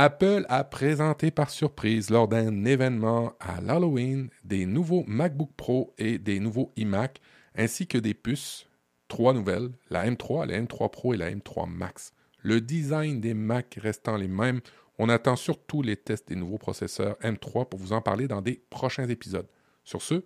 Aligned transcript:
Apple 0.00 0.46
a 0.48 0.62
présenté 0.62 1.32
par 1.32 1.50
surprise 1.50 2.08
lors 2.08 2.28
d'un 2.28 2.64
événement 2.64 3.32
à 3.40 3.60
l'Halloween 3.60 4.30
des 4.44 4.64
nouveaux 4.64 5.02
MacBook 5.08 5.50
Pro 5.56 5.92
et 5.98 6.18
des 6.18 6.38
nouveaux 6.38 6.72
iMac, 6.76 7.20
ainsi 7.56 7.88
que 7.88 7.98
des 7.98 8.14
puces, 8.14 8.68
trois 9.08 9.32
nouvelles, 9.32 9.70
la 9.90 10.08
M3, 10.08 10.46
la 10.46 10.60
M3 10.60 10.88
Pro 10.92 11.14
et 11.14 11.16
la 11.16 11.32
M3 11.32 11.68
Max. 11.68 12.12
Le 12.44 12.60
design 12.60 13.20
des 13.20 13.34
Mac 13.34 13.76
restant 13.82 14.16
les 14.16 14.28
mêmes, 14.28 14.60
on 15.00 15.08
attend 15.08 15.34
surtout 15.34 15.82
les 15.82 15.96
tests 15.96 16.28
des 16.28 16.36
nouveaux 16.36 16.58
processeurs 16.58 17.16
M3 17.20 17.68
pour 17.68 17.80
vous 17.80 17.92
en 17.92 18.00
parler 18.00 18.28
dans 18.28 18.40
des 18.40 18.62
prochains 18.70 19.08
épisodes. 19.08 19.48
Sur 19.82 20.00
ce, 20.00 20.22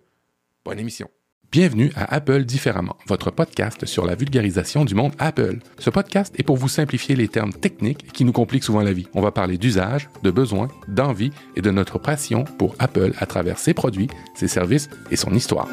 bonne 0.63 0.77
émission. 0.77 1.09
Bienvenue 1.53 1.91
à 1.95 2.15
Apple 2.15 2.45
Différemment, 2.45 2.97
votre 3.05 3.29
podcast 3.29 3.85
sur 3.85 4.07
la 4.07 4.15
vulgarisation 4.15 4.85
du 4.85 4.95
monde 4.95 5.13
Apple. 5.19 5.59
Ce 5.77 5.91
podcast 5.91 6.33
est 6.39 6.41
pour 6.41 6.57
vous 6.57 6.67
simplifier 6.67 7.15
les 7.15 7.27
termes 7.27 7.53
techniques 7.53 8.11
qui 8.11 8.25
nous 8.25 8.31
compliquent 8.31 8.63
souvent 8.63 8.81
la 8.81 8.91
vie. 8.91 9.05
On 9.13 9.21
va 9.21 9.29
parler 9.29 9.59
d'usage, 9.59 10.09
de 10.23 10.31
besoins, 10.31 10.69
d'envie 10.87 11.29
et 11.55 11.61
de 11.61 11.69
notre 11.69 11.99
passion 11.99 12.43
pour 12.57 12.73
Apple 12.79 13.11
à 13.19 13.27
travers 13.27 13.59
ses 13.59 13.75
produits, 13.75 14.07
ses 14.33 14.47
services 14.47 14.89
et 15.11 15.15
son 15.15 15.31
histoire. 15.35 15.69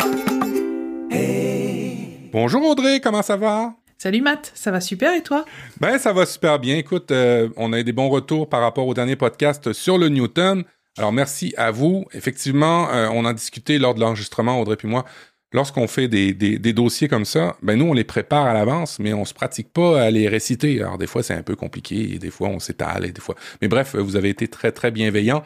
Bonjour 2.30 2.62
Audrey, 2.68 3.00
comment 3.00 3.22
ça 3.22 3.38
va? 3.38 3.72
Salut 3.96 4.20
Matt, 4.20 4.52
ça 4.54 4.70
va 4.70 4.82
super 4.82 5.14
et 5.14 5.22
toi? 5.22 5.46
Ben 5.80 5.96
ça 5.96 6.12
va 6.12 6.26
super 6.26 6.58
bien. 6.58 6.76
Écoute, 6.76 7.10
euh, 7.10 7.48
on 7.56 7.72
a 7.72 7.80
eu 7.80 7.84
des 7.84 7.92
bons 7.92 8.10
retours 8.10 8.50
par 8.50 8.60
rapport 8.60 8.86
au 8.86 8.92
dernier 8.92 9.16
podcast 9.16 9.72
sur 9.72 9.96
le 9.96 10.10
Newton. 10.10 10.62
Alors 10.98 11.12
merci 11.12 11.54
à 11.56 11.70
vous. 11.70 12.04
Effectivement, 12.12 12.90
euh, 12.90 13.08
on 13.10 13.24
en 13.24 13.32
discutait 13.32 13.78
lors 13.78 13.94
de 13.94 14.00
l'enregistrement, 14.00 14.60
Audrey 14.60 14.76
puis 14.76 14.88
moi 14.88 15.06
lorsqu'on 15.52 15.86
fait 15.86 16.08
des, 16.08 16.58
dossiers 16.72 17.08
comme 17.08 17.24
ça, 17.24 17.56
ben 17.62 17.78
nous, 17.78 17.86
on 17.86 17.92
les 17.92 18.04
prépare 18.04 18.46
à 18.46 18.54
l'avance, 18.54 18.98
mais 18.98 19.12
on 19.12 19.24
se 19.24 19.34
pratique 19.34 19.72
pas 19.72 20.02
à 20.02 20.10
les 20.10 20.28
réciter. 20.28 20.80
Alors, 20.80 20.98
des 20.98 21.06
fois, 21.06 21.22
c'est 21.22 21.34
un 21.34 21.42
peu 21.42 21.56
compliqué, 21.56 22.14
et 22.14 22.18
des 22.18 22.30
fois, 22.30 22.48
on 22.48 22.58
s'étale, 22.58 23.04
et 23.04 23.12
des 23.12 23.20
fois. 23.20 23.34
Mais 23.60 23.68
bref, 23.68 23.96
vous 23.96 24.16
avez 24.16 24.28
été 24.28 24.48
très, 24.48 24.72
très 24.72 24.90
bienveillant, 24.90 25.42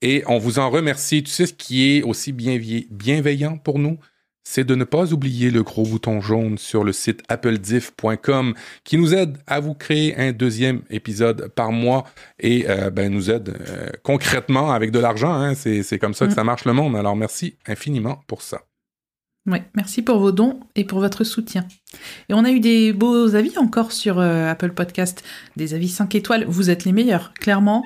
et 0.00 0.22
on 0.26 0.38
vous 0.38 0.58
en 0.58 0.70
remercie. 0.70 1.22
Tu 1.22 1.30
sais, 1.30 1.46
ce 1.46 1.52
qui 1.52 1.96
est 1.96 2.02
aussi 2.02 2.32
bienveillant 2.32 3.58
pour 3.58 3.78
nous, 3.78 3.98
c'est 4.44 4.64
de 4.64 4.74
ne 4.74 4.84
pas 4.84 5.12
oublier 5.12 5.50
le 5.50 5.62
gros 5.62 5.84
bouton 5.84 6.20
jaune 6.20 6.58
sur 6.58 6.84
le 6.84 6.92
site 6.92 7.22
applediff.com 7.28 8.54
qui 8.84 8.98
nous 8.98 9.14
aide 9.14 9.38
à 9.46 9.60
vous 9.60 9.74
créer 9.74 10.16
un 10.16 10.32
deuxième 10.32 10.82
épisode 10.90 11.48
par 11.54 11.70
mois 11.72 12.04
et 12.40 12.68
euh, 12.68 12.90
ben, 12.90 13.12
nous 13.12 13.30
aide 13.30 13.56
euh, 13.68 13.90
concrètement 14.02 14.72
avec 14.72 14.90
de 14.90 14.98
l'argent. 14.98 15.32
Hein. 15.32 15.54
C'est 15.54 15.98
comme 15.98 16.14
ça 16.14 16.26
que 16.26 16.32
mm. 16.32 16.36
ça 16.36 16.44
marche 16.44 16.64
le 16.64 16.72
monde. 16.72 16.96
Alors 16.96 17.16
merci 17.16 17.56
infiniment 17.66 18.22
pour 18.26 18.42
ça. 18.42 18.62
Oui, 19.46 19.58
merci 19.74 20.02
pour 20.02 20.18
vos 20.18 20.30
dons 20.30 20.60
et 20.76 20.84
pour 20.84 21.00
votre 21.00 21.24
soutien. 21.24 21.66
Et 22.28 22.34
on 22.34 22.44
a 22.44 22.50
eu 22.50 22.60
des 22.60 22.92
beaux 22.92 23.34
avis 23.34 23.58
encore 23.58 23.90
sur 23.90 24.20
euh, 24.20 24.48
Apple 24.48 24.70
Podcast, 24.70 25.24
des 25.56 25.74
avis 25.74 25.88
5 25.88 26.14
étoiles. 26.14 26.44
Vous 26.46 26.70
êtes 26.70 26.84
les 26.84 26.92
meilleurs, 26.92 27.34
clairement. 27.34 27.84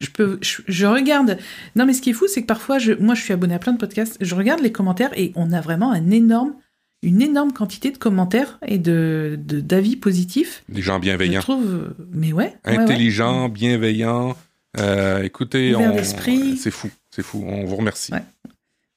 Je 0.00 0.10
peux, 0.10 0.38
je, 0.42 0.86
regarde. 0.86 1.38
Non, 1.76 1.86
mais 1.86 1.94
ce 1.94 2.02
qui 2.02 2.10
est 2.10 2.12
fou, 2.12 2.26
c'est 2.28 2.42
que 2.42 2.46
parfois, 2.46 2.78
je, 2.78 2.92
moi, 2.92 3.14
je 3.14 3.22
suis 3.22 3.32
abonné 3.32 3.54
à 3.54 3.58
plein 3.58 3.72
de 3.72 3.78
podcasts. 3.78 4.18
Je 4.20 4.34
regarde 4.34 4.60
les 4.60 4.70
commentaires 4.70 5.10
et 5.16 5.32
on 5.34 5.50
a 5.52 5.60
vraiment 5.60 5.92
un 5.92 6.10
énorme, 6.10 6.54
une 7.02 7.22
énorme 7.22 7.52
quantité 7.52 7.90
de 7.90 7.98
commentaires 7.98 8.58
et 8.66 8.78
de 8.78 9.36
d'avis 9.40 9.96
positifs. 9.96 10.62
Des 10.68 10.82
gens 10.82 11.00
bienveillants. 11.00 11.40
Je 11.40 11.46
trouve, 11.46 11.94
mais 12.12 12.32
ouais. 12.32 12.54
Intelligents, 12.64 13.48
bienveillants. 13.48 14.36
Euh, 14.78 15.22
écoutez, 15.22 15.74
c'est 16.04 16.70
fou, 16.70 16.90
c'est 17.10 17.22
fou. 17.22 17.44
On 17.46 17.64
vous 17.64 17.76
remercie. 17.76 18.12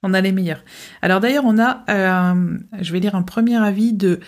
On 0.04 0.16
a 0.16 0.22
les 0.22 0.32
meilleurs. 0.32 0.64
Alors 1.04 1.20
d'ailleurs, 1.20 1.44
on 1.46 1.60
a, 1.60 1.84
euh, 1.90 2.58
je 2.80 2.92
vais 2.92 3.00
lire 3.00 3.14
un 3.14 3.22
premier 3.22 3.58
avis 3.58 3.94
de 3.94 4.20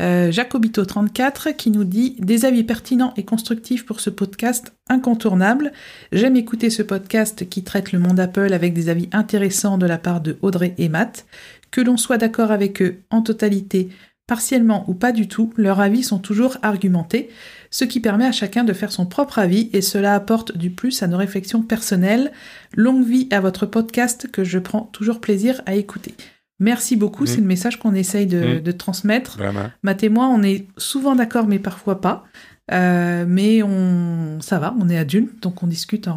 euh, 0.00 0.30
Jacobito34 0.30 1.56
qui 1.56 1.72
nous 1.72 1.82
dit 1.82 2.14
des 2.20 2.44
avis 2.44 2.62
pertinents 2.62 3.14
et 3.16 3.24
constructifs 3.24 3.84
pour 3.84 3.98
ce 3.98 4.10
podcast 4.10 4.72
incontournable. 4.88 5.72
J'aime 6.12 6.36
écouter 6.36 6.70
ce 6.70 6.82
podcast 6.82 7.48
qui 7.48 7.64
traite 7.64 7.90
le 7.90 7.98
monde 7.98 8.20
Apple 8.20 8.52
avec 8.52 8.74
des 8.74 8.88
avis 8.90 9.08
intéressants 9.10 9.76
de 9.76 9.86
la 9.86 9.98
part 9.98 10.20
de 10.20 10.38
Audrey 10.40 10.74
et 10.78 10.88
Matt. 10.88 11.26
Que 11.72 11.80
l'on 11.80 11.96
soit 11.96 12.18
d'accord 12.18 12.52
avec 12.52 12.80
eux 12.80 13.00
en 13.10 13.20
totalité, 13.20 13.88
partiellement 14.28 14.84
ou 14.86 14.94
pas 14.94 15.10
du 15.10 15.26
tout, 15.26 15.52
leurs 15.56 15.80
avis 15.80 16.04
sont 16.04 16.20
toujours 16.20 16.58
argumentés 16.62 17.28
ce 17.70 17.84
qui 17.84 18.00
permet 18.00 18.26
à 18.26 18.32
chacun 18.32 18.64
de 18.64 18.72
faire 18.72 18.92
son 18.92 19.06
propre 19.06 19.38
avis 19.38 19.70
et 19.72 19.80
cela 19.80 20.14
apporte 20.14 20.56
du 20.56 20.70
plus 20.70 21.02
à 21.02 21.06
nos 21.06 21.16
réflexions 21.16 21.62
personnelles. 21.62 22.32
Longue 22.74 23.06
vie 23.06 23.28
à 23.30 23.40
votre 23.40 23.66
podcast 23.66 24.28
que 24.30 24.44
je 24.44 24.58
prends 24.58 24.82
toujours 24.92 25.20
plaisir 25.20 25.62
à 25.66 25.74
écouter. 25.74 26.14
Merci 26.60 26.96
beaucoup, 26.96 27.24
c'est 27.24 27.40
le 27.40 27.46
message 27.46 27.78
qu'on 27.78 27.94
essaye 27.94 28.26
de, 28.26 28.60
mm. 28.64 28.72
transmettre. 28.72 29.38
Ma 29.82 29.94
témoin, 29.94 30.28
on 30.28 30.42
est 30.42 30.66
souvent 30.76 31.14
d'accord, 31.14 31.46
mais 31.46 31.60
parfois 31.60 32.00
pas. 32.00 32.24
Euh, 32.72 33.24
mais 33.28 33.62
on, 33.62 34.40
ça 34.40 34.58
va, 34.58 34.74
on 34.78 34.88
est 34.88 34.98
adultes, 34.98 35.40
donc 35.42 35.62
on 35.62 35.66
discute 35.66 36.08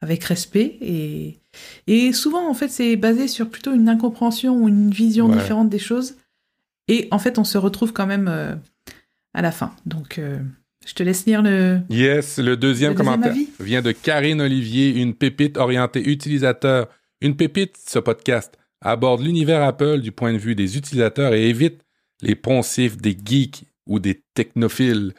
avec 0.00 0.24
respect 0.24 0.76
et, 0.80 1.38
et 1.86 2.12
souvent 2.12 2.50
en 2.50 2.54
fait 2.54 2.68
c'est 2.68 2.96
basé 2.96 3.28
sur 3.28 3.48
plutôt 3.48 3.72
une 3.72 3.88
incompréhension 3.88 4.56
ou 4.56 4.68
une 4.68 4.90
vision 4.90 5.28
différente 5.28 5.68
des 5.68 5.78
choses. 5.78 6.16
Et 6.88 7.08
en 7.10 7.18
fait, 7.18 7.38
on 7.38 7.44
se 7.44 7.58
retrouve 7.58 7.92
quand 7.92 8.06
même 8.06 8.28
euh, 8.28 8.54
à 9.32 9.42
la 9.42 9.52
fin. 9.52 9.74
Donc 9.86 10.18
euh, 10.18 10.38
je 10.86 10.94
te 10.94 11.02
laisse 11.02 11.26
lire 11.26 11.42
le. 11.42 11.80
Yes, 11.90 12.38
le 12.38 12.56
deuxième, 12.56 12.94
commentaire 12.94 13.34
vient 13.60 13.82
de 13.82 13.92
Karine 13.92 14.40
Olivier, 14.40 15.00
une 15.00 15.14
pépite 15.14 15.56
orientée 15.56 16.08
utilisateur. 16.08 16.88
Une 17.20 17.36
pépite, 17.36 17.76
ce 17.88 17.98
podcast 17.98 18.58
aborde 18.80 19.22
l'univers 19.22 19.62
Apple 19.62 20.00
du 20.00 20.12
point 20.12 20.32
de 20.32 20.38
vue 20.38 20.54
des 20.54 20.76
utilisateurs 20.76 21.32
et 21.32 21.48
évite 21.48 21.80
les 22.20 22.34
poncifs 22.34 22.98
des 22.98 23.16
geeks 23.24 23.64
ou 23.86 23.98
des 23.98 24.22
technophiles. 24.34 25.14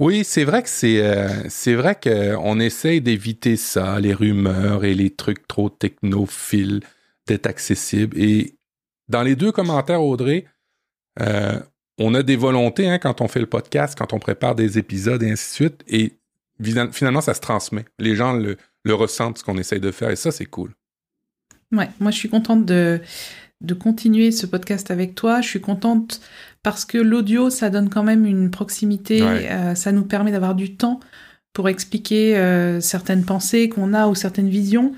Oui, 0.00 0.24
c'est 0.24 0.44
vrai 0.44 0.62
que 0.62 0.68
c'est 0.68 1.00
euh, 1.00 1.48
c'est 1.48 1.74
vrai 1.74 1.96
qu'on 2.00 2.58
essaye 2.58 3.00
d'éviter 3.00 3.56
ça, 3.56 4.00
les 4.00 4.12
rumeurs 4.12 4.84
et 4.84 4.94
les 4.94 5.10
trucs 5.10 5.46
trop 5.46 5.70
technophiles, 5.70 6.80
d'être 7.26 7.46
accessibles. 7.46 8.18
Et 8.18 8.56
dans 9.08 9.22
les 9.22 9.36
deux 9.36 9.52
commentaires, 9.52 10.02
Audrey, 10.02 10.46
euh, 11.20 11.60
on 11.98 12.14
a 12.14 12.22
des 12.22 12.36
volontés 12.36 12.88
hein, 12.88 12.98
quand 12.98 13.20
on 13.20 13.28
fait 13.28 13.40
le 13.40 13.46
podcast, 13.46 13.96
quand 13.96 14.12
on 14.12 14.18
prépare 14.18 14.54
des 14.54 14.78
épisodes 14.78 15.22
et 15.22 15.30
ainsi 15.30 15.50
de 15.50 15.54
suite. 15.54 15.84
Et 15.86 16.14
finalement, 16.92 17.20
ça 17.20 17.34
se 17.34 17.40
transmet. 17.40 17.84
Les 17.98 18.16
gens 18.16 18.32
le, 18.32 18.56
ressentent, 18.94 19.38
ce 19.38 19.44
qu'on 19.44 19.58
essaye 19.58 19.80
de 19.80 19.90
faire. 19.90 20.10
Et 20.10 20.16
ça, 20.16 20.30
c'est 20.30 20.46
cool. 20.46 20.72
Ouais, 21.72 21.88
moi, 22.00 22.10
je 22.10 22.16
suis 22.16 22.28
contente 22.28 22.64
de, 22.64 23.00
de 23.60 23.74
continuer 23.74 24.30
ce 24.30 24.46
podcast 24.46 24.90
avec 24.90 25.14
toi. 25.14 25.40
Je 25.40 25.48
suis 25.48 25.60
contente 25.60 26.20
parce 26.62 26.84
que 26.84 26.98
l'audio, 26.98 27.50
ça 27.50 27.70
donne 27.70 27.90
quand 27.90 28.02
même 28.02 28.26
une 28.26 28.50
proximité. 28.50 29.22
Euh, 29.22 29.74
ça 29.74 29.92
nous 29.92 30.04
permet 30.04 30.32
d'avoir 30.32 30.54
du 30.54 30.76
temps 30.76 31.00
pour 31.52 31.68
expliquer 31.68 32.36
euh, 32.36 32.80
certaines 32.80 33.24
pensées 33.24 33.68
qu'on 33.68 33.94
a 33.94 34.08
ou 34.08 34.14
certaines 34.14 34.48
visions. 34.48 34.92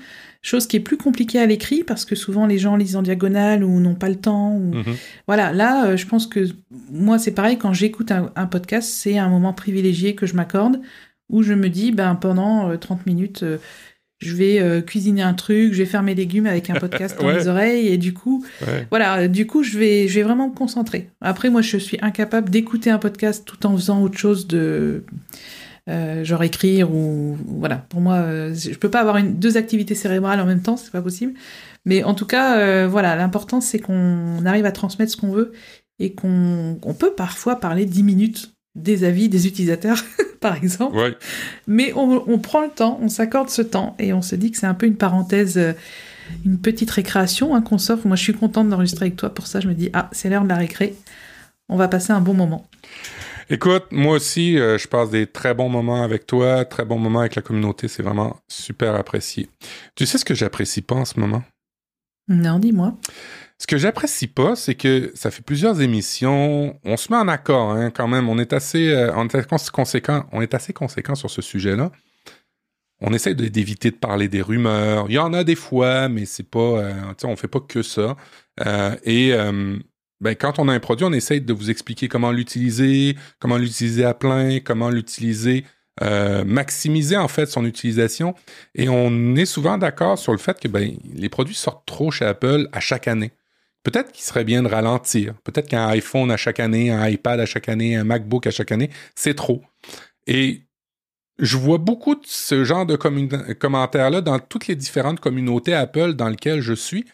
Chose 0.47 0.65
qui 0.65 0.77
est 0.77 0.79
plus 0.79 0.95
compliquée 0.95 1.39
à 1.39 1.45
l'écrit 1.45 1.83
parce 1.83 2.05
que 2.05 2.15
souvent 2.15 2.45
les 2.45 2.57
gens 2.57 2.77
lisent 2.77 2.95
en 2.95 3.01
diagonale 3.01 3.65
ou 3.65 3.81
n'ont 3.81 3.95
pas 3.95 4.07
le 4.07 4.15
temps. 4.15 4.55
Ou... 4.55 4.75
Mhm. 4.75 4.95
Voilà, 5.27 5.51
là, 5.51 5.87
euh, 5.87 5.97
je 5.97 6.07
pense 6.07 6.25
que 6.25 6.47
moi, 6.89 7.19
c'est 7.19 7.33
pareil, 7.33 7.57
quand 7.57 7.73
j'écoute 7.73 8.13
un, 8.13 8.45
podcast, 8.45 8.89
c'est 8.89 9.17
un 9.17 9.27
moment 9.27 9.51
privilégié 9.51 10.15
que 10.15 10.25
je 10.25 10.35
m'accorde 10.35 10.79
où 11.27 11.43
je 11.43 11.51
me 11.51 11.67
dis, 11.67 11.91
ben, 11.91 12.15
pendant 12.15 12.77
30 12.77 12.99
euh, 12.99 13.01
minutes, 13.05 13.43
euh, 13.43 13.57
je 14.19 14.33
vais 14.35 14.83
cuisiner 14.83 15.21
un 15.21 15.33
truc, 15.33 15.73
je 15.73 15.79
vais 15.79 15.85
faire 15.85 16.01
mes 16.01 16.15
légumes 16.15 16.47
avec 16.47 16.69
un 16.69 16.75
podcast 16.75 17.19
dans 17.21 17.29
les 17.29 17.49
oreilles 17.49 17.89
et 17.89 17.97
du 17.97 18.13
coup, 18.13 18.45
voilà, 18.89 19.27
du 19.27 19.47
coup, 19.47 19.63
je 19.63 19.77
vais, 19.77 20.07
je 20.07 20.15
vais 20.15 20.23
vraiment 20.23 20.47
me 20.47 20.55
concentrer. 20.55 21.09
Après, 21.19 21.49
moi, 21.49 21.61
je 21.61 21.75
suis 21.75 21.97
incapable 22.01 22.49
d'écouter 22.49 22.89
un 22.89 22.99
podcast 22.99 23.43
tout 23.45 23.65
en 23.65 23.75
faisant 23.75 24.01
autre 24.01 24.17
chose 24.17 24.47
de 24.47 25.03
euh, 25.89 26.25
genre 26.25 26.43
écrire 26.43 26.91
ou 26.91 27.37
voilà. 27.47 27.77
Pour 27.77 28.01
moi, 28.01 28.15
euh, 28.15 28.53
je 28.53 28.77
peux 28.77 28.89
pas 28.89 28.99
avoir 28.99 29.17
une, 29.17 29.35
deux 29.35 29.55
activités 29.55 29.95
cérébrales 29.95 30.41
en 30.41 30.45
même 30.45 30.61
temps, 30.61 30.75
c'est 30.75 30.91
pas 30.91 31.01
possible. 31.01 31.33
Mais 31.85 32.03
en 32.03 32.13
tout 32.13 32.25
cas, 32.25 32.57
euh, 32.57 32.87
voilà, 32.89 33.15
l'important 33.15 33.61
c'est 33.61 33.79
qu'on 33.79 34.45
arrive 34.45 34.65
à 34.65 34.73
transmettre 34.73 35.13
ce 35.13 35.17
qu'on 35.17 35.31
veut 35.31 35.53
et 35.99 36.13
qu'on 36.13 36.77
on 36.81 36.93
peut 36.93 37.13
parfois 37.13 37.61
parler 37.61 37.85
dix 37.85 38.03
minutes 38.03 38.51
des 38.75 39.05
avis 39.05 39.29
des 39.29 39.47
utilisateurs, 39.47 40.03
par 40.41 40.55
exemple. 40.55 40.97
Mais 41.67 41.93
on, 41.95 42.21
on, 42.29 42.37
prend 42.37 42.61
le 42.61 42.69
temps, 42.69 42.99
on 43.01 43.07
s'accorde 43.07 43.49
ce 43.49 43.61
temps 43.61 43.95
et 43.97 44.11
on 44.11 44.21
se 44.21 44.35
dit 44.35 44.51
que 44.51 44.57
c'est 44.57 44.67
un 44.67 44.73
peu 44.73 44.87
une 44.87 44.97
parenthèse, 44.97 45.57
une 46.45 46.59
petite 46.59 46.91
récréation 46.91 47.55
hein, 47.55 47.61
qu'on 47.61 47.77
s'offre. 47.77 48.05
Moi, 48.05 48.17
je 48.17 48.23
suis 48.23 48.33
contente 48.33 48.67
d'enregistrer 48.69 49.05
avec 49.05 49.15
toi 49.15 49.29
pour 49.29 49.47
ça. 49.47 49.61
Je 49.61 49.69
me 49.69 49.73
dis, 49.73 49.89
ah, 49.93 50.09
c'est 50.11 50.29
l'heure 50.29 50.43
de 50.43 50.49
la 50.49 50.55
récré. 50.57 50.95
On 51.69 51.77
va 51.77 51.87
passer 51.87 52.11
un 52.11 52.21
bon 52.21 52.33
moment. 52.33 52.67
Écoute, 53.49 53.85
moi 53.91 54.15
aussi, 54.15 54.59
euh, 54.59 54.77
je 54.77 54.89
passe 54.89 55.09
des 55.09 55.25
très 55.25 55.53
bons 55.53 55.69
moments 55.69 56.03
avec 56.03 56.27
toi, 56.27 56.65
très 56.65 56.83
bons 56.83 56.99
moments 56.99 57.21
avec 57.21 57.35
la 57.35 57.41
communauté. 57.41 57.87
C'est 57.87 58.03
vraiment 58.03 58.35
super 58.49 58.93
apprécié. 58.95 59.49
Tu 59.95 60.05
sais 60.05 60.17
ce 60.17 60.25
que 60.25 60.35
j'apprécie 60.35 60.81
pas 60.81 60.95
en 60.95 61.05
ce 61.05 61.17
moment? 61.17 61.43
Non, 62.27 62.59
dis-moi. 62.59 62.95
Ce 63.57 63.65
que 63.65 63.77
j'apprécie 63.77 64.27
pas, 64.27 64.57
c'est 64.57 64.75
que 64.75 65.13
ça 65.15 65.31
fait 65.31 65.43
plusieurs 65.43 65.79
émissions. 65.81 66.77
On 66.83 66.97
se 66.97 67.09
met 67.09 67.17
en 67.17 67.29
accord, 67.29 67.71
hein, 67.71 67.89
quand 67.89 68.09
même. 68.09 68.27
On 68.27 68.37
est 68.37 68.51
assez, 68.51 68.89
euh, 68.89 69.13
on 69.15 69.25
est 69.29 69.71
conséquent. 69.71 70.25
On 70.33 70.41
est 70.41 70.53
assez 70.53 70.73
conséquent 70.73 71.15
sur 71.15 71.29
ce 71.29 71.41
sujet-là. 71.41 71.93
On 72.99 73.13
essaie 73.13 73.33
d'éviter 73.33 73.91
de 73.91 73.95
parler 73.95 74.27
des 74.27 74.41
rumeurs. 74.41 75.05
Il 75.07 75.13
y 75.13 75.19
en 75.19 75.31
a 75.31 75.45
des 75.45 75.55
fois, 75.55 76.09
mais 76.09 76.25
c'est 76.25 76.49
pas, 76.49 76.59
euh, 76.59 77.13
on 77.23 77.35
fait 77.37 77.47
pas 77.47 77.61
que 77.61 77.81
ça. 77.81 78.17
et 79.05 79.33
ben, 80.21 80.35
quand 80.35 80.59
on 80.59 80.67
a 80.67 80.73
un 80.73 80.79
produit, 80.79 81.05
on 81.05 81.13
essaie 81.13 81.39
de 81.39 81.53
vous 81.53 81.69
expliquer 81.69 82.07
comment 82.07 82.31
l'utiliser, 82.31 83.15
comment 83.39 83.57
l'utiliser 83.57 84.03
à 84.03 84.13
plein, 84.13 84.59
comment 84.59 84.89
l'utiliser 84.89 85.65
euh, 86.03 86.43
maximiser 86.45 87.17
en 87.17 87.27
fait 87.27 87.47
son 87.47 87.65
utilisation. 87.65 88.35
Et 88.75 88.87
on 88.87 89.35
est 89.35 89.45
souvent 89.45 89.77
d'accord 89.77 90.19
sur 90.19 90.31
le 90.31 90.37
fait 90.37 90.59
que 90.59 90.67
ben, 90.67 90.95
les 91.15 91.29
produits 91.29 91.55
sortent 91.55 91.87
trop 91.87 92.11
chez 92.11 92.25
Apple 92.25 92.67
à 92.71 92.79
chaque 92.79 93.07
année. 93.07 93.31
Peut-être 93.83 94.11
qu'il 94.11 94.23
serait 94.23 94.43
bien 94.43 94.61
de 94.61 94.67
ralentir. 94.67 95.33
Peut-être 95.43 95.67
qu'un 95.67 95.87
iPhone 95.87 96.29
à 96.29 96.37
chaque 96.37 96.59
année, 96.59 96.91
un 96.91 97.07
iPad 97.07 97.39
à 97.39 97.45
chaque 97.45 97.69
année, 97.69 97.95
un 97.95 98.03
MacBook 98.03 98.45
à 98.45 98.51
chaque 98.51 98.71
année, 98.71 98.89
c'est 99.15 99.33
trop. 99.33 99.63
Et 100.27 100.63
je 101.39 101.57
vois 101.57 101.77
beaucoup 101.77 102.15
de 102.15 102.25
ce 102.25 102.63
genre 102.63 102.85
de 102.85 102.95
commentaires-là 102.95 104.21
dans 104.21 104.39
toutes 104.39 104.67
les 104.67 104.75
différentes 104.75 105.19
communautés 105.19 105.73
Apple 105.73 106.13
dans 106.13 106.29
lesquelles 106.29 106.61
je 106.61 106.73
suis. 106.73 107.05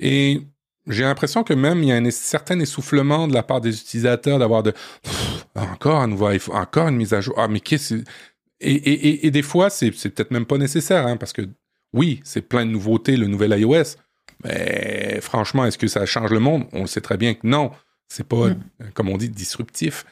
Et 0.00 0.40
j'ai 0.86 1.02
l'impression 1.02 1.44
que 1.44 1.54
même 1.54 1.82
il 1.82 1.88
y 1.88 1.92
a 1.92 1.96
un 1.96 2.10
certain 2.10 2.58
essoufflement 2.60 3.26
de 3.26 3.34
la 3.34 3.42
part 3.42 3.60
des 3.60 3.80
utilisateurs 3.80 4.38
d'avoir 4.38 4.62
de 4.62 4.72
encore 5.54 6.00
un 6.00 6.08
nouveau 6.08 6.26
iPhone, 6.26 6.56
encore 6.56 6.88
une 6.88 6.96
mise 6.96 7.14
à 7.14 7.20
jour. 7.20 7.34
Ah, 7.38 7.48
mais 7.48 7.60
qu'est-ce 7.60 7.94
et, 8.60 8.72
et, 8.72 9.26
et, 9.26 9.30
des 9.30 9.42
fois, 9.42 9.68
c'est 9.68 9.90
peut-être 9.90 10.30
même 10.30 10.46
pas 10.46 10.56
nécessaire, 10.56 11.06
hein, 11.06 11.16
parce 11.16 11.32
que 11.32 11.42
oui, 11.92 12.20
c'est 12.24 12.40
plein 12.40 12.64
de 12.64 12.70
nouveautés, 12.70 13.16
le 13.16 13.26
nouvel 13.26 13.58
iOS. 13.58 13.96
Mais 14.42 15.18
franchement, 15.20 15.66
est-ce 15.66 15.76
que 15.76 15.86
ça 15.86 16.06
change 16.06 16.30
le 16.30 16.38
monde? 16.38 16.64
On 16.72 16.82
le 16.82 16.86
sait 16.86 17.00
très 17.00 17.16
bien 17.16 17.34
que 17.34 17.46
non. 17.46 17.70
C'est 18.08 18.26
pas, 18.26 18.48
mm. 18.48 18.60
comme 18.94 19.08
on 19.08 19.16
dit, 19.16 19.28
disruptif. 19.28 20.06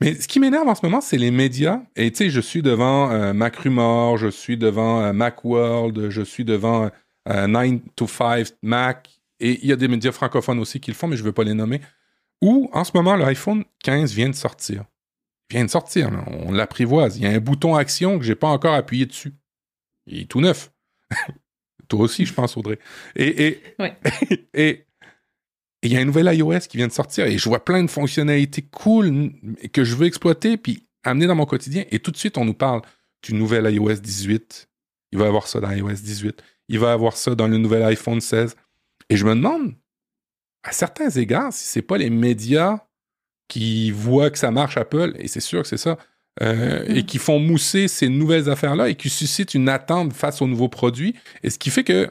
Mais 0.00 0.14
ce 0.14 0.28
qui 0.28 0.40
m'énerve 0.40 0.66
en 0.66 0.74
ce 0.74 0.80
moment, 0.84 1.00
c'est 1.00 1.18
les 1.18 1.30
médias. 1.30 1.82
Et 1.94 2.10
tu 2.10 2.18
sais, 2.18 2.30
je 2.30 2.40
suis 2.40 2.62
devant 2.62 3.10
euh, 3.10 3.32
Macrumor, 3.32 4.16
je 4.16 4.28
suis 4.28 4.56
devant 4.56 5.02
euh, 5.02 5.12
Macworld, 5.12 6.08
je 6.08 6.22
suis 6.22 6.44
devant 6.44 6.90
euh, 7.28 7.46
9 7.46 7.80
to 7.96 8.06
5 8.06 8.48
Mac. 8.62 9.19
Et 9.40 9.58
il 9.62 9.68
y 9.68 9.72
a 9.72 9.76
des 9.76 9.88
médias 9.88 10.12
francophones 10.12 10.58
aussi 10.58 10.80
qui 10.80 10.90
le 10.90 10.96
font, 10.96 11.08
mais 11.08 11.16
je 11.16 11.22
ne 11.22 11.26
veux 11.26 11.32
pas 11.32 11.44
les 11.44 11.54
nommer. 11.54 11.80
Où, 12.42 12.70
en 12.72 12.84
ce 12.84 12.92
moment, 12.94 13.16
l'iPhone 13.16 13.64
15 13.82 14.12
vient 14.12 14.28
de 14.28 14.34
sortir. 14.34 14.84
Il 15.50 15.56
vient 15.56 15.64
de 15.64 15.70
sortir, 15.70 16.10
on 16.26 16.52
l'apprivoise. 16.52 17.16
Il 17.16 17.24
y 17.24 17.26
a 17.26 17.30
un 17.30 17.40
bouton 17.40 17.74
action 17.74 18.18
que 18.18 18.24
j'ai 18.24 18.36
pas 18.36 18.48
encore 18.48 18.74
appuyé 18.74 19.06
dessus. 19.06 19.34
Il 20.06 20.20
est 20.20 20.26
tout 20.26 20.40
neuf. 20.40 20.72
Toi 21.88 22.00
aussi, 22.00 22.24
je 22.24 22.32
pense, 22.32 22.56
Audrey. 22.56 22.78
Et, 23.16 23.46
et, 23.46 23.62
et 24.54 24.86
et 25.82 25.88
il 25.88 25.92
y 25.94 25.96
a 25.96 26.00
un 26.00 26.04
nouvel 26.04 26.32
iOS 26.34 26.60
qui 26.68 26.76
vient 26.76 26.88
de 26.88 26.92
sortir 26.92 27.26
et 27.26 27.38
je 27.38 27.48
vois 27.48 27.64
plein 27.64 27.82
de 27.82 27.90
fonctionnalités 27.90 28.62
cool 28.62 29.32
que 29.72 29.84
je 29.84 29.94
veux 29.94 30.06
exploiter 30.06 30.56
puis 30.56 30.86
amener 31.04 31.26
dans 31.26 31.34
mon 31.34 31.46
quotidien. 31.46 31.84
Et 31.90 32.00
tout 32.00 32.10
de 32.10 32.16
suite, 32.16 32.36
on 32.36 32.44
nous 32.44 32.54
parle 32.54 32.82
du 33.22 33.34
nouvel 33.34 33.72
iOS 33.72 33.94
18. 33.94 34.68
Il 35.12 35.18
va 35.18 35.24
y 35.24 35.28
avoir 35.28 35.46
ça 35.46 35.60
dans 35.60 35.70
iOS 35.70 35.92
18. 35.92 36.42
Il 36.68 36.78
va 36.78 36.88
y 36.88 36.92
avoir 36.92 37.16
ça 37.16 37.34
dans 37.34 37.48
le 37.48 37.56
nouvel 37.56 37.82
iPhone 37.82 38.20
16. 38.20 38.56
Et 39.10 39.16
je 39.16 39.26
me 39.26 39.34
demande, 39.34 39.74
à 40.62 40.72
certains 40.72 41.10
égards, 41.10 41.52
si 41.52 41.66
c'est 41.66 41.82
pas 41.82 41.98
les 41.98 42.10
médias 42.10 42.78
qui 43.48 43.90
voient 43.90 44.30
que 44.30 44.38
ça 44.38 44.50
marche 44.50 44.76
Apple, 44.76 45.14
et 45.18 45.28
c'est 45.28 45.40
sûr 45.40 45.62
que 45.62 45.68
c'est 45.68 45.76
ça, 45.76 45.98
euh, 46.40 46.84
et 46.86 47.02
mm. 47.02 47.06
qui 47.06 47.18
font 47.18 47.38
mousser 47.38 47.88
ces 47.88 48.08
nouvelles 48.08 48.48
affaires-là 48.48 48.88
et 48.88 48.94
qui 48.94 49.10
suscitent 49.10 49.54
une 49.54 49.68
attente 49.68 50.12
face 50.12 50.40
aux 50.40 50.46
nouveaux 50.46 50.68
produits. 50.68 51.14
Et 51.42 51.50
ce 51.50 51.58
qui 51.58 51.70
fait 51.70 51.84
que 51.84 52.10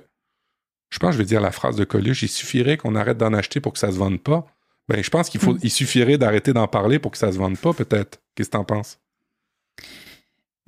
je 0.90 1.00
pense 1.00 1.12
que 1.12 1.14
je 1.14 1.18
vais 1.20 1.26
dire 1.26 1.42
la 1.42 1.52
phrase 1.52 1.76
de 1.76 1.84
Coluche, 1.84 2.24
il 2.24 2.30
suffirait 2.30 2.78
qu'on 2.78 2.96
arrête 2.96 3.18
d'en 3.18 3.34
acheter 3.34 3.60
pour 3.60 3.74
que 3.74 3.80
ça 3.80 3.92
se 3.92 3.98
vende 3.98 4.22
pas. 4.22 4.46
Ben, 4.88 5.04
je 5.04 5.10
pense 5.10 5.30
qu'il 5.30 5.40
faut, 5.40 5.54
mm. 5.54 5.60
il 5.64 5.72
suffirait 5.72 6.18
d'arrêter 6.18 6.52
d'en 6.52 6.68
parler 6.68 7.00
pour 7.00 7.12
que 7.12 7.18
ça 7.18 7.32
se 7.32 7.38
vende 7.38 7.58
pas, 7.58 7.74
peut-être. 7.74 8.22
Qu'est-ce 8.36 8.50
que 8.50 8.58
t'en 8.58 8.66
penses? 8.66 9.00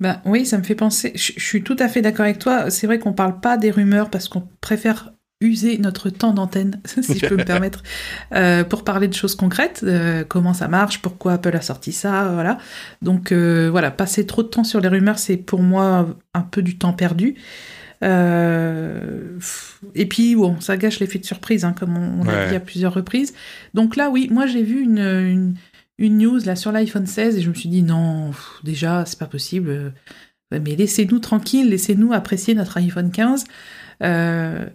Ben 0.00 0.20
oui, 0.24 0.46
ça 0.46 0.58
me 0.58 0.62
fait 0.62 0.74
penser. 0.74 1.12
Je, 1.14 1.38
suis 1.38 1.62
tout 1.62 1.76
à 1.78 1.88
fait 1.88 2.02
d'accord 2.02 2.24
avec 2.24 2.38
toi. 2.38 2.70
C'est 2.70 2.86
vrai 2.86 2.98
qu'on 2.98 3.12
parle 3.12 3.38
pas 3.40 3.56
des 3.56 3.70
rumeurs 3.70 4.10
parce 4.10 4.28
qu'on 4.28 4.48
préfère 4.60 5.12
user 5.42 5.78
notre 5.78 6.10
temps 6.10 6.32
d'antenne, 6.32 6.80
si 6.84 7.18
je 7.18 7.26
peux 7.26 7.36
me 7.36 7.44
permettre, 7.44 7.82
euh, 8.34 8.64
pour 8.64 8.84
parler 8.84 9.08
de 9.08 9.14
choses 9.14 9.34
concrètes, 9.34 9.82
euh, 9.84 10.24
comment 10.26 10.54
ça 10.54 10.68
marche, 10.68 11.02
pourquoi 11.02 11.34
Apple 11.34 11.54
a 11.54 11.60
sorti 11.60 11.92
ça, 11.92 12.30
voilà. 12.32 12.58
Donc 13.02 13.32
euh, 13.32 13.68
voilà, 13.70 13.90
passer 13.90 14.26
trop 14.26 14.42
de 14.42 14.48
temps 14.48 14.64
sur 14.64 14.80
les 14.80 14.88
rumeurs, 14.88 15.18
c'est 15.18 15.36
pour 15.36 15.60
moi 15.60 16.16
un 16.34 16.42
peu 16.42 16.62
du 16.62 16.78
temps 16.78 16.92
perdu. 16.92 17.36
Euh, 18.02 19.38
et 19.94 20.06
puis, 20.06 20.34
bon, 20.34 20.60
ça 20.60 20.76
gâche 20.76 20.98
l'effet 21.00 21.18
de 21.18 21.24
surprise, 21.24 21.64
hein, 21.64 21.74
comme 21.78 21.96
on, 21.96 22.24
l'a 22.24 22.48
dit 22.48 22.56
à 22.56 22.60
plusieurs 22.60 22.94
reprises. 22.94 23.32
Donc 23.74 23.96
là, 23.96 24.10
oui, 24.10 24.28
moi 24.30 24.46
j'ai 24.46 24.62
vu 24.62 24.82
une, 24.82 25.54
une, 25.98 26.18
news 26.18 26.40
là 26.44 26.56
sur 26.56 26.72
l'iPhone 26.72 27.06
16 27.06 27.36
et 27.36 27.42
je 27.42 27.48
me 27.48 27.54
suis 27.54 27.68
dit 27.68 27.82
non, 27.82 28.32
déjà, 28.64 29.04
c'est 29.06 29.18
pas 29.18 29.26
possible. 29.26 29.92
Mais 30.50 30.76
laissez-nous 30.76 31.18
tranquille, 31.18 31.70
laissez-nous 31.70 32.12
apprécier 32.12 32.54
notre 32.54 32.76
iPhone 32.76 33.10
15. 33.10 33.44
Euh, 34.02 34.66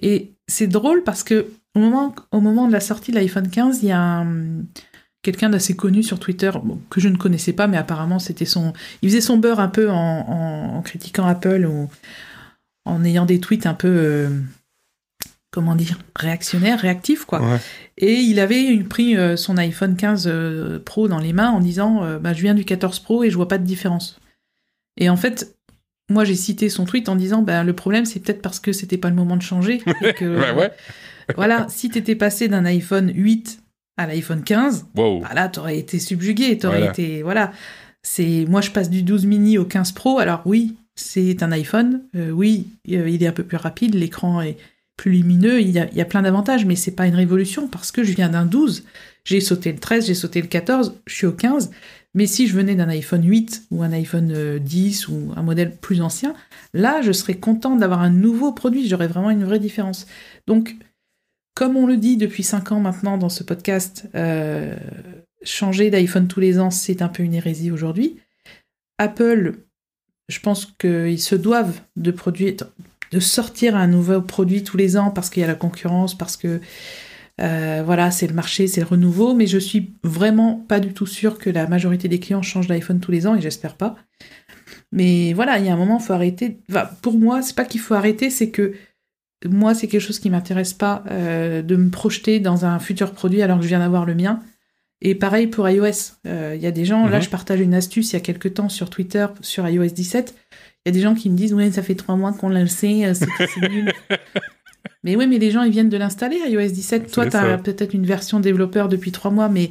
et 0.00 0.32
c'est 0.46 0.66
drôle 0.66 1.02
parce 1.04 1.22
que 1.22 1.46
au 1.74 1.80
moment, 1.80 2.14
au 2.32 2.40
moment 2.40 2.66
de 2.68 2.72
la 2.72 2.80
sortie 2.80 3.10
de 3.10 3.16
l'iPhone 3.16 3.48
15, 3.48 3.82
il 3.82 3.88
y 3.88 3.92
a 3.92 4.24
quelqu'un 5.22 5.50
d'assez 5.50 5.74
connu 5.74 6.02
sur 6.02 6.20
Twitter, 6.20 6.52
que 6.88 7.00
je 7.00 7.08
ne 7.08 7.16
connaissais 7.16 7.52
pas, 7.52 7.66
mais 7.66 7.76
apparemment 7.76 8.18
c'était 8.18 8.44
son. 8.44 8.72
Il 9.02 9.08
faisait 9.08 9.20
son 9.20 9.38
beurre 9.38 9.60
un 9.60 9.68
peu 9.68 9.90
en, 9.90 9.94
en, 9.94 10.76
en 10.76 10.82
critiquant 10.82 11.26
Apple 11.26 11.66
ou 11.66 11.88
en 12.86 13.04
ayant 13.04 13.26
des 13.26 13.40
tweets 13.40 13.66
un 13.66 13.74
peu, 13.74 13.88
euh, 13.88 14.28
comment 15.50 15.74
dire, 15.74 15.98
réactionnaires, 16.14 16.80
réactifs, 16.80 17.24
quoi. 17.24 17.42
Et 17.98 18.14
il 18.14 18.38
avait 18.38 18.78
pris 18.84 19.16
euh, 19.16 19.36
son 19.36 19.58
iPhone 19.58 19.96
15 19.96 20.26
euh, 20.26 20.78
Pro 20.78 21.08
dans 21.08 21.18
les 21.18 21.32
mains 21.32 21.50
en 21.50 21.60
disant 21.60 22.18
bah, 22.20 22.32
Je 22.32 22.42
viens 22.42 22.54
du 22.54 22.64
14 22.64 23.00
Pro 23.00 23.24
et 23.24 23.30
je 23.30 23.36
vois 23.36 23.48
pas 23.48 23.58
de 23.58 23.64
différence. 23.64 24.20
Et 24.96 25.10
en 25.10 25.16
fait, 25.16 25.56
moi 26.08 26.24
j'ai 26.24 26.34
cité 26.34 26.68
son 26.68 26.84
tweet 26.84 27.08
en 27.08 27.16
disant 27.16 27.42
bah, 27.42 27.64
Le 27.64 27.72
problème, 27.72 28.04
c'est 28.04 28.20
peut-être 28.20 28.42
parce 28.42 28.60
que 28.60 28.72
c'était 28.72 28.98
pas 28.98 29.08
le 29.08 29.16
moment 29.16 29.36
de 29.36 29.42
changer. 29.42 29.82
voilà, 31.36 31.66
si 31.68 31.90
t'étais 31.90 32.14
passé 32.14 32.48
d'un 32.48 32.64
iPhone 32.64 33.12
8 33.14 33.62
à 33.96 34.06
l'iPhone 34.06 34.42
15, 34.42 34.86
wow. 34.94 35.20
bah 35.20 35.30
là, 35.34 35.48
t'aurais 35.48 35.78
été 35.78 35.98
subjugué, 35.98 36.58
t'aurais 36.58 36.86
été. 36.86 37.22
Voilà. 37.22 37.52
C'est, 38.02 38.44
moi, 38.48 38.60
je 38.60 38.70
passe 38.70 38.88
du 38.88 39.02
12 39.02 39.26
mini 39.26 39.58
au 39.58 39.64
15 39.64 39.92
Pro, 39.92 40.18
alors 40.18 40.42
oui, 40.44 40.76
c'est 40.94 41.42
un 41.42 41.50
iPhone. 41.50 42.02
Euh, 42.14 42.30
oui, 42.30 42.68
euh, 42.92 43.08
il 43.08 43.22
est 43.22 43.26
un 43.26 43.32
peu 43.32 43.42
plus 43.42 43.56
rapide, 43.56 43.94
l'écran 43.94 44.42
est 44.42 44.56
plus 44.96 45.10
lumineux, 45.10 45.60
il 45.60 45.70
y 45.70 45.78
a, 45.78 46.04
plein 46.06 46.22
d'avantages, 46.22 46.64
mais 46.64 46.74
c'est 46.74 46.92
pas 46.92 47.06
une 47.06 47.14
révolution 47.14 47.68
parce 47.68 47.92
que 47.92 48.02
je 48.02 48.12
viens 48.12 48.30
d'un 48.30 48.46
12. 48.46 48.84
J'ai 49.24 49.40
sauté 49.40 49.70
le 49.72 49.78
13, 49.78 50.06
j'ai 50.06 50.14
sauté 50.14 50.40
le 50.40 50.46
14, 50.46 50.94
je 51.06 51.14
suis 51.14 51.26
au 51.26 51.32
15. 51.32 51.70
Mais 52.16 52.26
si 52.26 52.48
je 52.48 52.56
venais 52.56 52.74
d'un 52.74 52.88
iPhone 52.88 53.24
8 53.24 53.66
ou 53.70 53.84
un 53.84 53.92
iPhone 53.92 54.58
10 54.58 55.08
euh, 55.08 55.12
ou 55.12 55.32
un 55.36 55.42
modèle 55.42 55.76
plus 55.76 56.02
ancien, 56.02 56.34
là, 56.74 57.00
je 57.02 57.12
serais 57.12 57.34
content 57.34 57.76
d'avoir 57.76 58.02
un 58.02 58.10
nouveau 58.10 58.52
produit. 58.52 58.88
J'aurais 58.88 59.06
vraiment 59.06 59.30
une 59.30 59.44
vraie 59.44 59.60
différence. 59.60 60.08
Donc, 60.48 60.74
comme 61.54 61.76
on 61.76 61.86
le 61.86 61.96
dit 61.96 62.16
depuis 62.16 62.42
5 62.42 62.72
ans 62.72 62.80
maintenant 62.80 63.16
dans 63.16 63.28
ce 63.28 63.44
podcast, 63.44 64.08
changer 65.42 65.90
d'iPhone 65.90 66.26
tous 66.26 66.40
les 66.40 66.58
ans, 66.58 66.70
c'est 66.70 67.02
un 67.02 67.08
peu 67.08 67.22
une 67.22 67.34
hérésie 67.34 67.70
aujourd'hui. 67.70 68.18
Apple 68.98 69.54
je 70.28 70.40
pense 70.40 70.66
qu'ils 70.66 71.20
se 71.20 71.34
doivent 71.34 71.80
de 71.96 72.10
produire, 72.10 72.54
de 73.12 73.20
sortir 73.20 73.76
un 73.76 73.86
nouveau 73.86 74.20
produit 74.20 74.64
tous 74.64 74.76
les 74.76 74.96
ans 74.96 75.10
parce 75.10 75.30
qu'il 75.30 75.40
y 75.40 75.44
a 75.44 75.48
la 75.48 75.54
concurrence, 75.54 76.16
parce 76.16 76.36
que 76.36 76.60
euh, 77.40 77.82
voilà, 77.84 78.10
c'est 78.10 78.26
le 78.26 78.34
marché, 78.34 78.66
c'est 78.66 78.80
le 78.80 78.86
renouveau, 78.86 79.34
mais 79.34 79.46
je 79.46 79.58
suis 79.58 79.92
vraiment 80.02 80.64
pas 80.68 80.80
du 80.80 80.92
tout 80.92 81.06
sûre 81.06 81.38
que 81.38 81.50
la 81.50 81.66
majorité 81.66 82.08
des 82.08 82.18
clients 82.18 82.42
changent 82.42 82.68
d'iPhone 82.68 83.00
tous 83.00 83.12
les 83.12 83.26
ans 83.26 83.34
et 83.34 83.40
j'espère 83.40 83.74
pas. 83.74 83.96
Mais 84.92 85.32
voilà, 85.34 85.58
il 85.58 85.66
y 85.66 85.68
a 85.68 85.74
un 85.74 85.76
moment, 85.76 85.98
il 86.00 86.04
faut 86.04 86.14
arrêter. 86.14 86.58
pour 87.02 87.18
moi, 87.18 87.42
c'est 87.42 87.54
pas 87.54 87.64
qu'il 87.64 87.80
faut 87.80 87.94
arrêter, 87.94 88.30
c'est 88.30 88.50
que 88.50 88.74
moi, 89.44 89.74
c'est 89.74 89.86
quelque 89.86 90.00
chose 90.00 90.18
qui 90.18 90.30
m'intéresse 90.30 90.72
pas 90.72 91.04
euh, 91.10 91.60
de 91.60 91.76
me 91.76 91.90
projeter 91.90 92.40
dans 92.40 92.64
un 92.64 92.78
futur 92.78 93.12
produit 93.12 93.42
alors 93.42 93.58
que 93.58 93.64
je 93.64 93.68
viens 93.68 93.80
d'avoir 93.80 94.06
le 94.06 94.14
mien. 94.14 94.40
Et 95.02 95.14
pareil 95.14 95.46
pour 95.46 95.68
iOS. 95.68 96.14
Euh, 96.26 96.54
il 96.56 96.62
y 96.62 96.66
a 96.66 96.70
des 96.70 96.86
gens, 96.86 97.06
là 97.06 97.18
mhm. 97.18 97.22
je 97.22 97.28
partage 97.28 97.60
une 97.60 97.74
astuce 97.74 98.12
il 98.12 98.14
y 98.14 98.16
a 98.16 98.20
quelques 98.20 98.54
temps 98.54 98.70
sur 98.70 98.88
Twitter, 98.88 99.26
sur 99.42 99.68
iOS 99.68 99.88
17. 99.88 100.34
Il 100.84 100.88
y 100.88 100.90
a 100.90 100.92
des 100.92 101.02
gens 101.02 101.14
qui 101.14 101.28
me 101.28 101.36
disent, 101.36 101.52
ouais, 101.52 101.70
ça 101.70 101.82
fait 101.82 101.96
trois 101.96 102.16
mois 102.16 102.32
qu'on 102.32 102.48
l'a 102.48 102.60
lancé, 102.60 103.12
c'est 103.12 103.68
nul. 103.68 103.92
mais 105.06 105.14
oui, 105.14 105.28
mais 105.28 105.38
les 105.38 105.52
gens, 105.52 105.62
ils 105.62 105.70
viennent 105.70 105.88
de 105.88 105.96
l'installer, 105.96 106.36
iOS 106.48 106.72
17. 106.72 107.12
Toi, 107.12 107.28
tu 107.28 107.36
as 107.36 107.58
peut-être 107.58 107.94
une 107.94 108.04
version 108.04 108.40
développeur 108.40 108.88
depuis 108.88 109.12
trois 109.12 109.30
mois, 109.30 109.48
mais 109.48 109.70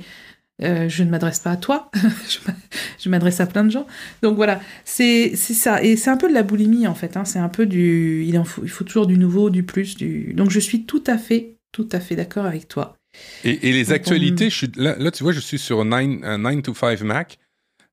euh, 0.61 0.87
je 0.87 1.03
ne 1.03 1.09
m'adresse 1.09 1.39
pas 1.39 1.51
à 1.51 1.57
toi, 1.57 1.91
je 2.99 3.09
m'adresse 3.09 3.41
à 3.41 3.45
plein 3.45 3.65
de 3.65 3.69
gens. 3.69 3.85
Donc 4.21 4.37
voilà, 4.37 4.61
c'est 4.85 5.35
ça. 5.35 5.83
Et 5.83 5.97
c'est 5.97 6.09
un 6.09 6.15
peu 6.15 6.29
de 6.29 6.33
la 6.33 6.41
boulimie, 6.41 6.87
en 6.87 6.95
fait. 6.95 7.17
Hein. 7.17 7.25
C'est 7.25 7.39
un 7.39 7.49
peu 7.49 7.65
du... 7.65 8.23
Il, 8.25 8.39
en 8.39 8.45
faut, 8.45 8.63
il 8.63 8.69
faut 8.69 8.85
toujours 8.85 9.07
du 9.07 9.17
nouveau, 9.17 9.49
du 9.49 9.63
plus. 9.63 9.97
Du... 9.97 10.33
Donc 10.33 10.51
je 10.51 10.59
suis 10.61 10.85
tout 10.85 11.03
à 11.05 11.17
fait, 11.17 11.57
tout 11.73 11.89
à 11.91 11.99
fait 11.99 12.15
d'accord 12.15 12.45
avec 12.45 12.69
toi. 12.69 12.95
Et, 13.43 13.57
les 13.73 13.91
actualités, 13.91 14.49
je 14.49 14.55
suis, 14.55 14.71
là, 14.77 15.11
tu 15.11 15.23
vois, 15.23 15.33
je 15.33 15.41
suis 15.41 15.59
sur 15.59 15.83
9, 15.83 16.37
9 16.37 16.61
to 16.61 16.73
5 16.73 17.01
Mac. 17.01 17.39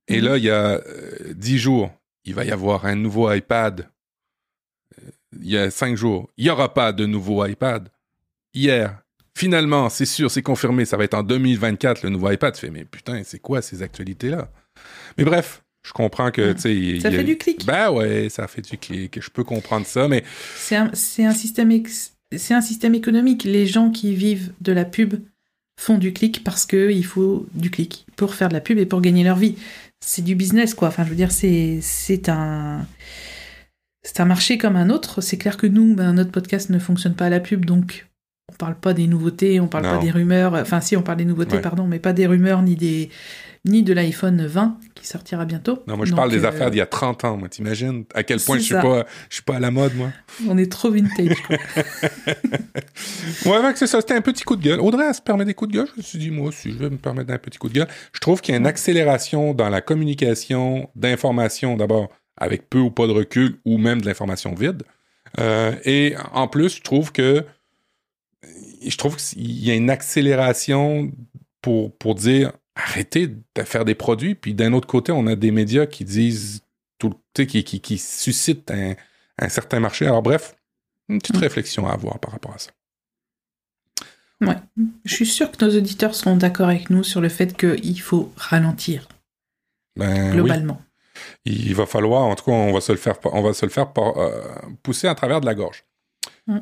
Et 0.07 0.21
mhm. 0.21 0.27
là, 0.27 0.37
il 0.37 0.45
y 0.45 0.51
a 0.51 0.81
10 1.35 1.55
euh, 1.55 1.59
jours, 1.59 1.91
il 2.25 2.35
va 2.35 2.45
y 2.45 2.53
avoir 2.53 2.87
un 2.87 2.95
nouveau 2.95 3.33
iPad. 3.33 3.89
Il 5.41 5.51
y 5.51 5.57
a 5.57 5.71
5 5.71 5.97
jours, 5.97 6.29
il 6.37 6.45
n'y 6.45 6.51
aura 6.51 6.73
pas 6.75 6.93
de 6.93 7.07
nouveau 7.07 7.45
iPad. 7.45 7.89
Hier, 8.55 9.03
finalement, 9.35 9.89
c'est 9.89 10.07
sûr, 10.07 10.31
c'est 10.31 10.43
confirmé, 10.43 10.85
ça 10.85 10.97
va 10.97 11.05
être 11.05 11.15
en 11.15 11.23
2024 11.23 12.03
le 12.03 12.11
nouveau 12.11 12.31
iPad. 12.31 12.55
Tu 12.55 12.61
fais, 12.61 12.71
mais 12.71 12.85
putain, 12.85 13.23
c'est 13.25 13.39
quoi 13.39 13.63
ces 13.63 13.83
actualités-là? 13.83 14.51
Mais 15.17 15.25
bref, 15.25 15.63
je 15.83 15.93
comprends 15.93 16.31
que, 16.31 16.53
tu 16.53 16.61
sais... 16.61 17.01
Ça 17.01 17.11
fait 17.11 17.25
du 17.25 17.37
clic. 17.37 17.65
Ben 17.67 17.91
ouais, 17.91 18.29
ça 18.29 18.47
fait 18.47 18.63
du 18.63 18.79
clic. 18.79 19.21
Je 19.21 19.31
peux 19.31 19.45
comprendre 19.45 19.87
ça, 19.87 20.09
mais... 20.09 20.25
C'est 20.57 20.77
un, 20.77 20.91
un, 20.91 21.33
système 21.33 21.73
c'est 22.37 22.55
un 22.55 22.61
système 22.61 22.95
économique. 22.95 23.45
Les 23.45 23.67
gens 23.67 23.91
qui 23.91 24.15
vivent 24.15 24.53
de 24.61 24.73
la 24.73 24.85
pub 24.85 25.15
font 25.79 25.99
du 25.99 26.13
clic 26.13 26.45
parce 26.45 26.67
qu'il 26.67 27.05
faut 27.05 27.47
du 27.55 27.71
clic 27.71 28.07
pour 28.17 28.35
faire 28.35 28.49
de 28.49 28.55
la 28.55 28.61
pub 28.61 28.79
et 28.79 28.87
pour 28.87 29.01
gagner 29.01 29.25
leur 29.25 29.37
vie. 29.37 29.57
c'est 30.01 30.23
du 30.23 30.35
business, 30.35 30.75
quoi. 30.75 30.89
Enfin, 30.89 31.05
je 31.05 31.11
veux 31.11 31.17
dire, 31.17 31.33
c'est 31.33 32.29
un, 32.29 32.87
c'est 34.03 34.21
un 34.21 34.25
marché 34.25 34.59
comme 34.59 34.77
un 34.77 34.91
autre. 34.91 35.21
C'est 35.21 35.39
clair 35.39 35.57
que 35.57 35.67
nous, 35.67 35.95
ben, 35.95 36.13
notre 36.13 36.31
podcast 36.31 36.71
ne 36.71 36.79
fonctionne 36.79 37.15
pas 37.15 37.27
à 37.27 37.31
la 37.31 37.41
pub, 37.41 37.65
donc 37.65 38.07
on 38.51 38.55
parle 38.57 38.75
pas 38.75 38.95
des 38.95 39.07
nouveautés, 39.07 39.61
on 39.61 39.69
parle 39.69 39.85
pas 39.85 39.99
des 39.99 40.11
rumeurs. 40.11 40.55
Enfin, 40.55 40.81
si, 40.81 40.97
on 40.97 41.03
parle 41.03 41.19
des 41.19 41.25
nouveautés, 41.25 41.61
pardon, 41.61 41.87
mais 41.87 41.99
pas 41.99 42.13
des 42.13 42.27
rumeurs 42.27 42.63
ni 42.63 42.77
des 42.77 43.11
ni 43.65 43.85
de 43.85 43.93
l'iPhone 43.93 44.45
20 44.45 44.77
qui 44.95 45.07
sortira 45.07 45.45
bientôt. 45.45 45.85
Non, 45.87 45.97
moi 45.97 46.05
je 46.05 46.13
parle 46.15 46.33
des 46.33 46.45
euh, 46.45 46.49
affaires 46.49 46.71
d'il 46.71 46.79
y 46.79 46.83
a 46.83 46.87
30 46.87 47.25
ans, 47.25 47.37
moi 47.37 47.49
t'imagines? 47.49 48.05
À 48.13 48.25
quel 48.25 48.41
point 48.41 48.59
je 48.59 48.63
suis 48.63 48.75
pas 48.75 49.07
je 49.29 49.37
suis 49.37 49.45
pas 49.45 49.57
à 49.57 49.61
la 49.61 49.71
mode 49.71 49.95
moi. 49.95 50.11
On 50.49 50.59
est 50.59 50.71
trop 50.71 50.91
vintage. 50.91 51.37
ouais, 53.47 53.73
c'est 53.77 53.87
ça, 53.87 54.01
c'était 54.01 54.15
un 54.15 54.21
petit 54.21 54.43
coup 54.43 54.57
de 54.57 54.63
gueule. 54.63 54.81
Audrey 54.81 55.05
elle 55.07 55.15
se 55.15 55.23
permet 55.23 55.45
des 55.45 55.55
coups 55.55 55.71
de 55.71 55.77
gueule, 55.77 55.87
je 55.93 55.99
me 55.99 56.03
suis 56.03 56.19
dit 56.19 56.31
moi 56.31 56.49
aussi 56.49 56.73
je 56.73 56.79
vais 56.79 56.91
me 56.91 56.97
permettre 56.97 57.29
d'un 57.29 57.39
petit 57.39 57.59
coup 57.59 57.69
de 57.69 57.75
gueule. 57.75 57.89
Je 58.13 58.19
trouve 58.19 58.41
qu'il 58.41 58.53
y 58.53 58.57
a 58.57 58.59
une 58.59 58.67
accélération 58.67 59.55
dans 59.55 59.69
la 59.69 59.81
communication 59.81 60.91
d'informations 60.97 61.77
d'abord 61.77 62.09
avec 62.37 62.69
peu 62.69 62.79
ou 62.79 62.91
pas 62.91 63.07
de 63.07 63.13
recul 63.13 63.59
ou 63.65 63.79
même 63.79 64.01
de 64.01 64.07
l'information 64.07 64.55
vide. 64.55 64.83
Euh, 65.39 65.75
et 65.85 66.15
en 66.33 66.49
plus, 66.49 66.77
je 66.77 66.83
trouve 66.83 67.13
que 67.13 67.45
je 68.85 68.97
trouve 68.97 69.17
qu'il 69.17 69.65
y 69.65 69.71
a 69.71 69.75
une 69.75 69.91
accélération 69.91 71.13
pour, 71.61 71.97
pour 71.97 72.15
dire 72.15 72.53
arrêtez 72.75 73.29
de 73.29 73.63
faire 73.63 73.85
des 73.85 73.95
produits. 73.95 74.35
Puis 74.35 74.55
d'un 74.55 74.73
autre 74.73 74.89
côté, 74.89 75.13
on 75.13 75.27
a 75.27 75.37
des 75.37 75.51
médias 75.51 75.87
qui 75.87 76.05
disent 76.05 76.63
tout, 76.99 77.15
qui, 77.35 77.65
qui, 77.65 77.81
qui 77.81 77.99
suscitent 77.99 78.71
un, 78.71 78.95
un, 79.39 79.49
certain 79.49 79.81
marché. 79.81 80.07
Alors 80.07 80.23
bref, 80.23 80.57
une 81.09 81.19
petite 81.19 81.37
réflexion 81.37 81.87
à 81.87 81.93
avoir 81.93 82.19
par 82.19 82.33
rapport 82.33 82.55
à 82.55 82.59
ça. 82.59 82.71
Ouais. 84.41 84.57
Je 85.05 85.15
suis 85.15 85.27
sûr 85.27 85.51
que 85.53 85.65
nos 85.65 85.77
auditeurs 85.77 86.15
seront 86.15 86.37
d'accord 86.37 86.69
avec 86.69 86.91
nous 86.91 87.05
sur 87.05 87.21
le 87.21 87.29
fait 87.29 87.57
qu'il 87.57 88.01
faut 88.01 88.33
ralentir. 88.37 89.07
Ben, 89.97 90.33
globalement. 90.33 90.81
Il 91.45 91.75
va 91.75 91.87
falloir, 91.87 92.23
en 92.23 92.35
tout 92.35 92.45
cas, 92.45 92.53
on 92.53 92.73
va 92.73 92.81
se 92.81 92.93
le 92.93 92.99
faire, 92.99 93.17
on 93.25 93.43
va 93.43 93.53
se 93.53 93.67
le 93.67 93.71
faire 93.71 93.93
euh, 93.97 94.43
pousser 94.83 95.09
à 95.09 95.15
travers 95.15 95.41
de 95.41 95.47
la 95.47 95.55
gorge. 95.55 95.85
Mm 96.47 96.59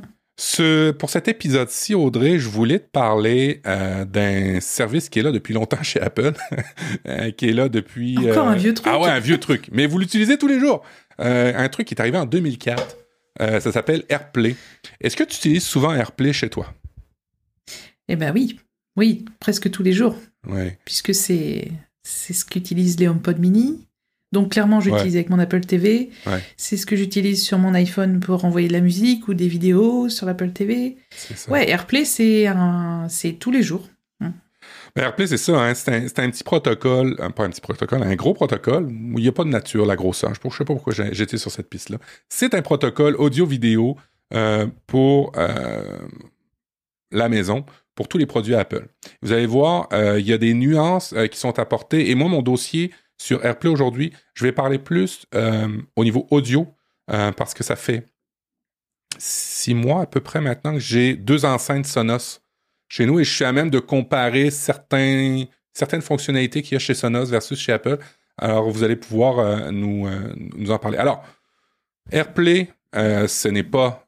pour 0.99 1.11
cet 1.11 1.29
épisode-ci, 1.29 1.95
Audrey, 1.95 2.39
je 2.39 2.49
voulais 2.49 2.79
te 2.79 2.89
parler 2.89 3.61
euh, 3.67 4.05
d'un 4.05 4.61
service 4.61 5.09
qui 5.09 5.19
est 5.19 5.23
là 5.23 5.33
depuis 5.33 5.55
longtemps 5.55 5.83
chez 5.83 6.01
Apple, 6.01 6.33
euh, 7.07 7.31
qui 7.31 7.49
est 7.49 7.53
là 7.53 7.69
depuis... 7.69 8.17
Encore 8.19 8.49
un 8.49 8.57
vieux 8.57 8.75
truc? 8.75 8.87
Ah 8.91 8.99
ouais, 8.99 9.11
un 9.11 9.19
vieux 9.19 9.39
truc. 9.39 9.69
Mais 9.73 9.87
vous 9.87 9.99
l'utilisez 9.99 10.39
tous 10.39 10.47
les 10.47 10.59
jours. 10.59 10.83
un 11.19 11.69
truc 11.69 11.87
qui 11.87 11.95
est 11.95 12.01
arrivé 12.01 12.19
en 12.19 12.27
2004. 12.27 12.97
ça 13.39 13.73
s'appelle 13.73 14.05
AirPlay. 14.09 14.57
Est-ce 15.01 15.17
que 15.17 15.25
tu 15.25 15.37
utilises 15.37 15.65
souvent 15.65 15.95
AirPlay 15.95 16.33
chez 16.33 16.49
toi? 16.49 16.73
Eh 18.09 18.17
ben 18.17 18.33
oui. 18.35 18.59
Oui, 18.97 19.25
presque 19.39 19.71
tous 19.71 19.83
les 19.83 19.93
jours. 19.93 20.17
Ouais. 20.49 20.79
Puisque 20.85 21.15
c'est 21.15 21.71
ce 22.03 22.45
qu'utilisent 22.45 22.99
les 22.99 23.09
HomePod 23.09 23.39
mini, 23.39 23.87
donc 24.33 24.53
clairement, 24.53 24.81
j'utilise 24.81 25.17
avec 25.17 25.29
mon 25.29 25.39
Apple 25.39 25.61
TV. 25.61 26.11
C'est 26.57 26.77
ce 26.77 26.87
que 26.87 26.95
j'utilise 26.95 27.43
sur 27.43 27.59
mon 27.59 27.75
iPhone 27.75 28.21
pour 28.21 28.45
envoyer 28.45 28.69
de 28.69 28.73
la 28.73 28.81
musique 28.81 29.27
ou 29.29 29.35
des 29.35 29.49
vidéos 29.49 30.09
sur 30.09 30.27
l'Apple 30.27 30.51
TV. 30.51 30.97
Ouais, 31.49 31.69
AirPlay, 31.69 32.05
c'est 32.05 32.47
un... 32.47 33.07
c'est 33.09 33.33
tous 33.33 33.51
les 33.51 33.63
jours. 33.63 33.89
Hum. 34.21 34.33
AirPlay, 34.95 35.27
c'est 35.27 35.37
ça, 35.37 35.61
hein. 35.61 35.75
c'est 35.75 36.19
un, 36.19 36.25
un, 36.25 36.31
petit 36.31 36.45
protocole, 36.45 37.17
euh, 37.19 37.31
pas 37.31 37.45
un 37.45 37.51
petit 37.51 37.61
protocole, 37.61 38.03
un 38.03 38.15
gros 38.15 38.35
protocole 38.35 38.85
où 38.85 39.19
il 39.19 39.23
n'y 39.23 39.29
a 39.29 39.33
pas 39.33 39.45
de 39.45 39.49
nature, 39.49 39.85
la 39.85 39.97
grosseur. 39.97 40.33
Je 40.33 40.41
ne 40.47 40.51
sais 40.53 40.59
pas 40.59 40.75
pourquoi 40.75 40.93
j'étais 40.93 41.39
sur 41.39 41.51
cette 41.51 41.69
piste-là. 41.69 41.99
C'est 42.29 42.55
un 42.55 42.63
protocole 42.63 43.17
audio-vidéo 43.17 43.97
euh, 44.33 44.67
pour 44.87 45.33
euh, 45.37 45.99
la 47.11 47.29
maison, 47.29 47.65
pour 47.97 48.07
tous 48.07 48.19
les 48.19 48.27
produits 48.27 48.55
Apple. 48.55 48.87
Vous 49.23 49.33
allez 49.33 49.47
voir, 49.47 49.89
il 49.93 50.25
y 50.25 50.33
a 50.33 50.39
des 50.39 50.55
nuances 50.55 51.15
qui 51.33 51.39
sont 51.39 51.59
apportées. 51.59 52.11
Et 52.11 52.15
moi, 52.15 52.29
mon 52.29 52.43
dossier, 52.43 52.93
sur 53.21 53.45
AirPlay 53.45 53.69
aujourd'hui, 53.69 54.15
je 54.33 54.45
vais 54.45 54.53
parler 54.53 54.79
plus 54.79 55.27
euh, 55.35 55.69
au 55.95 56.05
niveau 56.05 56.27
audio 56.31 56.67
euh, 57.11 57.33
parce 57.33 57.53
que 57.53 57.63
ça 57.63 57.77
fait 57.77 58.09
six 59.19 59.75
mois 59.75 60.01
à 60.01 60.07
peu 60.07 60.21
près 60.21 60.41
maintenant 60.41 60.73
que 60.73 60.81
j'ai 60.81 61.17
deux 61.17 61.45
enceintes 61.45 61.85
Sonos 61.85 62.41
chez 62.89 63.05
nous 63.05 63.21
et 63.21 63.25
je 63.25 63.31
suis 63.31 63.45
à 63.45 63.53
même 63.53 63.69
de 63.69 63.79
comparer 63.79 64.51
certaines 64.51 65.47
fonctionnalités 66.01 66.63
qu'il 66.63 66.73
y 66.73 66.77
a 66.77 66.79
chez 66.79 66.95
Sonos 66.95 67.27
versus 67.27 67.59
chez 67.59 67.73
Apple. 67.73 67.99
Alors, 68.39 68.71
vous 68.71 68.85
allez 68.85 68.97
pouvoir 68.97 69.39
euh, 69.39 69.71
nous, 69.71 70.09
nous 70.57 70.71
en 70.71 70.79
parler. 70.79 70.97
Alors, 70.97 71.23
AirPlay, 72.11 72.73
ce 72.95 73.49
n'est 73.49 73.63
pas 73.63 74.07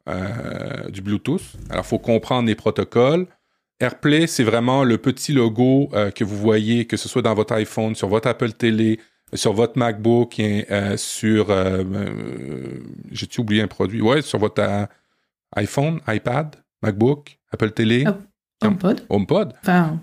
du 0.88 1.02
Bluetooth. 1.02 1.42
Alors, 1.68 1.84
il 1.84 1.88
faut 1.88 1.98
comprendre 1.98 2.48
les 2.48 2.54
protocoles. 2.54 3.26
AirPlay, 3.82 4.26
c'est 4.28 4.44
vraiment 4.44 4.84
le 4.84 4.96
petit 4.96 5.32
logo 5.32 5.90
euh, 5.92 6.10
que 6.10 6.22
vous 6.22 6.36
voyez, 6.36 6.86
que 6.86 6.96
ce 6.96 7.08
soit 7.08 7.22
dans 7.22 7.34
votre 7.34 7.52
iPhone, 7.54 7.94
sur 7.96 8.08
votre 8.08 8.28
Apple 8.28 8.52
Télé, 8.52 9.00
sur 9.34 9.52
votre 9.52 9.76
MacBook, 9.76 10.38
euh, 10.38 10.96
sur... 10.96 11.50
Euh, 11.50 11.82
j'ai-tu 13.10 13.40
oublié 13.40 13.62
un 13.62 13.66
produit? 13.66 14.00
Ouais, 14.00 14.22
sur 14.22 14.38
votre 14.38 14.62
iPhone, 15.56 16.00
iPad, 16.06 16.56
MacBook, 16.82 17.38
Apple 17.50 17.72
Télé. 17.72 18.04
Ah, 18.06 18.18
HomePod. 18.64 19.04
HomePod? 19.08 19.52
Enfin, 19.62 20.00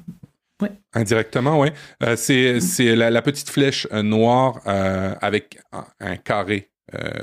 ouais. 0.62 0.72
Indirectement, 0.94 1.60
oui. 1.60 1.70
c'est 2.18 2.60
mm. 2.60 2.94
la, 2.96 3.10
la, 3.10 3.22
petite 3.22 3.50
flèche 3.50 3.88
noire 3.92 4.60
avec 4.66 5.60
un 6.02 6.18
carré. 6.18 6.70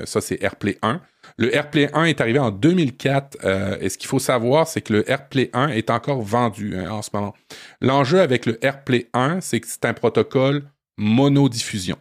Ça, 0.05 0.21
c'est 0.21 0.41
AirPlay 0.41 0.77
1. 0.81 1.01
Le 1.37 1.53
AirPlay 1.53 1.89
1 1.93 2.05
est 2.05 2.21
arrivé 2.21 2.39
en 2.39 2.51
2004 2.51 3.37
euh, 3.43 3.77
et 3.79 3.89
ce 3.89 3.97
qu'il 3.97 4.07
faut 4.07 4.19
savoir, 4.19 4.67
c'est 4.67 4.81
que 4.81 4.93
le 4.93 5.09
AirPlay 5.09 5.49
1 5.53 5.69
est 5.69 5.89
encore 5.89 6.21
vendu 6.21 6.75
hein, 6.75 6.89
en 6.89 7.01
ce 7.01 7.09
moment. 7.13 7.35
L'enjeu 7.81 8.21
avec 8.21 8.45
le 8.45 8.63
AirPlay 8.65 9.09
1, 9.13 9.41
c'est 9.41 9.59
que 9.59 9.67
c'est 9.67 9.85
un 9.85 9.93
protocole 9.93 10.63
monodiffusion. 10.97 11.97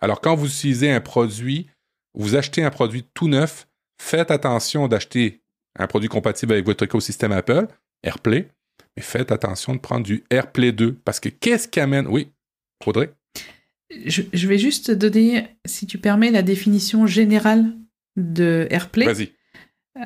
Alors 0.00 0.20
quand 0.20 0.34
vous 0.34 0.46
utilisez 0.46 0.90
un 0.90 1.00
produit, 1.00 1.68
vous 2.14 2.36
achetez 2.36 2.62
un 2.62 2.70
produit 2.70 3.06
tout 3.12 3.28
neuf, 3.28 3.66
faites 4.00 4.30
attention 4.30 4.88
d'acheter 4.88 5.42
un 5.78 5.86
produit 5.86 6.08
compatible 6.08 6.52
avec 6.52 6.64
votre 6.64 6.84
écosystème 6.84 7.32
Apple, 7.32 7.66
AirPlay, 8.02 8.48
mais 8.96 9.02
faites 9.02 9.32
attention 9.32 9.74
de 9.74 9.80
prendre 9.80 10.06
du 10.06 10.24
AirPlay 10.30 10.72
2 10.72 10.94
parce 11.04 11.20
que 11.20 11.28
qu'est-ce 11.28 11.68
qui 11.68 11.80
amène... 11.80 12.06
Oui, 12.06 12.32
Audrey? 12.86 13.12
Je, 13.90 14.46
vais 14.46 14.58
juste 14.58 14.90
donner, 14.90 15.46
si 15.66 15.86
tu 15.86 15.98
permets, 15.98 16.30
la 16.30 16.42
définition 16.42 17.06
générale 17.06 17.72
de 18.16 18.66
AirPlay. 18.70 19.06
Vas-y. 19.06 19.32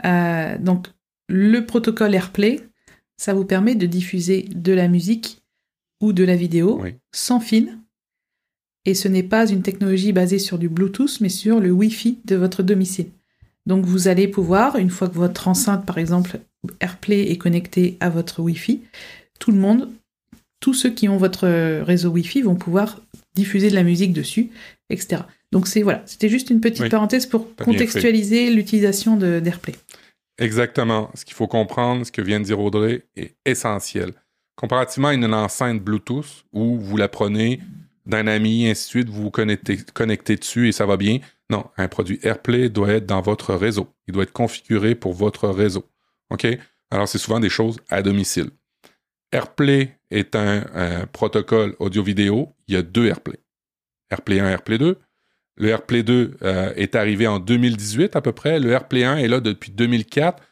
Euh, 0.05 0.59
donc, 0.59 0.89
le 1.29 1.61
protocole 1.65 2.15
AirPlay, 2.15 2.61
ça 3.17 3.35
vous 3.35 3.45
permet 3.45 3.75
de 3.75 3.87
diffuser 3.87 4.43
de 4.55 4.73
la 4.73 4.89
musique 4.89 5.43
ou 6.01 6.13
de 6.13 6.25
la 6.25 6.37
vidéo 6.37 6.83
sans 7.13 7.41
fil. 7.41 7.79
Et 8.85 8.95
ce 8.95 9.09
n'est 9.09 9.23
pas 9.23 9.47
une 9.47 9.63
technologie 9.63 10.13
basée 10.13 10.39
sur 10.39 10.59
du 10.59 10.69
Bluetooth, 10.69 11.21
mais 11.21 11.29
sur 11.29 11.61
le 11.61 11.71
Wi-Fi 11.71 12.19
de 12.25 12.37
votre 12.37 12.63
domicile. 12.63 13.11
Donc, 13.67 13.85
vous 13.85 14.09
allez 14.09 14.29
pouvoir, 14.29 14.77
une 14.77 14.91
fois 14.91 15.09
que 15.09 15.15
votre 15.15 15.49
enceinte, 15.49 15.85
par 15.85 15.99
exemple, 15.99 16.41
AirPlay 16.81 17.31
est 17.31 17.37
connectée 17.37 17.97
à 18.01 18.09
votre 18.09 18.41
Wi-Fi, 18.41 18.81
tout 19.39 19.53
le 19.53 19.59
monde, 19.59 19.91
tous 20.61 20.75
ceux 20.75 20.91
qui 20.91 21.09
ont 21.09 21.19
votre 21.19 21.47
réseau 21.83 22.11
Wi-Fi 22.11 22.43
vont 22.43 22.57
pouvoir 22.57 23.01
diffuser 23.35 23.71
de 23.71 23.75
la 23.75 23.83
musique 23.83 24.13
dessus, 24.13 24.51
etc. 24.91 25.23
Donc 25.53 25.67
c'est 25.67 25.83
voilà, 25.83 26.03
c'était 26.07 26.29
juste 26.29 26.51
une 26.51 26.61
petite 26.61 26.89
parenthèse 26.89 27.27
pour 27.27 27.55
contextualiser 27.57 28.51
l'utilisation 28.51 29.17
d'AirPlay. 29.17 29.75
Exactement. 30.39 31.11
Ce 31.15 31.25
qu'il 31.25 31.35
faut 31.35 31.49
comprendre, 31.49 32.07
ce 32.07 32.13
que 32.13 32.23
vient 32.23 32.41
de 32.41 32.45
dire 32.45 32.61
Audrey, 32.61 33.05
est 33.17 33.35
essentiel. 33.45 34.13
Comparativement 34.57 35.09
à 35.09 35.15
une 35.15 35.33
enceinte 35.35 35.83
Bluetooth 35.83 36.45
où 36.53 36.79
vous 36.79 36.97
la 36.97 37.09
prenez 37.09 37.61
d'un 38.07 38.27
ami, 38.27 38.69
ainsi 38.69 38.85
de 38.85 38.89
suite, 38.89 39.09
vous 39.09 39.23
vous 39.23 39.31
connectez, 39.31 39.79
connectez 39.95 40.37
dessus 40.37 40.69
et 40.69 40.73
ça 40.73 40.87
va 40.87 40.97
bien. 40.97 41.19
Non, 41.51 41.65
un 41.77 41.89
produit 41.89 42.19
AirPlay 42.23 42.69
doit 42.69 42.91
être 42.91 43.07
dans 43.07 43.21
votre 43.21 43.55
réseau. 43.55 43.89
Il 44.07 44.15
doit 44.15 44.23
être 44.23 44.33
configuré 44.33 44.95
pour 44.95 45.13
votre 45.13 45.49
réseau. 45.49 45.85
OK? 46.31 46.47
Alors, 46.91 47.09
c'est 47.09 47.19
souvent 47.19 47.41
des 47.41 47.49
choses 47.51 47.79
à 47.89 48.03
domicile. 48.03 48.51
AirPlay 49.33 49.99
est 50.11 50.35
un, 50.37 50.67
un 50.75 51.07
protocole 51.07 51.75
audio-vidéo. 51.79 52.55
Il 52.69 52.75
y 52.75 52.77
a 52.77 52.83
deux 52.83 53.07
AirPlay. 53.07 53.41
AirPlay 54.11 54.41
1, 54.41 54.49
AirPlay 54.49 54.79
2. 54.79 54.99
Le 55.57 55.69
AirPlay 55.69 56.03
2 56.03 56.37
euh, 56.43 56.73
est 56.77 56.95
arrivé 56.95 57.27
en 57.27 57.41
2018 57.41 58.15
à 58.15 58.21
peu 58.21 58.33
près. 58.33 58.61
Le 58.61 58.71
AirPlay 58.71 59.05
1 59.05 59.17
est 59.19 59.29
là 59.29 59.41
depuis 59.41 59.73
2004. 59.73 60.43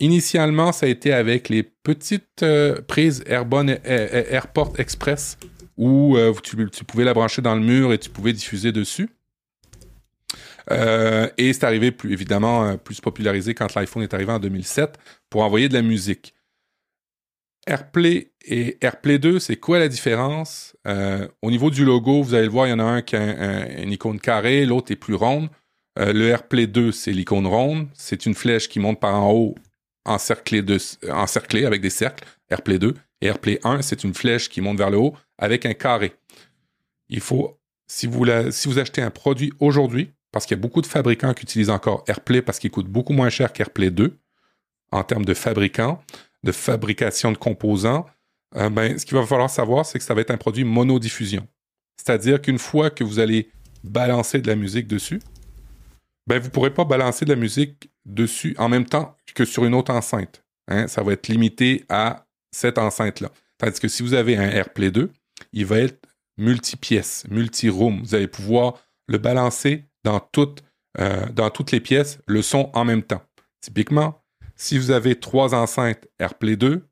Initialement, 0.00 0.72
ça 0.72 0.86
a 0.86 0.88
été 0.88 1.12
avec 1.12 1.48
les 1.48 1.62
petites 1.62 2.42
euh, 2.42 2.80
prises 2.82 3.22
Airbone, 3.26 3.78
Airport 3.84 4.72
Express 4.78 5.38
où 5.76 6.16
euh, 6.16 6.34
tu, 6.42 6.84
pouvais 6.84 7.04
la 7.04 7.14
brancher 7.14 7.40
dans 7.40 7.54
le 7.54 7.60
mur 7.60 7.92
et 7.92 7.98
tu 7.98 8.10
pouvais 8.10 8.32
diffuser 8.32 8.72
dessus. 8.72 9.08
et 10.70 11.52
c'est 11.52 11.64
arrivé 11.64 11.96
évidemment 12.04 12.76
plus 12.78 13.00
popularisé 13.00 13.54
quand 13.54 13.74
l'iPhone 13.74 14.02
est 14.02 14.14
arrivé 14.14 14.32
en 14.32 14.38
2007 14.38 14.98
pour 15.30 15.42
envoyer 15.42 15.68
de 15.68 15.74
la 15.74 15.82
musique. 15.82 16.34
AirPlay 17.66 18.32
et 18.44 18.78
AirPlay 18.80 19.18
2, 19.18 19.38
c'est 19.38 19.56
quoi 19.56 19.78
la 19.78 19.88
différence? 19.88 20.76
Euh, 20.86 21.28
au 21.42 21.50
niveau 21.50 21.70
du 21.70 21.84
logo, 21.84 22.22
vous 22.22 22.34
allez 22.34 22.46
le 22.46 22.50
voir, 22.50 22.66
il 22.66 22.70
y 22.70 22.72
en 22.72 22.78
a 22.78 22.84
un 22.84 23.02
qui 23.02 23.16
a 23.16 23.80
une 23.80 23.92
icône 23.92 24.18
carrée, 24.18 24.66
l'autre 24.66 24.90
est 24.92 24.96
plus 24.96 25.14
ronde. 25.14 25.48
Euh, 25.98 26.12
le 26.12 26.28
AirPlay 26.28 26.66
2, 26.66 26.90
c'est 26.90 27.12
l'icône 27.12 27.46
ronde. 27.46 27.88
C'est 27.94 28.26
une 28.26 28.34
flèche 28.34 28.68
qui 28.68 28.80
monte 28.80 29.00
par 29.00 29.14
en 29.14 29.32
haut 29.32 29.54
encerclée, 30.04 30.64
avec 31.64 31.80
des 31.80 31.90
cercles, 31.90 32.24
AirPlay 32.50 32.78
2. 32.78 32.94
Et 33.20 33.26
AirPlay 33.26 33.60
1, 33.62 33.82
c'est 33.82 34.02
une 34.02 34.14
flèche 34.14 34.48
qui 34.48 34.60
monte 34.60 34.78
vers 34.78 34.90
le 34.90 34.98
haut 34.98 35.14
avec 35.38 35.64
un 35.66 35.74
carré. 35.74 36.14
Il 37.08 37.20
faut 37.20 37.58
si 37.86 38.06
vous, 38.06 38.24
si 38.50 38.68
vous 38.68 38.78
achetez 38.78 39.02
un 39.02 39.10
produit 39.10 39.52
aujourd'hui, 39.60 40.10
parce 40.32 40.46
qu'il 40.46 40.56
y 40.56 40.60
a 40.60 40.62
beaucoup 40.62 40.80
de 40.80 40.86
fabricants 40.86 41.34
qui 41.34 41.42
utilisent 41.42 41.70
encore 41.70 42.04
AirPlay 42.08 42.40
parce 42.40 42.58
qu'il 42.58 42.70
coûte 42.70 42.86
beaucoup 42.86 43.12
moins 43.12 43.28
cher 43.28 43.52
qu'AirPlay 43.52 43.90
2 43.90 44.16
en 44.90 45.04
termes 45.04 45.24
de 45.24 45.34
fabricants, 45.34 46.02
de 46.44 46.52
fabrication 46.52 47.32
de 47.32 47.36
composants, 47.36 48.06
euh, 48.56 48.68
ben, 48.68 48.98
ce 48.98 49.06
qu'il 49.06 49.16
va 49.16 49.24
falloir 49.24 49.50
savoir, 49.50 49.86
c'est 49.86 49.98
que 49.98 50.04
ça 50.04 50.14
va 50.14 50.20
être 50.20 50.30
un 50.30 50.36
produit 50.36 50.64
monodiffusion. 50.64 51.46
C'est-à-dire 51.96 52.40
qu'une 52.40 52.58
fois 52.58 52.90
que 52.90 53.04
vous 53.04 53.18
allez 53.18 53.50
balancer 53.84 54.40
de 54.40 54.48
la 54.48 54.56
musique 54.56 54.86
dessus, 54.86 55.20
ben, 56.26 56.38
vous 56.38 56.46
ne 56.46 56.50
pourrez 56.52 56.72
pas 56.72 56.84
balancer 56.84 57.24
de 57.24 57.30
la 57.30 57.36
musique 57.36 57.90
dessus 58.04 58.54
en 58.58 58.68
même 58.68 58.86
temps 58.86 59.16
que 59.34 59.44
sur 59.44 59.64
une 59.64 59.74
autre 59.74 59.92
enceinte. 59.92 60.44
Hein. 60.68 60.86
Ça 60.88 61.02
va 61.02 61.12
être 61.12 61.28
limité 61.28 61.84
à 61.88 62.26
cette 62.50 62.78
enceinte-là. 62.78 63.30
Tandis 63.58 63.80
que 63.80 63.88
si 63.88 64.02
vous 64.02 64.14
avez 64.14 64.36
un 64.36 64.48
AirPlay 64.48 64.90
2, 64.90 65.10
il 65.52 65.66
va 65.66 65.78
être 65.78 66.06
multi-pièces, 66.36 67.24
multi-room. 67.30 68.02
Vous 68.02 68.14
allez 68.14 68.28
pouvoir 68.28 68.74
le 69.08 69.18
balancer 69.18 69.84
euh, 70.06 71.26
dans 71.30 71.50
toutes 71.50 71.72
les 71.72 71.80
pièces, 71.80 72.18
le 72.26 72.42
son 72.42 72.70
en 72.74 72.84
même 72.84 73.02
temps. 73.02 73.22
Typiquement, 73.60 74.21
si 74.62 74.78
vous 74.78 74.92
avez 74.92 75.18
trois 75.18 75.56
enceintes 75.56 76.06
AirPlay 76.20 76.54
2 76.54 76.86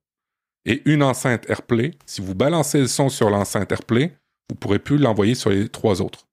et 0.64 0.82
une 0.86 1.04
enceinte 1.04 1.48
AirPlay, 1.48 1.92
si 2.04 2.20
vous 2.20 2.34
balancez 2.34 2.80
le 2.80 2.88
son 2.88 3.08
sur 3.08 3.30
l'enceinte 3.30 3.70
AirPlay, 3.70 4.08
vous 4.48 4.54
ne 4.54 4.58
pourrez 4.58 4.80
plus 4.80 4.98
l'envoyer 4.98 5.36
sur 5.36 5.50
les 5.50 5.68
trois 5.68 6.02
autres. 6.02 6.26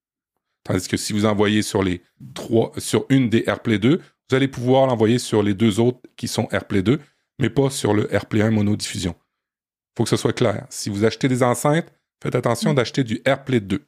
Tandis 0.63 0.87
que 0.87 0.97
si 0.97 1.13
vous 1.13 1.25
envoyez 1.25 1.61
sur, 1.61 1.83
les 1.83 2.01
trois, 2.33 2.71
sur 2.79 3.05
une 3.09 3.29
des 3.29 3.43
AirPlay 3.45 3.77
2, 3.77 3.97
vous 3.97 4.35
allez 4.35 4.47
pouvoir 4.47 4.87
l'envoyer 4.87 5.19
sur 5.19 5.43
les 5.43 5.53
deux 5.53 5.79
autres 5.79 5.99
qui 6.15 6.27
sont 6.27 6.47
AirPlay 6.51 6.81
2, 6.81 6.99
mais 7.37 7.51
pas 7.51 7.69
sur 7.69 7.93
le 7.93 8.11
AirPlay 8.11 8.41
1 8.41 8.49
monodiffusion. 8.49 9.13
Il 9.13 9.93
faut 9.95 10.03
que 10.05 10.09
ce 10.09 10.17
soit 10.17 10.33
clair. 10.33 10.65
Si 10.71 10.89
vous 10.89 11.05
achetez 11.05 11.27
des 11.27 11.43
enceintes, 11.43 11.93
faites 12.23 12.33
attention 12.33 12.73
d'acheter 12.73 13.03
du 13.03 13.21
AirPlay 13.25 13.59
2. 13.59 13.85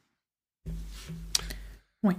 Oui. 2.04 2.14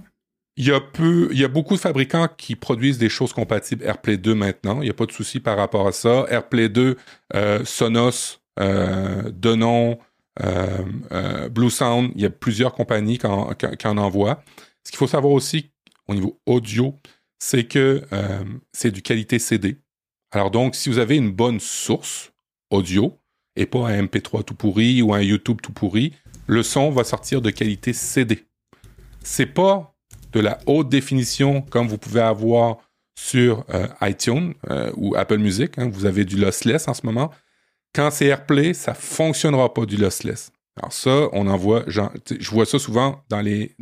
Il 0.56 0.66
y, 0.66 1.44
a 1.44 1.48
beaucoup 1.48 1.76
de 1.76 1.80
fabricants 1.80 2.28
qui 2.36 2.56
produisent 2.56 2.98
des 2.98 3.08
choses 3.08 3.32
compatibles 3.32 3.84
AirPlay 3.84 4.18
2 4.18 4.34
maintenant. 4.34 4.82
Il 4.82 4.84
n'y 4.84 4.90
a 4.90 4.94
pas 4.94 5.06
de 5.06 5.12
souci 5.12 5.40
par 5.40 5.56
rapport 5.56 5.86
à 5.86 5.92
ça. 5.92 6.26
AirPlay 6.28 6.68
2, 6.68 6.98
euh, 7.34 7.64
Sonos, 7.64 8.40
euh, 8.60 9.30
Denon, 9.32 9.98
euh, 10.42 11.48
Blue 11.48 11.70
Sound, 11.70 12.12
il 12.16 12.20
y 12.20 12.26
a 12.26 12.30
plusieurs 12.30 12.74
compagnies 12.74 13.16
qui 13.16 13.26
en, 13.26 13.54
qui 13.54 13.86
en 13.86 13.96
envoient. 13.96 14.44
Ce 14.84 14.90
qu'il 14.90 14.98
faut 14.98 15.06
savoir 15.06 15.32
aussi 15.32 15.70
au 16.06 16.14
niveau 16.14 16.38
audio, 16.44 16.98
c'est 17.38 17.64
que 17.64 18.02
c'est 18.72 18.90
du 18.90 19.00
qualité 19.00 19.38
CD. 19.38 19.78
Alors 20.32 20.50
donc, 20.50 20.74
si 20.74 20.90
vous 20.90 20.98
avez 20.98 21.16
une 21.16 21.30
bonne 21.30 21.60
source 21.60 22.32
audio 22.70 23.18
et 23.56 23.64
pas 23.64 23.88
un 23.88 24.02
MP3 24.02 24.44
tout 24.44 24.54
pourri 24.54 25.00
ou 25.00 25.14
un 25.14 25.22
YouTube 25.22 25.60
tout 25.62 25.72
pourri, 25.72 26.12
le 26.46 26.62
son 26.62 26.90
va 26.90 27.04
sortir 27.04 27.40
de 27.40 27.50
qualité 27.50 27.94
CD. 27.94 28.44
C'est 29.22 29.46
pas 29.46 29.91
de 30.32 30.40
la 30.40 30.58
haute 30.66 30.88
définition 30.88 31.62
comme 31.62 31.88
vous 31.88 31.98
pouvez 31.98 32.20
avoir 32.20 32.78
sur 33.14 33.64
euh, 33.74 33.86
iTunes 34.02 34.54
euh, 34.70 34.90
ou 34.96 35.14
Apple 35.16 35.38
Music. 35.38 35.78
Hein. 35.78 35.90
vous 35.92 36.06
avez 36.06 36.24
du 36.24 36.36
lossless 36.36 36.88
en 36.88 36.94
ce 36.94 37.04
moment. 37.04 37.30
Quand 37.94 38.10
c'est 38.10 38.26
AirPlay, 38.26 38.72
ça 38.72 38.94
fonctionnera 38.94 39.72
pas 39.72 39.84
du 39.84 39.96
lossless. 39.96 40.50
Alors 40.76 40.92
ça, 40.92 41.28
on 41.32 41.46
en 41.46 41.56
voit, 41.56 41.84
je 41.86 42.50
vois 42.50 42.64
ça 42.64 42.78
souvent 42.78 43.22
dans 43.28 43.42
les 43.42 43.74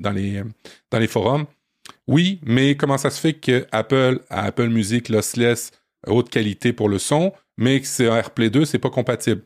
forums. 1.07 1.47
Oui, 2.09 2.41
mais 2.43 2.77
comment 2.77 2.99
ça 2.99 3.11
se 3.11 3.21
fait 3.21 3.35
que 3.35 3.67
Apple 3.71 4.21
a 4.29 4.47
Apple 4.47 4.69
Music 4.69 5.09
lossless 5.09 5.71
haute 6.07 6.31
qualité 6.31 6.73
pour 6.73 6.89
le 6.89 6.99
son, 6.99 7.33
mais 7.57 7.81
que 7.81 7.87
c'est 7.87 8.05
AirPlay 8.05 8.51
2, 8.51 8.65
c'est 8.65 8.79
pas 8.79 8.91
compatible? 8.91 9.43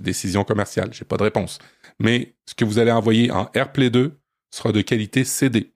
Décision 0.00 0.44
commerciale, 0.44 0.92
j'ai 0.92 1.04
pas 1.04 1.16
de 1.16 1.24
réponse. 1.24 1.58
Mais 1.98 2.34
ce 2.46 2.54
que 2.54 2.64
vous 2.64 2.78
allez 2.78 2.92
envoyer 2.92 3.30
en 3.30 3.50
AirPlay 3.54 3.90
2 3.90 4.18
sera 4.52 4.70
de 4.70 4.80
qualité 4.80 5.24
CD. 5.24 5.72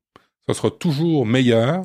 Ça 0.47 0.55
sera 0.55 0.71
toujours 0.71 1.27
meilleur 1.27 1.85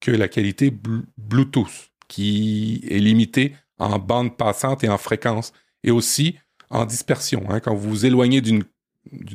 que 0.00 0.10
la 0.10 0.26
qualité 0.26 0.72
Bluetooth, 1.16 1.92
qui 2.08 2.82
est 2.90 2.98
limitée 2.98 3.54
en 3.78 3.98
bande 3.98 4.36
passante 4.36 4.82
et 4.82 4.88
en 4.88 4.98
fréquence, 4.98 5.52
et 5.84 5.92
aussi 5.92 6.36
en 6.70 6.84
dispersion. 6.84 7.44
Hein. 7.48 7.60
Quand 7.60 7.74
vous 7.74 7.88
vous 7.88 8.06
éloignez 8.06 8.40
d'une 8.40 8.64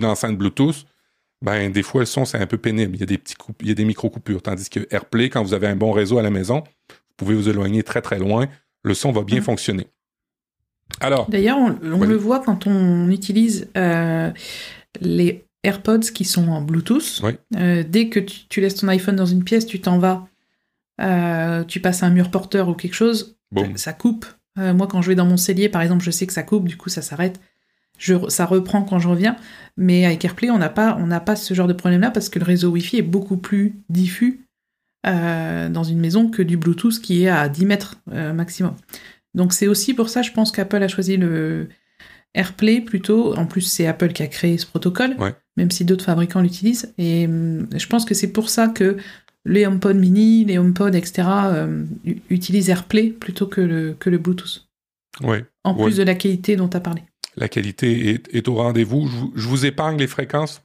enceinte 0.04 0.38
Bluetooth, 0.38 0.86
ben, 1.42 1.72
des 1.72 1.84
fois, 1.84 2.02
le 2.02 2.06
son, 2.06 2.26
c'est 2.26 2.40
un 2.40 2.48
peu 2.48 2.58
pénible. 2.58 2.96
Il 2.96 3.00
y 3.00 3.04
a 3.04 3.06
des, 3.06 3.18
petits 3.18 3.36
il 3.62 3.68
y 3.68 3.72
a 3.72 3.76
des 3.76 3.86
micro-coupures. 3.86 4.42
Tandis 4.42 4.70
que 4.70 4.88
AirPlay, 4.90 5.30
quand 5.30 5.44
vous 5.44 5.54
avez 5.54 5.68
un 5.68 5.76
bon 5.76 5.92
réseau 5.92 6.18
à 6.18 6.24
la 6.24 6.32
maison, 6.32 6.64
pouvez 7.18 7.36
vous 7.36 7.50
éloigner 7.50 7.84
très 7.84 8.02
très 8.02 8.20
loin, 8.20 8.48
le 8.84 8.94
son 8.94 9.12
va 9.12 9.24
bien 9.24 9.40
mm. 9.40 9.44
fonctionner. 9.44 9.88
Alors. 11.02 11.30
D'ailleurs, 11.30 11.58
on, 11.58 12.06
le 12.06 12.16
voit 12.16 12.40
quand 12.40 12.66
on 12.68 13.10
utilise 13.10 13.70
euh, 13.76 14.32
les 15.02 15.47
AirPods 15.68 16.12
qui 16.14 16.26
sont 16.26 16.48
en 16.50 16.62
Bluetooth. 16.62 17.22
Euh, 17.56 17.84
dès 17.88 18.10
que 18.10 18.20
tu, 18.20 18.62
laisses 18.62 18.76
ton 18.76 18.88
iPhone 18.88 19.16
dans 19.16 19.26
une 19.26 19.44
pièce, 19.44 19.66
tu 19.66 19.80
t'en 19.80 20.00
vas, 20.00 20.28
euh, 21.02 21.64
tu 21.64 21.80
passes 21.80 22.04
un 22.04 22.10
mur 22.10 22.32
porteur 22.32 22.70
ou 22.70 22.74
quelque 22.74 22.96
chose, 22.96 23.38
ça 23.76 23.94
coupe. 23.94 24.26
moi, 24.56 24.88
quand 24.88 25.02
je 25.02 25.10
vais 25.10 25.16
dans 25.16 25.26
mon 25.26 25.38
cellier, 25.38 25.70
par 25.70 25.82
exemple, 25.82 26.04
je 26.04 26.12
sais 26.12 26.26
que 26.26 26.34
ça 26.34 26.44
coupe, 26.44 26.68
du 26.68 26.78
coup, 26.78 26.90
ça 26.90 27.02
s'arrête. 27.02 27.40
Je, 27.98 28.16
ça 28.30 28.46
reprend 28.46 28.84
quand 28.84 29.00
je 29.00 29.08
reviens. 29.08 29.36
Mais 29.76 30.06
avec 30.06 30.24
AirPlay, 30.24 30.50
on 30.50 30.58
n'a 30.58 30.70
pas, 30.70 30.98
on 31.00 31.20
pas 31.20 31.36
ce 31.36 31.54
genre 31.54 31.68
de 31.68 31.74
problème-là 31.74 32.12
parce 32.12 32.30
que 32.30 32.40
le 32.40 32.46
réseau 32.46 32.70
Wi-Fi 32.70 32.98
est 32.98 33.04
beaucoup 33.04 33.38
plus 33.38 33.76
diffus 33.90 34.48
euh, 35.06 35.70
dans 35.70 35.84
une 35.84 36.00
maison 36.00 36.30
que 36.30 36.42
du 36.42 36.58
Bluetooth 36.58 37.00
qui 37.00 37.24
est 37.24 37.30
à 37.30 37.48
10 37.48 37.66
mètres 37.66 37.96
euh, 38.12 38.34
maximum. 38.34 38.76
Donc 39.36 39.54
c'est 39.54 39.68
aussi 39.68 39.94
pour 39.94 40.10
ça, 40.10 40.22
je 40.22 40.32
pense 40.32 40.52
qu'Apple 40.52 40.82
a 40.82 40.88
choisi 40.88 41.18
le 41.18 41.70
AirPlay 42.34 42.82
plutôt. 42.82 43.36
En 43.36 43.46
plus, 43.46 43.62
c'est 43.62 43.88
Apple 43.88 44.12
qui 44.12 44.24
a 44.24 44.28
créé 44.28 44.58
ce 44.58 44.66
protocole, 44.66 45.16
même 45.58 45.72
si 45.72 45.86
d'autres 45.86 46.06
fabricants 46.06 46.42
l'utilisent. 46.42 46.94
Et 46.98 47.26
hum, 47.26 47.68
je 47.76 47.88
pense 47.88 48.06
que 48.06 48.14
c'est 48.14 48.32
pour 48.32 48.50
ça 48.50 48.68
que 48.68 48.98
les 49.46 49.66
HomePod 49.66 49.96
mini, 49.96 50.46
les 50.46 50.58
HomePod, 50.58 50.96
etc., 50.96 51.28
euh, 51.28 51.86
utilisent 52.30 52.70
AirPlay 52.70 53.10
plutôt 53.10 53.48
que 53.48 53.62
le, 53.62 53.96
que 54.00 54.10
le 54.10 54.18
Bluetooth. 54.18 54.68
Ouais. 55.22 55.46
En 55.64 55.74
plus 55.74 55.98
de 55.98 56.04
la 56.04 56.16
qualité 56.16 56.56
dont 56.56 56.68
tu 56.68 56.78
as 56.78 56.82
parlé. 56.82 57.02
La 57.36 57.50
qualité 57.50 58.10
est, 58.10 58.34
est 58.34 58.48
au 58.48 58.56
rendez-vous. 58.56 59.10
je 59.36 59.48
vous 59.48 59.66
épargne 59.66 59.98
les 59.98 60.08
fréquences 60.08 60.62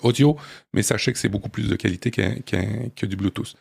audio, 0.00 0.36
mais 0.72 0.82
sachez 0.82 1.12
que 1.12 1.18
c'est 1.18 1.28
beaucoup 1.28 1.48
plus 1.48 1.68
de 1.68 1.76
qualité 1.76 2.10
que 2.10 3.06
du 3.06 3.16
Bluetooth. 3.16 3.54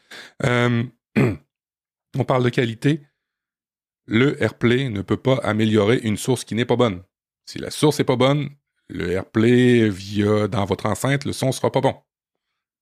Euh, 0.43 0.83
on 1.17 2.23
parle 2.23 2.43
de 2.43 2.49
qualité. 2.49 3.01
Le 4.07 4.41
AirPlay 4.41 4.89
ne 4.89 5.01
peut 5.01 5.17
pas 5.17 5.35
améliorer 5.43 5.99
une 6.03 6.17
source 6.17 6.43
qui 6.43 6.55
n'est 6.55 6.65
pas 6.65 6.75
bonne. 6.75 7.03
Si 7.45 7.59
la 7.59 7.69
source 7.69 7.99
n'est 7.99 8.05
pas 8.05 8.15
bonne, 8.15 8.49
le 8.91 9.11
AirPlay 9.11 9.89
via 9.89 10.47
dans 10.47 10.65
votre 10.65 10.85
enceinte, 10.85 11.25
le 11.25 11.33
son 11.33 11.51
sera 11.51 11.71
pas 11.71 11.81
bon. 11.81 11.95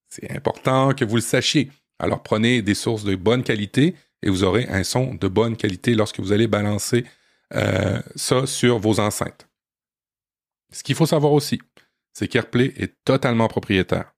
C'est 0.09 0.31
important 0.31 0.93
que 0.93 1.05
vous 1.05 1.15
le 1.15 1.21
sachiez. 1.21 1.71
Alors 1.99 2.23
prenez 2.23 2.61
des 2.61 2.73
sources 2.73 3.03
de 3.03 3.15
bonne 3.15 3.43
qualité 3.43 3.95
et 4.23 4.29
vous 4.29 4.43
aurez 4.43 4.67
un 4.69 4.83
son 4.83 5.13
de 5.13 5.27
bonne 5.27 5.55
qualité 5.55 5.93
lorsque 5.93 6.19
vous 6.19 6.31
allez 6.31 6.47
balancer 6.47 7.05
euh, 7.53 8.01
ça 8.15 8.45
sur 8.45 8.79
vos 8.79 8.99
enceintes. 8.99 9.47
Ce 10.71 10.83
qu'il 10.83 10.95
faut 10.95 11.05
savoir 11.05 11.33
aussi, 11.33 11.59
c'est 12.13 12.27
qu'AirPlay 12.27 12.73
est 12.77 12.93
totalement 13.05 13.47
propriétaire. 13.47 14.13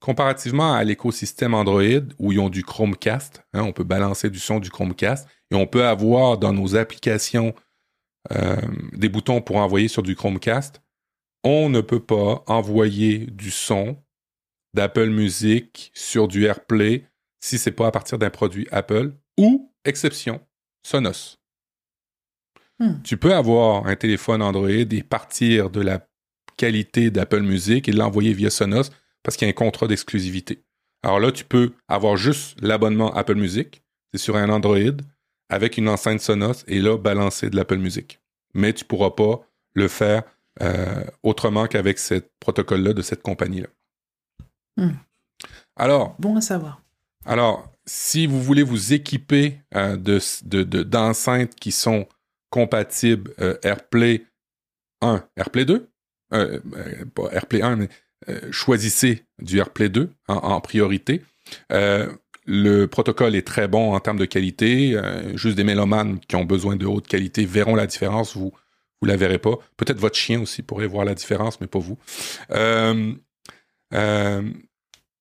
Comparativement 0.00 0.74
à 0.74 0.84
l'écosystème 0.84 1.54
Android 1.54 1.82
où 2.18 2.32
ils 2.32 2.38
ont 2.38 2.48
du 2.48 2.62
Chromecast, 2.62 3.42
hein, 3.52 3.62
on 3.62 3.72
peut 3.72 3.84
balancer 3.84 4.30
du 4.30 4.38
son 4.38 4.60
du 4.60 4.70
Chromecast 4.70 5.28
et 5.50 5.56
on 5.56 5.66
peut 5.66 5.84
avoir 5.84 6.38
dans 6.38 6.52
nos 6.52 6.76
applications 6.76 7.54
euh, 8.32 8.56
des 8.92 9.08
boutons 9.08 9.40
pour 9.40 9.56
envoyer 9.56 9.88
sur 9.88 10.02
du 10.02 10.14
Chromecast, 10.14 10.80
on 11.44 11.68
ne 11.68 11.80
peut 11.80 12.04
pas 12.04 12.42
envoyer 12.46 13.26
du 13.26 13.50
son 13.50 13.96
d'Apple 14.74 15.08
Music 15.08 15.90
sur 15.94 16.28
du 16.28 16.44
AirPlay 16.44 17.06
si 17.40 17.58
c'est 17.58 17.72
pas 17.72 17.86
à 17.86 17.90
partir 17.90 18.18
d'un 18.18 18.30
produit 18.30 18.66
Apple 18.70 19.12
ou, 19.38 19.72
exception, 19.84 20.40
Sonos. 20.82 21.38
Hmm. 22.78 23.02
Tu 23.02 23.16
peux 23.16 23.34
avoir 23.34 23.86
un 23.86 23.96
téléphone 23.96 24.42
Android 24.42 24.68
et 24.68 25.02
partir 25.02 25.70
de 25.70 25.80
la 25.80 26.06
qualité 26.56 27.10
d'Apple 27.10 27.40
Music 27.40 27.88
et 27.88 27.92
l'envoyer 27.92 28.32
via 28.32 28.50
Sonos 28.50 28.90
parce 29.22 29.36
qu'il 29.36 29.46
y 29.46 29.48
a 29.48 29.52
un 29.52 29.54
contrat 29.54 29.86
d'exclusivité. 29.86 30.64
Alors 31.02 31.20
là, 31.20 31.32
tu 31.32 31.44
peux 31.44 31.72
avoir 31.86 32.16
juste 32.16 32.60
l'abonnement 32.60 33.14
Apple 33.14 33.36
Music, 33.36 33.82
c'est 34.12 34.18
sur 34.18 34.36
un 34.36 34.48
Android, 34.48 34.96
avec 35.48 35.76
une 35.76 35.88
enceinte 35.88 36.20
Sonos 36.20 36.64
et 36.66 36.80
là, 36.80 36.98
balancer 36.98 37.50
de 37.50 37.56
l'Apple 37.56 37.78
Music. 37.78 38.20
Mais 38.54 38.72
tu 38.72 38.84
ne 38.84 38.88
pourras 38.88 39.10
pas 39.10 39.40
le 39.74 39.88
faire 39.88 40.22
euh, 40.60 41.04
autrement 41.22 41.66
qu'avec 41.66 41.98
ce 41.98 42.22
protocole-là 42.40 42.92
de 42.92 43.02
cette 43.02 43.22
compagnie-là. 43.22 43.68
Hmm. 44.76 44.94
Alors. 45.76 46.16
Bon 46.18 46.36
à 46.36 46.40
savoir. 46.40 46.82
Alors, 47.24 47.70
si 47.86 48.26
vous 48.26 48.42
voulez 48.42 48.62
vous 48.62 48.92
équiper 48.92 49.60
euh, 49.74 49.96
d'enceintes 49.96 51.54
qui 51.54 51.72
sont 51.72 52.06
compatibles 52.50 53.32
euh, 53.40 53.56
AirPlay 53.62 54.24
1, 55.00 55.24
AirPlay 55.36 55.64
2, 55.64 55.90
euh, 56.32 56.60
euh, 56.76 57.04
pas 57.14 57.28
AirPlay 57.32 57.62
1, 57.62 57.76
mais 57.76 57.88
choisissez 58.50 59.24
du 59.40 59.58
AirPlay 59.58 59.88
2 59.88 60.10
en, 60.26 60.60
priorité. 60.60 61.22
le 61.70 62.86
protocole 62.86 63.36
est 63.36 63.46
très 63.46 63.68
bon 63.68 63.94
en 63.94 64.00
termes 64.00 64.18
de 64.18 64.24
qualité. 64.24 65.00
juste 65.34 65.56
des 65.56 65.62
mélomanes 65.62 66.18
qui 66.18 66.34
ont 66.34 66.44
besoin 66.44 66.74
de 66.74 66.84
haute 66.84 67.06
qualité 67.06 67.46
verront 67.46 67.76
la 67.76 67.86
différence. 67.86 68.36
Vous 68.36 68.52
vous 69.00 69.08
la 69.08 69.16
verrez 69.16 69.38
pas. 69.38 69.56
Peut-être 69.76 69.98
votre 69.98 70.16
chien 70.16 70.40
aussi 70.40 70.62
pourrait 70.62 70.86
voir 70.86 71.04
la 71.04 71.14
différence, 71.14 71.60
mais 71.60 71.66
pas 71.66 71.78
vous. 71.78 71.98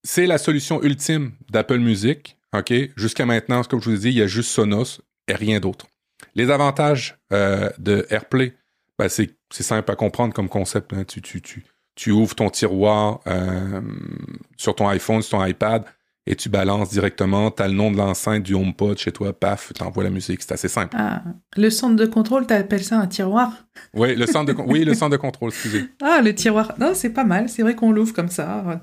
c'est 0.03 0.25
la 0.25 0.37
solution 0.37 0.81
ultime 0.83 1.33
d'Apple 1.49 1.79
Music. 1.79 2.37
Jusqu'à 2.95 3.25
maintenant, 3.25 3.61
comme 3.63 3.81
je 3.81 3.89
vous 3.89 3.95
ai 3.95 3.99
dit, 3.99 4.09
il 4.09 4.17
y 4.17 4.21
a 4.21 4.27
juste 4.27 4.49
Sonos 4.49 5.01
et 5.27 5.35
rien 5.35 5.59
d'autre. 5.59 5.85
Les 6.33 6.49
avantages 6.49 7.17
de 7.29 8.07
AirPlay, 8.09 8.55
ben, 8.97 9.09
c'est 9.09 9.35
simple 9.51 9.91
à 9.91 9.95
comprendre 9.95 10.33
comme 10.33 10.49
concept. 10.49 10.93
Hein. 10.93 11.03
Tu, 11.05 12.11
ouvres 12.11 12.35
ton 12.35 12.49
tiroir 12.49 13.19
sur 14.57 14.75
ton 14.75 14.87
iPhone, 14.87 15.21
sur 15.21 15.37
ton 15.37 15.45
iPad, 15.45 15.85
et 16.27 16.35
tu 16.35 16.49
balances 16.49 16.89
directement, 16.89 17.51
tu 17.51 17.63
as 17.63 17.69
le 17.69 17.73
nom 17.73 17.89
de 17.89 17.97
l'enceinte 17.97 18.43
du 18.43 18.53
HomePod 18.53 18.97
chez 18.97 19.13
toi, 19.13 19.31
paf, 19.31 19.71
tu 19.73 19.81
envoies 19.81 20.03
la 20.03 20.09
musique. 20.09 20.41
C'est 20.41 20.51
assez 20.51 20.67
simple. 20.67 20.95
Ah, 20.99 21.23
le 21.55 21.69
centre 21.69 21.95
de 21.95 22.05
contrôle, 22.05 22.45
tu 22.45 22.53
appelles 22.53 22.83
ça 22.83 22.99
un 22.99 23.07
tiroir? 23.07 23.53
Oui, 23.93 24.13
le 24.13 24.25
centre 24.27 24.53
de, 24.53 24.61
oui, 24.67 24.83
le 24.83 24.93
centre 24.93 25.11
de 25.11 25.17
contrôle, 25.17 25.49
excusez. 25.49 25.85
Ah, 26.01 26.21
le 26.21 26.35
tiroir. 26.35 26.73
Non, 26.79 26.91
c'est 26.93 27.11
pas 27.11 27.23
mal. 27.23 27.47
C'est 27.47 27.61
vrai 27.61 27.75
qu'on 27.75 27.93
l'ouvre 27.93 28.13
comme 28.13 28.27
ça. 28.27 28.81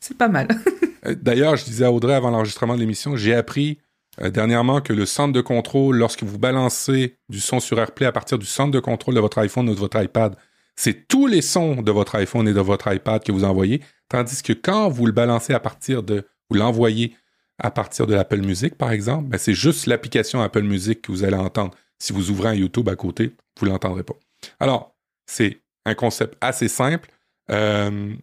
C'est 0.00 0.16
pas 0.16 0.28
mal. 0.28 0.48
Euh, 1.06 1.14
d'ailleurs, 1.14 1.54
je 1.54 1.64
disais 1.64 1.84
à 1.84 1.92
Audrey 1.92 2.12
avant 2.12 2.30
l'enregistrement 2.30 2.74
de 2.74 2.80
l'émission, 2.80 3.14
j'ai 3.14 3.32
appris 3.32 3.78
euh, 4.20 4.30
dernièrement 4.30 4.80
que 4.80 4.92
le 4.92 5.06
centre 5.06 5.32
de 5.32 5.40
contrôle, 5.40 5.96
lorsque 5.96 6.24
vous 6.24 6.40
balancez 6.40 7.18
du 7.28 7.38
son 7.38 7.60
sur 7.60 7.78
AirPlay 7.78 8.04
à 8.04 8.10
partir 8.10 8.36
du 8.36 8.46
centre 8.46 8.72
de 8.72 8.80
contrôle 8.80 9.14
de 9.14 9.20
votre 9.20 9.38
iPhone 9.38 9.68
ou 9.68 9.74
de 9.74 9.78
votre 9.78 10.02
iPad, 10.02 10.34
c'est 10.74 11.06
tous 11.06 11.28
les 11.28 11.40
sons 11.40 11.82
de 11.82 11.92
votre 11.92 12.16
iPhone 12.16 12.48
et 12.48 12.52
de 12.52 12.60
votre 12.60 12.92
iPad 12.92 13.22
que 13.22 13.30
vous 13.30 13.44
envoyez, 13.44 13.80
tandis 14.08 14.42
que 14.42 14.52
quand 14.52 14.88
vous 14.88 15.06
le 15.06 15.12
balancez 15.12 15.54
à 15.54 15.60
partir 15.60 16.02
de 16.02 16.24
vous 16.50 16.56
l'envoyez 16.56 17.16
à 17.58 17.70
partir 17.70 18.06
de 18.06 18.14
l'Apple 18.14 18.40
Music, 18.40 18.76
par 18.76 18.92
exemple, 18.92 19.28
ben 19.28 19.38
c'est 19.38 19.54
juste 19.54 19.86
l'application 19.86 20.40
Apple 20.40 20.62
Music 20.62 21.02
que 21.02 21.12
vous 21.12 21.24
allez 21.24 21.36
entendre. 21.36 21.74
Si 21.98 22.12
vous 22.12 22.30
ouvrez 22.30 22.50
un 22.50 22.54
YouTube 22.54 22.88
à 22.88 22.94
côté, 22.94 23.34
vous 23.58 23.66
ne 23.66 23.72
l'entendrez 23.72 24.04
pas. 24.04 24.14
Alors, 24.60 24.94
c'est 25.26 25.60
un 25.84 25.94
concept 25.94 26.36
assez 26.40 26.68
simple. 26.68 27.10
Euh, 27.50 28.14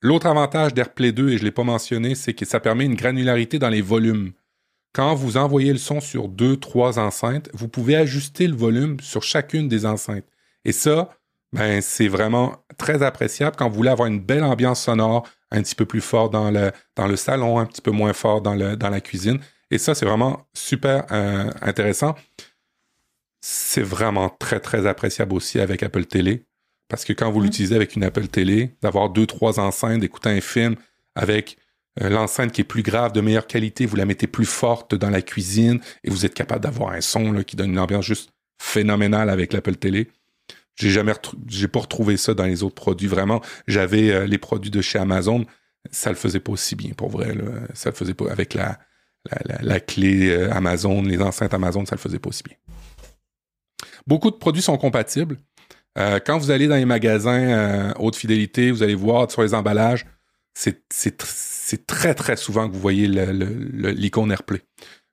l'autre 0.00 0.26
avantage 0.26 0.74
d'AirPlay 0.74 1.12
2, 1.12 1.30
et 1.30 1.36
je 1.36 1.42
ne 1.42 1.44
l'ai 1.44 1.52
pas 1.52 1.62
mentionné, 1.62 2.16
c'est 2.16 2.34
que 2.34 2.44
ça 2.44 2.58
permet 2.58 2.84
une 2.84 2.96
granularité 2.96 3.60
dans 3.60 3.68
les 3.68 3.82
volumes. 3.82 4.32
Quand 4.92 5.14
vous 5.14 5.36
envoyez 5.36 5.72
le 5.72 5.78
son 5.78 6.00
sur 6.00 6.28
deux, 6.28 6.56
trois 6.56 6.98
enceintes, 6.98 7.48
vous 7.54 7.68
pouvez 7.68 7.96
ajuster 7.96 8.46
le 8.48 8.56
volume 8.56 8.98
sur 9.00 9.22
chacune 9.22 9.68
des 9.68 9.86
enceintes. 9.86 10.26
Et 10.64 10.72
ça, 10.72 11.16
ben, 11.52 11.80
c'est 11.80 12.08
vraiment 12.08 12.56
très 12.78 13.02
appréciable 13.02 13.56
quand 13.56 13.68
vous 13.68 13.76
voulez 13.76 13.90
avoir 13.90 14.08
une 14.08 14.20
belle 14.20 14.44
ambiance 14.44 14.82
sonore, 14.82 15.26
un 15.52 15.62
petit 15.62 15.74
peu 15.74 15.86
plus 15.86 16.00
fort 16.00 16.30
dans 16.30 16.50
le, 16.50 16.72
dans 16.96 17.06
le 17.06 17.16
salon, 17.16 17.58
un 17.58 17.66
petit 17.66 17.82
peu 17.82 17.90
moins 17.90 18.12
fort 18.12 18.40
dans, 18.40 18.54
le, 18.54 18.76
dans 18.76 18.90
la 18.90 19.00
cuisine. 19.00 19.38
Et 19.70 19.78
ça, 19.78 19.94
c'est 19.94 20.06
vraiment 20.06 20.46
super 20.54 21.06
euh, 21.12 21.50
intéressant. 21.60 22.14
C'est 23.40 23.82
vraiment 23.82 24.28
très, 24.28 24.60
très 24.60 24.86
appréciable 24.86 25.34
aussi 25.34 25.60
avec 25.60 25.82
Apple 25.82 26.04
Télé. 26.04 26.46
Parce 26.88 27.04
que 27.04 27.12
quand 27.12 27.30
vous 27.30 27.40
l'utilisez 27.40 27.74
avec 27.74 27.96
une 27.96 28.04
Apple 28.04 28.28
Télé, 28.28 28.76
d'avoir 28.82 29.10
deux, 29.10 29.26
trois 29.26 29.60
enceintes, 29.60 30.00
d'écouter 30.00 30.30
un 30.30 30.40
film 30.40 30.76
avec 31.14 31.56
euh, 32.00 32.08
l'enceinte 32.08 32.52
qui 32.52 32.60
est 32.60 32.64
plus 32.64 32.82
grave, 32.82 33.12
de 33.12 33.20
meilleure 33.20 33.46
qualité, 33.46 33.86
vous 33.86 33.96
la 33.96 34.04
mettez 34.04 34.26
plus 34.26 34.44
forte 34.46 34.94
dans 34.94 35.10
la 35.10 35.22
cuisine 35.22 35.80
et 36.04 36.10
vous 36.10 36.26
êtes 36.26 36.34
capable 36.34 36.62
d'avoir 36.62 36.92
un 36.92 37.00
son 37.00 37.42
qui 37.42 37.56
donne 37.56 37.70
une 37.70 37.78
ambiance 37.78 38.04
juste 38.04 38.30
phénoménale 38.60 39.30
avec 39.30 39.52
l'Apple 39.52 39.76
Télé. 39.76 40.08
J'ai 40.76 40.90
jamais 40.90 41.12
j'ai 41.48 41.68
pas 41.68 41.80
retrouvé 41.80 42.16
ça 42.16 42.34
dans 42.34 42.44
les 42.46 42.62
autres 42.62 42.74
produits. 42.74 43.08
Vraiment, 43.08 43.40
j'avais 43.66 44.10
euh, 44.10 44.26
les 44.26 44.38
produits 44.38 44.70
de 44.70 44.80
chez 44.80 44.98
Amazon, 44.98 45.44
ça 45.90 46.10
le 46.10 46.16
faisait 46.16 46.40
pas 46.40 46.52
aussi 46.52 46.76
bien 46.76 46.92
pour 46.96 47.10
vrai. 47.10 47.36
Ça 47.74 47.90
le 47.90 47.94
faisait 47.94 48.14
pas 48.14 48.30
avec 48.30 48.54
la, 48.54 48.78
la, 49.60 49.80
clé 49.80 50.30
euh, 50.30 50.52
Amazon, 50.52 51.02
les 51.02 51.20
enceintes 51.20 51.54
Amazon, 51.54 51.84
ça 51.84 51.94
le 51.94 52.00
faisait 52.00 52.18
pas 52.18 52.30
aussi 52.30 52.42
bien. 52.42 52.56
Beaucoup 54.06 54.30
de 54.30 54.36
produits 54.36 54.62
sont 54.62 54.78
compatibles. 54.78 55.38
Euh, 55.98 56.18
quand 56.24 56.38
vous 56.38 56.50
allez 56.50 56.68
dans 56.68 56.76
les 56.76 56.86
magasins 56.86 57.92
haute 57.98 58.16
fidélité, 58.16 58.70
vous 58.70 58.82
allez 58.82 58.94
voir 58.94 59.30
sur 59.30 59.42
les 59.42 59.52
emballages, 59.52 60.06
c'est 60.54 61.86
très 61.86 62.14
très 62.14 62.36
souvent 62.36 62.68
que 62.68 62.72
vous 62.72 62.80
voyez 62.80 63.06
l'icône 63.06 64.32
AirPlay. 64.32 64.62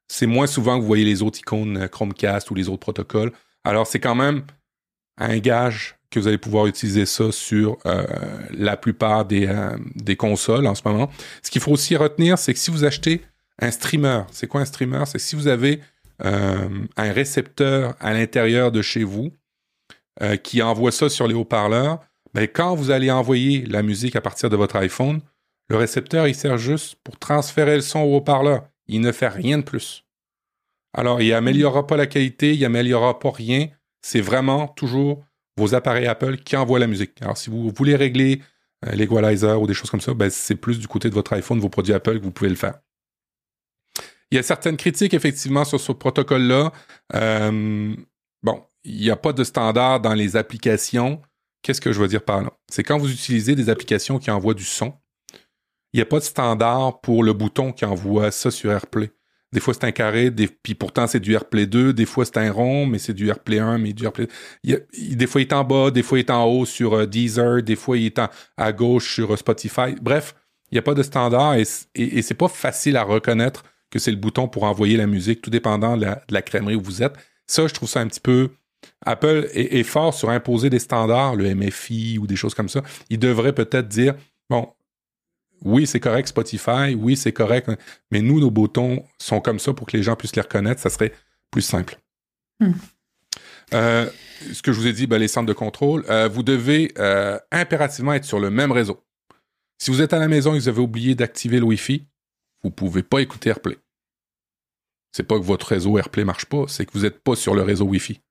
C'est 0.08 0.26
moins 0.26 0.48
souvent 0.48 0.78
que 0.78 0.82
vous 0.82 0.88
voyez 0.88 1.06
les 1.06 1.22
autres 1.22 1.40
icônes 1.40 1.88
Chromecast 1.90 2.50
ou 2.50 2.56
les 2.56 2.70
autres 2.70 2.80
protocoles. 2.80 3.32
Alors 3.64 3.86
c'est 3.86 4.00
quand 4.00 4.16
même 4.16 4.44
un 5.20 5.38
gage 5.38 5.96
que 6.10 6.20
vous 6.20 6.28
allez 6.28 6.38
pouvoir 6.38 6.66
utiliser 6.66 7.06
ça 7.06 7.32
sur 7.32 7.78
euh, 7.86 8.04
la 8.52 8.78
plupart 8.78 9.26
des, 9.26 9.46
euh, 9.48 9.78
des 9.96 10.16
consoles 10.16 10.66
en 10.66 10.76
ce 10.76 10.82
moment. 10.86 11.10
Ce 11.44 11.52
qu'il 11.52 11.62
faut 11.62 11.72
aussi 11.72 11.96
retenir, 11.96 12.38
c'est 12.38 12.54
que 12.54 12.60
si 12.60 12.72
vous 12.72 12.84
achetez 12.84 13.22
un 13.60 13.72
streamer, 13.72 14.24
c'est 14.32 14.48
quoi 14.48 14.62
un 14.62 14.66
streamer? 14.66 15.04
C'est 15.06 15.20
si 15.20 15.36
vous 15.36 15.48
avez 15.48 15.82
euh, 16.24 16.68
un 16.98 17.12
récepteur 17.12 17.96
à 18.00 18.14
l'intérieur 18.14 18.72
de 18.72 18.82
chez 18.82 19.04
vous 19.04 19.32
qui 20.44 20.62
envoie 20.62 20.92
ça 20.92 21.08
sur 21.08 21.30
les 21.30 21.34
haut-parleurs, 21.34 22.02
ben, 22.34 22.46
quand 22.46 22.76
vous 22.76 22.92
allez 22.92 23.10
envoyer 23.10 23.66
la 23.66 23.82
musique 23.84 24.18
à 24.18 24.22
partir 24.22 24.50
de 24.50 24.58
votre 24.58 24.76
iPhone, 24.76 25.22
le 25.70 25.78
récepteur, 25.78 26.28
il 26.28 26.36
sert 26.36 26.58
juste 26.58 26.96
pour 27.06 27.18
transférer 27.18 27.76
le 27.76 27.82
son 27.82 28.00
au 28.02 28.18
haut-parleur. 28.18 28.68
Il 28.88 29.00
ne 29.00 29.14
fait 29.14 29.30
rien 29.30 29.60
de 29.60 29.64
plus. 29.64 30.04
Alors, 30.94 31.22
il 31.22 31.30
n'améliorera 31.30 31.88
pas 31.88 31.96
la 31.96 32.06
qualité, 32.06 32.54
il 32.54 32.60
n'améliorera 32.60 33.18
pas 33.18 33.32
rien 33.32 33.70
c'est 34.02 34.22
vraiment 34.22 34.68
toujours 34.68 35.24
vos 35.58 35.76
appareils 35.76 36.08
Apple 36.08 36.38
qui 36.38 36.56
envoient 36.56 36.80
la 36.80 36.88
musique. 36.88 37.22
Alors, 37.22 37.38
si 37.38 37.50
vous 37.50 37.72
voulez 37.76 37.96
régler 37.96 38.42
euh, 38.86 38.92
l'equalizer 38.92 39.62
ou 39.62 39.68
des 39.68 39.74
choses 39.74 39.90
comme 39.90 40.02
ça, 40.02 40.14
ben, 40.14 40.30
c'est 40.30 40.56
plus 40.56 40.80
du 40.80 40.88
côté 40.88 41.10
de 41.10 41.14
votre 41.14 41.34
iPhone, 41.34 41.60
vos 41.60 41.70
produits 41.70 41.94
Apple, 41.94 42.20
que 42.20 42.24
vous 42.24 42.32
pouvez 42.32 42.50
le 42.50 42.56
faire. 42.56 42.80
Il 44.32 44.36
y 44.36 44.38
a 44.38 44.44
certaines 44.44 44.78
critiques, 44.78 45.14
effectivement, 45.14 45.66
sur 45.66 45.80
ce 45.80 45.92
protocole-là. 45.92 46.72
Euh, 47.16 47.96
bon, 48.44 48.64
il 48.84 49.02
n'y 49.02 49.10
a 49.10 49.16
pas 49.16 49.34
de 49.34 49.44
standard 49.44 50.00
dans 50.00 50.14
les 50.14 50.36
applications. 50.36 51.22
Qu'est-ce 51.62 51.82
que 51.82 51.92
je 51.92 52.00
veux 52.00 52.08
dire 52.08 52.24
par 52.24 52.42
là? 52.42 52.52
C'est 52.70 52.84
quand 52.84 52.98
vous 52.98 53.12
utilisez 53.12 53.56
des 53.56 53.70
applications 53.70 54.20
qui 54.20 54.32
envoient 54.32 54.54
du 54.54 54.64
son, 54.64 54.94
il 55.92 55.98
n'y 55.98 56.02
a 56.02 56.06
pas 56.06 56.20
de 56.20 56.24
standard 56.24 57.02
pour 57.02 57.24
le 57.24 57.34
bouton 57.34 57.74
qui 57.74 57.84
envoie 57.86 58.32
ça 58.32 58.52
sur 58.52 58.72
AirPlay. 58.72 59.12
Des 59.52 59.60
fois, 59.60 59.74
c'est 59.74 59.86
un 59.86 59.92
carré, 59.92 60.30
puis 60.32 60.76
pourtant, 60.76 61.08
c'est 61.08 61.20
du 61.20 61.34
AirPlay 61.34 61.66
2. 61.66 61.94
Des 61.94 62.06
fois, 62.06 62.24
c'est 62.24 62.38
un 62.38 62.52
rond, 62.52 62.86
mais 62.86 63.00
c'est 63.00 63.14
du 63.14 63.30
AirPlay 63.30 63.60
1, 63.60 63.80
mais 63.80 63.94
du 63.94 64.04
AirPlay... 64.04 64.28
des 64.64 65.28
fois, 65.28 65.42
il 65.42 65.48
est 65.48 65.54
en 65.54 65.64
bas, 65.64 65.90
des 65.90 66.04
fois, 66.04 66.20
il 66.20 66.22
est 66.22 66.30
en 66.30 66.46
haut 66.46 66.66
sur 66.66 66.94
euh, 66.94 67.06
Deezer, 67.08 67.64
des 67.64 67.76
fois, 67.76 67.98
il 67.98 68.06
est 68.08 68.22
à 68.58 68.72
gauche 68.72 69.16
sur 69.16 69.34
euh, 69.34 69.38
Spotify. 69.38 69.96
Bref, 70.02 70.36
il 70.72 70.76
n'y 70.76 70.80
a 70.80 70.84
pas 70.84 70.94
de 70.94 71.02
standard 71.02 71.56
et, 71.56 71.66
c'est 71.66 72.36
pas 72.36 72.48
facile 72.48 72.96
à 72.96 73.04
reconnaître 73.04 73.64
que 73.90 73.98
c'est 73.98 74.12
le 74.12 74.18
bouton 74.18 74.48
pour 74.48 74.66
envoyer 74.66 74.98
la 74.98 75.08
musique, 75.08 75.42
tout 75.42 75.50
dépendant 75.50 75.98
de 75.98 76.06
la, 76.30 76.42
crèmerie 76.44 76.76
où 76.76 76.82
vous 76.82 77.02
êtes. 77.02 77.14
Ça, 77.48 77.66
je 77.66 77.74
trouve 77.74 77.90
ça 77.90 78.02
un 78.02 78.08
petit 78.08 78.20
peu... 78.20 78.50
Apple 79.06 79.50
est 79.54 79.84
fort 79.84 80.14
sur 80.14 80.30
imposer 80.30 80.70
des 80.70 80.80
standards, 80.80 81.36
le 81.36 81.54
MFI 81.54 82.18
ou 82.18 82.28
des 82.28 82.38
choses 82.38 82.54
comme 82.54 82.70
ça. 82.70 82.82
Il 83.10 83.20
devrait 83.20 83.52
peut-être 83.52 83.90
dire, 83.90 84.14
bon, 84.50 84.70
oui, 85.64 85.88
c'est 85.88 86.00
correct 86.00 86.28
Spotify, 86.28 86.96
oui, 86.98 87.18
c'est 87.18 87.34
correct, 87.34 87.70
mais 88.12 88.22
nous, 88.22 88.40
nos 88.40 88.52
boutons 88.52 89.04
sont 89.20 89.42
comme 89.42 89.60
ça 89.60 89.74
pour 89.74 89.88
que 89.88 89.98
les 89.98 90.04
gens 90.04 90.16
puissent 90.16 90.36
les 90.36 90.42
reconnaître, 90.42 90.82
ça 90.82 90.90
serait 90.90 91.14
plus 91.52 91.62
simple. 91.62 92.00
Hmm. 92.60 92.74
Euh, 93.74 94.10
ce 94.52 94.62
que 94.62 94.72
je 94.72 94.80
vous 94.80 94.88
ai 94.88 94.94
dit, 94.94 95.08
ben, 95.08 95.18
les 95.18 95.28
centres 95.28 95.48
de 95.48 95.54
contrôle, 95.54 96.06
euh, 96.10 96.28
vous 96.28 96.44
devez 96.44 96.94
euh, 96.98 97.38
impérativement 97.52 98.14
être 98.14 98.26
sur 98.26 98.40
le 98.40 98.50
même 98.50 98.72
réseau. 98.72 99.04
Si 99.78 99.92
vous 99.92 100.02
êtes 100.02 100.14
à 100.14 100.20
la 100.20 100.28
maison 100.28 100.54
et 100.54 100.58
que 100.58 100.64
vous 100.64 100.70
avez 100.70 100.82
oublié 100.82 101.16
d'activer 101.16 101.60
le 101.60 101.66
Wi-Fi, 101.66 102.06
vous 102.64 102.70
ne 102.70 102.74
pouvez 102.74 103.04
pas 103.04 103.20
écouter 103.20 103.50
AirPlay. 103.50 103.78
C'est 105.12 105.24
pas 105.24 105.40
que 105.40 105.44
votre 105.44 105.68
réseau 105.68 105.98
AirPlay 105.98 106.24
marche 106.24 106.46
pas, 106.46 106.66
c'est 106.68 106.86
que 106.86 106.92
vous 106.94 107.02
n'êtes 107.02 107.20
pas 107.24 107.36
sur 107.36 107.56
le 107.56 107.62
réseau 107.62 107.86
Wi-Fi. 107.86 108.22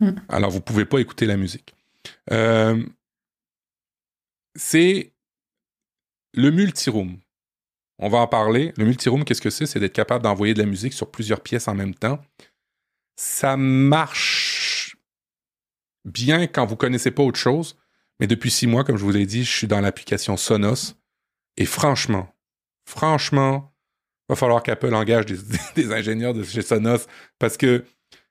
Hmm. 0.00 0.12
Alors, 0.28 0.50
vous 0.50 0.58
ne 0.58 0.62
pouvez 0.62 0.84
pas 0.84 0.98
écouter 0.98 1.26
la 1.26 1.36
musique. 1.36 1.74
c'est 4.56 5.12
le 6.34 6.50
multiroom. 6.50 7.18
On 7.98 8.08
va 8.08 8.18
en 8.18 8.26
parler. 8.26 8.72
Le 8.76 8.84
multiroom, 8.84 9.24
qu'est-ce 9.24 9.42
que 9.42 9.50
c'est? 9.50 9.66
C'est 9.66 9.80
d'être 9.80 9.92
capable 9.92 10.24
d'envoyer 10.24 10.54
de 10.54 10.60
la 10.60 10.66
musique 10.66 10.92
sur 10.92 11.10
plusieurs 11.10 11.40
pièces 11.40 11.68
en 11.68 11.74
même 11.74 11.94
temps. 11.94 12.20
Ça 13.16 13.56
marche 13.56 14.96
bien 16.04 16.46
quand 16.46 16.64
vous 16.64 16.76
connaissez 16.76 17.10
pas 17.10 17.22
autre 17.22 17.38
chose. 17.38 17.76
Mais 18.18 18.26
depuis 18.26 18.50
six 18.50 18.66
mois, 18.66 18.84
comme 18.84 18.96
je 18.96 19.04
vous 19.04 19.12
l'ai 19.12 19.26
dit, 19.26 19.44
je 19.44 19.50
suis 19.50 19.66
dans 19.66 19.80
l'application 19.80 20.36
Sonos. 20.36 20.94
Et 21.56 21.66
franchement, 21.66 22.34
franchement, 22.86 23.70
va 24.30 24.36
falloir 24.36 24.62
qu'Apple 24.62 24.94
engage 24.94 25.26
des, 25.74 25.92
ingénieurs 25.92 26.34
de 26.34 26.42
chez 26.42 26.62
Sonos 26.62 27.06
parce 27.38 27.56
que 27.56 27.84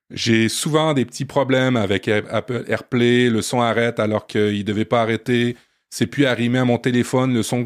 j'ai 0.10 0.50
souvent 0.50 0.94
des 0.94 1.06
petits 1.06 1.26
problèmes 1.26 1.76
avec 1.76 2.08
Apple 2.08 2.64
AirPlay, 2.68 3.30
le 3.30 3.42
son 3.42 3.62
arrête 3.62 4.00
alors 4.00 4.26
qu'il 4.26 4.58
ne 4.58 4.64
devait 4.64 4.86
pas 4.86 5.02
arrêter 5.02 5.56
c'est 5.90 6.08
plus 6.08 6.26
arrimé 6.26 6.60
à 6.60 6.66
mon 6.66 6.78
téléphone, 6.78 7.34
le 7.34 7.44
son 7.44 7.66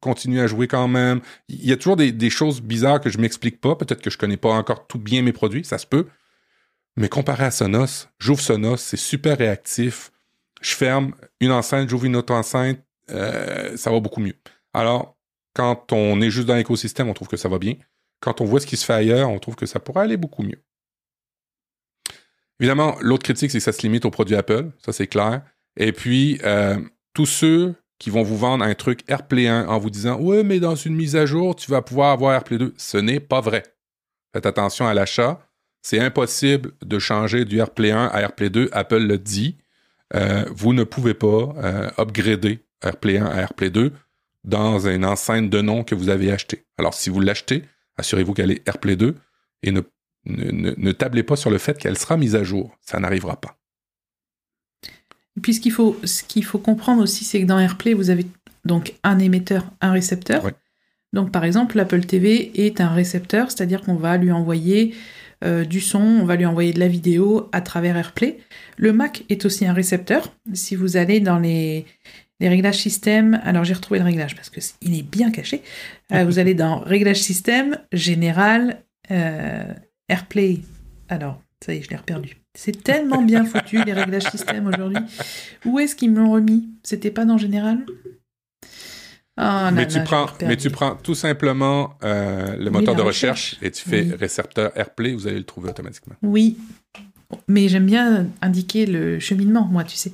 continue 0.00 0.40
à 0.40 0.46
jouer 0.46 0.68
quand 0.68 0.86
même. 0.86 1.20
Il 1.48 1.64
y 1.64 1.72
a 1.72 1.76
toujours 1.76 1.96
des, 1.96 2.30
choses 2.30 2.60
bizarres 2.60 3.00
que 3.00 3.08
je 3.08 3.18
m'explique 3.18 3.60
pas. 3.60 3.74
Peut-être 3.74 4.02
que 4.02 4.10
je 4.10 4.18
connais 4.18 4.36
pas 4.36 4.50
encore 4.50 4.86
tout 4.86 4.98
bien 4.98 5.22
mes 5.22 5.32
produits, 5.32 5.64
ça 5.64 5.78
se 5.78 5.86
peut. 5.86 6.06
Mais 6.96 7.08
comparé 7.08 7.44
à 7.44 7.50
Sonos, 7.50 8.08
j'ouvre 8.18 8.40
Sonos, 8.40 8.76
c'est 8.76 8.98
super 8.98 9.38
réactif. 9.38 10.12
Je 10.60 10.74
ferme 10.74 11.14
une 11.40 11.52
enceinte, 11.52 11.88
j'ouvre 11.88 12.04
une 12.04 12.16
autre 12.16 12.32
enceinte, 12.34 12.78
euh, 13.10 13.76
ça 13.76 13.90
va 13.90 13.98
beaucoup 13.98 14.20
mieux. 14.20 14.36
Alors, 14.72 15.16
quand 15.54 15.92
on 15.92 16.20
est 16.20 16.30
juste 16.30 16.46
dans 16.46 16.54
l'écosystème, 16.54 17.08
on 17.08 17.14
trouve 17.14 17.28
que 17.28 17.36
ça 17.36 17.48
va 17.48 17.58
bien. 17.58 17.74
Quand 18.20 18.40
on 18.40 18.44
voit 18.44 18.60
ce 18.60 18.66
qui 18.66 18.76
se 18.76 18.84
fait 18.84 18.92
ailleurs, 18.92 19.30
on 19.30 19.38
trouve 19.38 19.56
que 19.56 19.66
ça 19.66 19.80
pourrait 19.80 20.02
aller 20.02 20.16
beaucoup 20.16 20.42
mieux. 20.42 20.62
Évidemment, 22.60 22.96
l'autre 23.00 23.24
critique, 23.24 23.50
c'est 23.50 23.58
que 23.58 23.64
ça 23.64 23.72
se 23.72 23.82
limite 23.82 24.04
aux 24.04 24.10
produits 24.10 24.36
Apple, 24.36 24.70
ça 24.84 24.92
c'est 24.92 25.06
clair. 25.06 25.42
Et 25.76 25.92
puis, 25.92 26.38
euh, 26.44 26.78
tous 27.14 27.26
ceux 27.26 27.74
qui 27.98 28.10
vont 28.10 28.22
vous 28.22 28.36
vendre 28.36 28.64
un 28.64 28.74
truc 28.74 29.00
AirPlay 29.08 29.48
1 29.48 29.66
en 29.68 29.78
vous 29.78 29.90
disant 29.90 30.20
Ouais, 30.20 30.44
mais 30.44 30.60
dans 30.60 30.74
une 30.74 30.94
mise 30.94 31.16
à 31.16 31.26
jour, 31.26 31.56
tu 31.56 31.70
vas 31.70 31.80
pouvoir 31.80 32.10
avoir 32.10 32.34
AirPlay 32.34 32.58
2. 32.58 32.74
Ce 32.76 32.98
n'est 32.98 33.20
pas 33.20 33.40
vrai. 33.40 33.62
Faites 34.34 34.46
attention 34.46 34.86
à 34.86 34.94
l'achat. 34.94 35.40
C'est 35.80 36.00
impossible 36.00 36.72
de 36.84 36.98
changer 36.98 37.44
du 37.44 37.58
AirPlay 37.58 37.92
1 37.92 38.06
à 38.06 38.20
AirPlay 38.20 38.50
2. 38.50 38.68
Apple 38.72 38.98
le 38.98 39.18
dit. 39.18 39.56
Euh, 40.14 40.44
vous 40.50 40.74
ne 40.74 40.84
pouvez 40.84 41.14
pas 41.14 41.54
euh, 41.56 41.90
upgrader 41.98 42.60
AirPlay 42.82 43.18
1 43.18 43.26
à 43.26 43.40
AirPlay 43.40 43.70
2 43.70 43.92
dans 44.44 44.86
une 44.86 45.04
enceinte 45.04 45.48
de 45.50 45.60
nom 45.60 45.84
que 45.84 45.94
vous 45.94 46.10
avez 46.10 46.30
acheté. 46.30 46.66
Alors, 46.78 46.94
si 46.94 47.10
vous 47.10 47.20
l'achetez, 47.20 47.64
assurez-vous 47.96 48.34
qu'elle 48.34 48.50
est 48.50 48.66
AirPlay 48.68 48.96
2 48.96 49.14
et 49.62 49.72
ne, 49.72 49.80
ne, 50.26 50.92
tablez 50.92 51.22
pas 51.22 51.36
sur 51.36 51.50
le 51.50 51.58
fait 51.58 51.78
qu'elle 51.78 51.98
sera 51.98 52.16
mise 52.16 52.36
à 52.36 52.44
jour. 52.44 52.76
Ça 52.80 52.98
n'arrivera 53.00 53.40
pas. 53.40 53.56
Puis, 55.40 55.54
ce 55.54 55.60
qu'il 55.60 55.72
faut, 55.72 55.96
faut 56.42 56.58
comprendre 56.58 57.02
aussi, 57.02 57.24
c'est 57.24 57.40
que 57.40 57.46
dans 57.46 57.58
AirPlay, 57.58 57.94
vous 57.94 58.10
avez 58.10 58.26
donc 58.64 58.94
un 59.02 59.18
émetteur, 59.18 59.70
un 59.80 59.92
récepteur. 59.92 60.50
Donc, 61.12 61.30
par 61.30 61.44
exemple, 61.44 61.76
l'Apple 61.76 62.04
TV 62.04 62.66
est 62.66 62.80
un 62.80 62.88
récepteur, 62.88 63.50
c'est-à-dire 63.50 63.82
qu'on 63.82 63.96
va 63.96 64.16
lui 64.16 64.32
envoyer 64.32 64.94
euh, 65.44 65.64
du 65.64 65.80
son, 65.80 66.00
on 66.00 66.24
va 66.24 66.36
lui 66.36 66.46
envoyer 66.46 66.72
de 66.72 66.80
la 66.80 66.88
vidéo 66.88 67.48
à 67.52 67.60
travers 67.60 67.96
AirPlay. 67.96 68.38
Le 68.76 68.92
Mac 68.92 69.24
est 69.28 69.44
aussi 69.44 69.66
un 69.66 69.72
récepteur. 69.72 70.34
Si 70.54 70.74
vous 70.74 70.96
allez 70.96 71.20
dans 71.20 71.38
les, 71.38 71.84
les 72.40 72.48
réglages 72.48 72.78
système, 72.78 73.40
alors 73.44 73.64
j'ai 73.64 73.74
retrouvé 73.74 73.98
le 73.98 74.04
réglage 74.06 74.34
parce 74.34 74.50
qu'il 74.50 74.96
est 74.96 75.02
bien 75.02 75.30
caché. 75.30 75.62
Euh, 76.12 76.24
vous 76.24 76.38
allez 76.38 76.54
dans 76.54 76.78
réglage 76.80 77.20
système, 77.20 77.78
général, 77.92 78.82
euh, 79.10 79.72
AirPlay. 80.08 80.60
Alors, 81.08 81.40
ça 81.64 81.74
y 81.74 81.78
est, 81.78 81.82
je 81.82 81.90
l'ai 81.90 81.96
reperdu. 81.96 82.43
C'est 82.56 82.84
tellement 82.84 83.22
bien 83.22 83.44
foutu 83.44 83.82
les 83.84 83.92
réglages 83.92 84.30
système 84.30 84.66
aujourd'hui. 84.68 85.02
Où 85.64 85.80
est-ce 85.80 85.96
qu'ils 85.96 86.12
me 86.12 86.20
l'ont 86.20 86.32
remis? 86.32 86.68
C'était 86.82 87.10
pas 87.10 87.24
dans 87.24 87.36
général? 87.36 87.84
Ah, 89.36 89.72
mais, 89.72 89.88
tu 89.88 90.00
prends, 90.04 90.26
mais 90.46 90.56
tu 90.56 90.70
prends 90.70 90.94
tout 90.94 91.16
simplement 91.16 91.98
euh, 92.04 92.56
le 92.56 92.70
moteur 92.70 92.94
de 92.94 93.02
recherche, 93.02 93.56
et 93.62 93.72
tu 93.72 93.88
fais 93.88 94.08
récepteur 94.16 94.70
AirPlay, 94.76 95.12
vous 95.14 95.26
allez 95.26 95.38
le 95.38 95.44
trouver 95.44 95.70
automatiquement. 95.70 96.14
Oui, 96.22 96.56
mais 97.48 97.66
j'aime 97.66 97.86
bien 97.86 98.28
indiquer 98.42 98.86
le 98.86 99.18
cheminement, 99.18 99.64
moi, 99.64 99.82
tu 99.82 99.96
sais. 99.96 100.12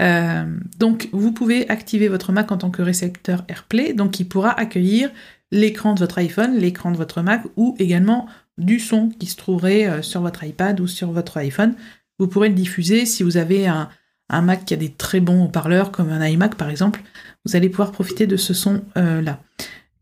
Euh, 0.00 0.44
donc, 0.78 1.08
vous 1.12 1.30
pouvez 1.30 1.68
activer 1.70 2.08
votre 2.08 2.32
Mac 2.32 2.50
en 2.50 2.56
tant 2.56 2.70
que 2.70 2.82
récepteur 2.82 3.44
AirPlay, 3.46 3.92
donc 3.92 4.18
il 4.18 4.26
pourra 4.26 4.50
accueillir 4.50 5.10
l'écran 5.52 5.94
de 5.94 6.00
votre 6.00 6.18
iPhone, 6.18 6.56
l'écran 6.56 6.90
de 6.90 6.96
votre 6.96 7.22
Mac, 7.22 7.42
ou 7.56 7.76
également 7.78 8.26
du 8.62 8.78
son 8.78 9.10
qui 9.18 9.26
se 9.26 9.36
trouverait 9.36 9.86
euh, 9.86 10.02
sur 10.02 10.20
votre 10.20 10.44
iPad 10.44 10.80
ou 10.80 10.86
sur 10.86 11.12
votre 11.12 11.36
iPhone. 11.38 11.74
Vous 12.18 12.28
pourrez 12.28 12.48
le 12.48 12.54
diffuser 12.54 13.06
si 13.06 13.22
vous 13.22 13.36
avez 13.36 13.66
un, 13.66 13.88
un 14.28 14.42
Mac 14.42 14.64
qui 14.64 14.74
a 14.74 14.76
des 14.76 14.90
très 14.90 15.20
bons 15.20 15.44
haut-parleurs, 15.44 15.90
comme 15.90 16.10
un 16.10 16.26
iMac 16.26 16.56
par 16.56 16.70
exemple 16.70 17.02
vous 17.44 17.56
allez 17.56 17.68
pouvoir 17.68 17.92
profiter 17.92 18.26
de 18.26 18.36
ce 18.36 18.54
son-là. 18.54 18.80
Euh, 18.96 19.22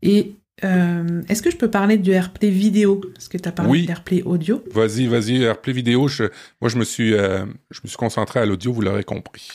Et 0.01 0.35
euh, 0.63 1.21
est-ce 1.27 1.41
que 1.41 1.49
je 1.49 1.57
peux 1.57 1.69
parler 1.69 1.97
du 1.97 2.11
AirPlay 2.11 2.49
vidéo? 2.49 3.01
Parce 3.13 3.27
que 3.27 3.37
tu 3.37 3.49
as 3.49 3.51
parlé 3.51 3.85
d'AirPlay 3.85 4.21
audio. 4.23 4.63
Vas-y, 4.73 5.07
vas-y, 5.07 5.41
AirPlay 5.41 5.73
vidéo. 5.73 6.07
moi, 6.61 6.69
je 6.69 6.77
me, 6.77 6.83
suis, 6.83 7.13
euh, 7.13 7.45
je 7.71 7.79
me 7.83 7.87
suis 7.87 7.97
concentré 7.97 8.39
à 8.39 8.45
l'audio, 8.45 8.71
vous 8.71 8.81
l'aurez 8.81 9.03
compris. 9.03 9.49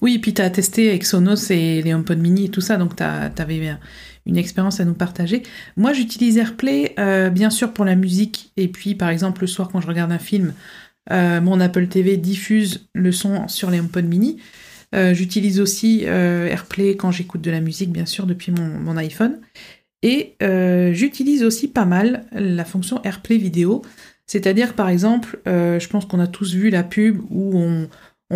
Oui, 0.00 0.14
et 0.14 0.18
puis 0.18 0.34
tu 0.34 0.42
as 0.42 0.50
testé 0.50 0.90
avec 0.90 1.04
Sonos 1.04 1.50
et 1.50 1.82
les 1.82 1.94
HomePod 1.94 2.18
mini 2.18 2.46
et 2.46 2.48
tout 2.48 2.60
ça, 2.60 2.76
donc 2.76 2.96
tu 2.96 3.02
avais 3.02 3.76
une 4.26 4.36
expérience 4.36 4.80
à 4.80 4.84
nous 4.84 4.94
partager. 4.94 5.42
Moi, 5.76 5.92
j'utilise 5.92 6.38
AirPlay, 6.38 6.94
bien 7.32 7.50
sûr, 7.50 7.72
pour 7.72 7.84
la 7.84 7.94
musique, 7.94 8.52
et 8.56 8.68
puis 8.68 8.94
par 8.94 9.10
exemple, 9.10 9.42
le 9.42 9.46
soir, 9.46 9.68
quand 9.70 9.80
je 9.80 9.86
regarde 9.86 10.12
un 10.12 10.18
film, 10.18 10.54
mon 11.10 11.60
Apple 11.60 11.88
TV 11.88 12.16
diffuse 12.16 12.88
le 12.94 13.12
son 13.12 13.48
sur 13.48 13.70
les 13.70 13.80
HomePod 13.80 14.06
mini. 14.06 14.38
Euh, 14.94 15.12
j'utilise 15.12 15.60
aussi 15.60 16.02
euh, 16.04 16.46
AirPlay 16.46 16.96
quand 16.96 17.10
j'écoute 17.10 17.40
de 17.40 17.50
la 17.50 17.60
musique, 17.60 17.90
bien 17.90 18.06
sûr, 18.06 18.26
depuis 18.26 18.52
mon, 18.52 18.96
iPhone. 18.96 19.40
Et 20.02 20.36
euh, 20.42 20.92
j'utilise 20.92 21.42
aussi 21.42 21.68
pas 21.68 21.84
mal 21.84 22.26
la 22.32 22.64
fonction 22.64 23.02
AirPlay 23.02 23.38
vidéo. 23.38 23.82
C'est-à-dire, 24.26 24.74
par 24.74 24.88
exemple, 24.88 25.40
je 25.44 25.86
pense 25.88 26.06
qu'on 26.06 26.20
a 26.20 26.26
tous 26.26 26.54
vu 26.54 26.70
la 26.70 26.82
pub 26.82 27.20
où 27.30 27.58
on, 27.58 27.88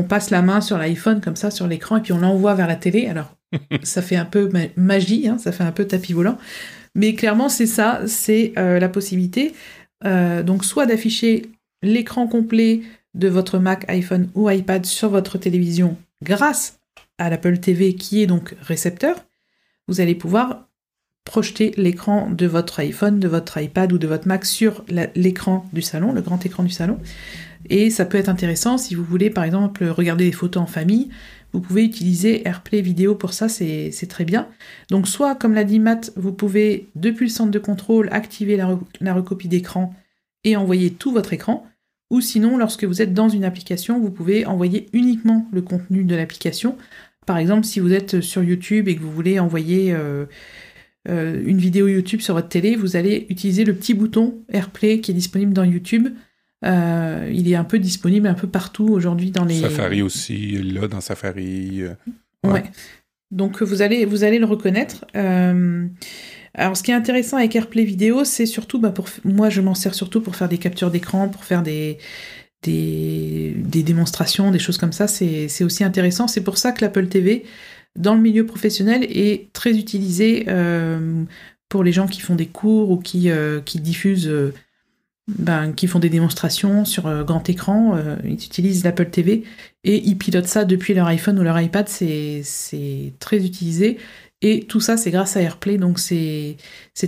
passe 0.04 0.30
la 0.30 0.42
main 0.42 0.60
sur 0.60 0.78
l'iPhone 0.78 1.20
comme 1.20 1.34
ça 1.34 1.50
sur 1.50 1.66
l'écran 1.66 1.96
et 1.96 2.00
puis 2.00 2.12
on 2.12 2.18
l'envoie 2.18 2.54
vers 2.54 2.68
la 2.68 2.76
télé. 2.76 3.06
Alors, 3.06 3.34
ça 3.82 4.02
fait 4.02 4.16
un 4.16 4.24
peu 4.24 4.50
magie, 4.76 5.28
hein, 5.28 5.38
ça 5.38 5.52
fait 5.52 5.64
un 5.64 5.72
peu 5.72 5.86
tapis 5.86 6.12
volant. 6.12 6.38
Mais 6.94 7.14
clairement, 7.14 7.48
c'est 7.48 7.66
ça, 7.66 8.02
c'est 8.06 8.52
la 8.56 8.88
possibilité. 8.88 9.54
donc, 10.04 10.64
soit 10.64 10.86
d'afficher 10.86 11.42
l'écran 11.82 12.26
complet 12.26 12.80
de 13.14 13.28
votre 13.28 13.58
Mac, 13.58 13.84
iPhone 13.88 14.30
ou 14.34 14.50
iPad 14.50 14.84
sur 14.84 15.08
votre 15.08 15.38
télévision 15.38 15.96
grâce 16.22 16.78
à 17.18 17.30
l'Apple 17.30 17.58
TV 17.58 17.94
qui 17.94 18.22
est 18.22 18.26
donc 18.26 18.54
récepteur, 18.62 19.16
vous 19.86 20.00
allez 20.00 20.14
pouvoir 20.14 20.68
projeter 21.24 21.74
l'écran 21.76 22.30
de 22.30 22.46
votre 22.46 22.80
iPhone, 22.80 23.20
de 23.20 23.28
votre 23.28 23.60
iPad 23.60 23.92
ou 23.92 23.98
de 23.98 24.06
votre 24.06 24.26
Mac 24.26 24.46
sur 24.46 24.84
l'écran 25.14 25.68
du 25.72 25.82
salon, 25.82 26.12
le 26.12 26.22
grand 26.22 26.44
écran 26.46 26.62
du 26.62 26.70
salon. 26.70 26.98
Et 27.68 27.90
ça 27.90 28.04
peut 28.06 28.18
être 28.18 28.28
intéressant 28.28 28.78
si 28.78 28.94
vous 28.94 29.04
voulez 29.04 29.30
par 29.30 29.44
exemple 29.44 29.84
regarder 29.84 30.24
des 30.24 30.32
photos 30.32 30.62
en 30.62 30.66
famille. 30.66 31.10
Vous 31.52 31.60
pouvez 31.60 31.84
utiliser 31.84 32.46
AirPlay 32.46 32.82
vidéo 32.82 33.14
pour 33.14 33.32
ça, 33.32 33.48
c'est 33.48 34.08
très 34.08 34.24
bien. 34.24 34.48
Donc 34.90 35.08
soit, 35.08 35.34
comme 35.34 35.54
l'a 35.54 35.64
dit 35.64 35.78
Matt, 35.78 36.12
vous 36.16 36.32
pouvez, 36.32 36.88
depuis 36.94 37.26
le 37.26 37.32
centre 37.32 37.50
de 37.50 37.58
contrôle, 37.58 38.08
activer 38.12 38.56
la, 38.56 39.14
recopie 39.14 39.48
d'écran 39.48 39.94
et 40.44 40.56
envoyer 40.56 40.90
tout 40.90 41.10
votre 41.10 41.32
écran. 41.32 41.66
Ou 42.10 42.20
sinon, 42.20 42.56
lorsque 42.56 42.84
vous 42.84 43.02
êtes 43.02 43.14
dans 43.14 43.28
une 43.28 43.44
application, 43.44 43.98
vous 43.98 44.10
pouvez 44.10 44.46
envoyer 44.46 44.88
uniquement 44.92 45.46
le 45.52 45.62
contenu 45.62 46.04
de 46.04 46.16
l'application. 46.16 46.76
Par 47.26 47.38
exemple, 47.38 47.64
si 47.64 47.80
vous 47.80 47.92
êtes 47.92 48.20
sur 48.20 48.42
YouTube 48.42 48.88
et 48.88 48.96
que 48.96 49.02
vous 49.02 49.12
voulez 49.12 49.38
envoyer 49.38 49.92
euh, 49.92 50.24
euh, 51.08 51.42
une 51.44 51.58
vidéo 51.58 51.86
YouTube 51.88 52.20
sur 52.20 52.34
votre 52.34 52.48
télé, 52.48 52.76
vous 52.76 52.96
allez 52.96 53.26
utiliser 53.28 53.64
le 53.64 53.74
petit 53.74 53.94
bouton 53.94 54.38
AirPlay 54.48 55.00
qui 55.00 55.10
est 55.10 55.14
disponible 55.14 55.52
dans 55.52 55.64
YouTube. 55.64 56.08
Euh, 56.64 57.30
il 57.32 57.50
est 57.50 57.54
un 57.54 57.64
peu 57.64 57.78
disponible 57.78 58.26
un 58.26 58.34
peu 58.34 58.48
partout 58.48 58.88
aujourd'hui 58.88 59.30
dans 59.30 59.44
les... 59.44 59.60
Safari 59.60 60.02
aussi, 60.02 60.60
là, 60.62 60.88
dans 60.88 61.00
Safari. 61.00 61.82
ouais. 62.44 62.64
Donc 63.30 63.62
vous 63.62 63.82
allez, 63.82 64.04
vous 64.06 64.24
allez 64.24 64.38
le 64.38 64.46
reconnaître. 64.46 65.04
Alors, 66.54 66.76
ce 66.76 66.82
qui 66.82 66.90
est 66.90 66.94
intéressant 66.94 67.36
avec 67.36 67.54
AirPlay 67.54 67.84
vidéo, 67.84 68.24
c'est 68.24 68.46
surtout, 68.46 68.80
bah, 68.80 68.90
pour 68.90 69.06
moi, 69.24 69.48
je 69.48 69.60
m'en 69.60 69.74
sers 69.74 69.94
surtout 69.94 70.20
pour 70.20 70.34
faire 70.34 70.48
des 70.48 70.58
captures 70.58 70.90
d'écran, 70.90 71.28
pour 71.28 71.44
faire 71.44 71.62
des, 71.62 71.98
des, 72.62 73.82
démonstrations, 73.82 74.50
des 74.50 74.58
choses 74.58 74.78
comme 74.78 74.92
ça. 74.92 75.06
C'est 75.06 75.64
aussi 75.64 75.84
intéressant. 75.84 76.26
C'est 76.28 76.42
pour 76.42 76.58
ça 76.58 76.72
que 76.72 76.80
l'Apple 76.80 77.06
TV, 77.06 77.44
dans 77.96 78.14
le 78.14 78.20
milieu 78.20 78.46
professionnel, 78.46 79.04
est 79.04 79.52
très 79.52 79.78
utilisé 79.78 80.46
euh, 80.48 81.24
pour 81.68 81.84
les 81.84 81.92
gens 81.92 82.06
qui 82.06 82.20
font 82.20 82.34
des 82.34 82.46
cours 82.46 82.90
ou 82.90 82.98
qui, 82.98 83.30
euh, 83.30 83.60
qui 83.60 83.80
diffusent, 83.80 84.28
euh, 84.28 84.52
ben, 85.28 85.72
qui 85.72 85.86
font 85.86 85.98
des 85.98 86.08
démonstrations 86.08 86.84
sur 86.84 87.24
grand 87.24 87.48
écran. 87.48 87.96
ils 88.24 88.32
utilisent 88.32 88.82
l'Apple 88.82 89.10
TV 89.10 89.44
et 89.84 90.02
ils 90.08 90.16
pilotent 90.16 90.46
ça 90.46 90.64
depuis 90.64 90.94
leur 90.94 91.06
iPhone 91.06 91.38
ou 91.38 91.42
leur 91.42 91.60
iPad. 91.60 91.88
C'est 91.88 93.12
très 93.20 93.44
utilisé. 93.44 93.98
Et 94.40 94.66
tout 94.66 94.80
ça, 94.80 94.96
c'est 94.96 95.10
grâce 95.10 95.36
à 95.36 95.42
AirPlay. 95.42 95.78
Donc, 95.78 95.98
c'est 95.98 96.56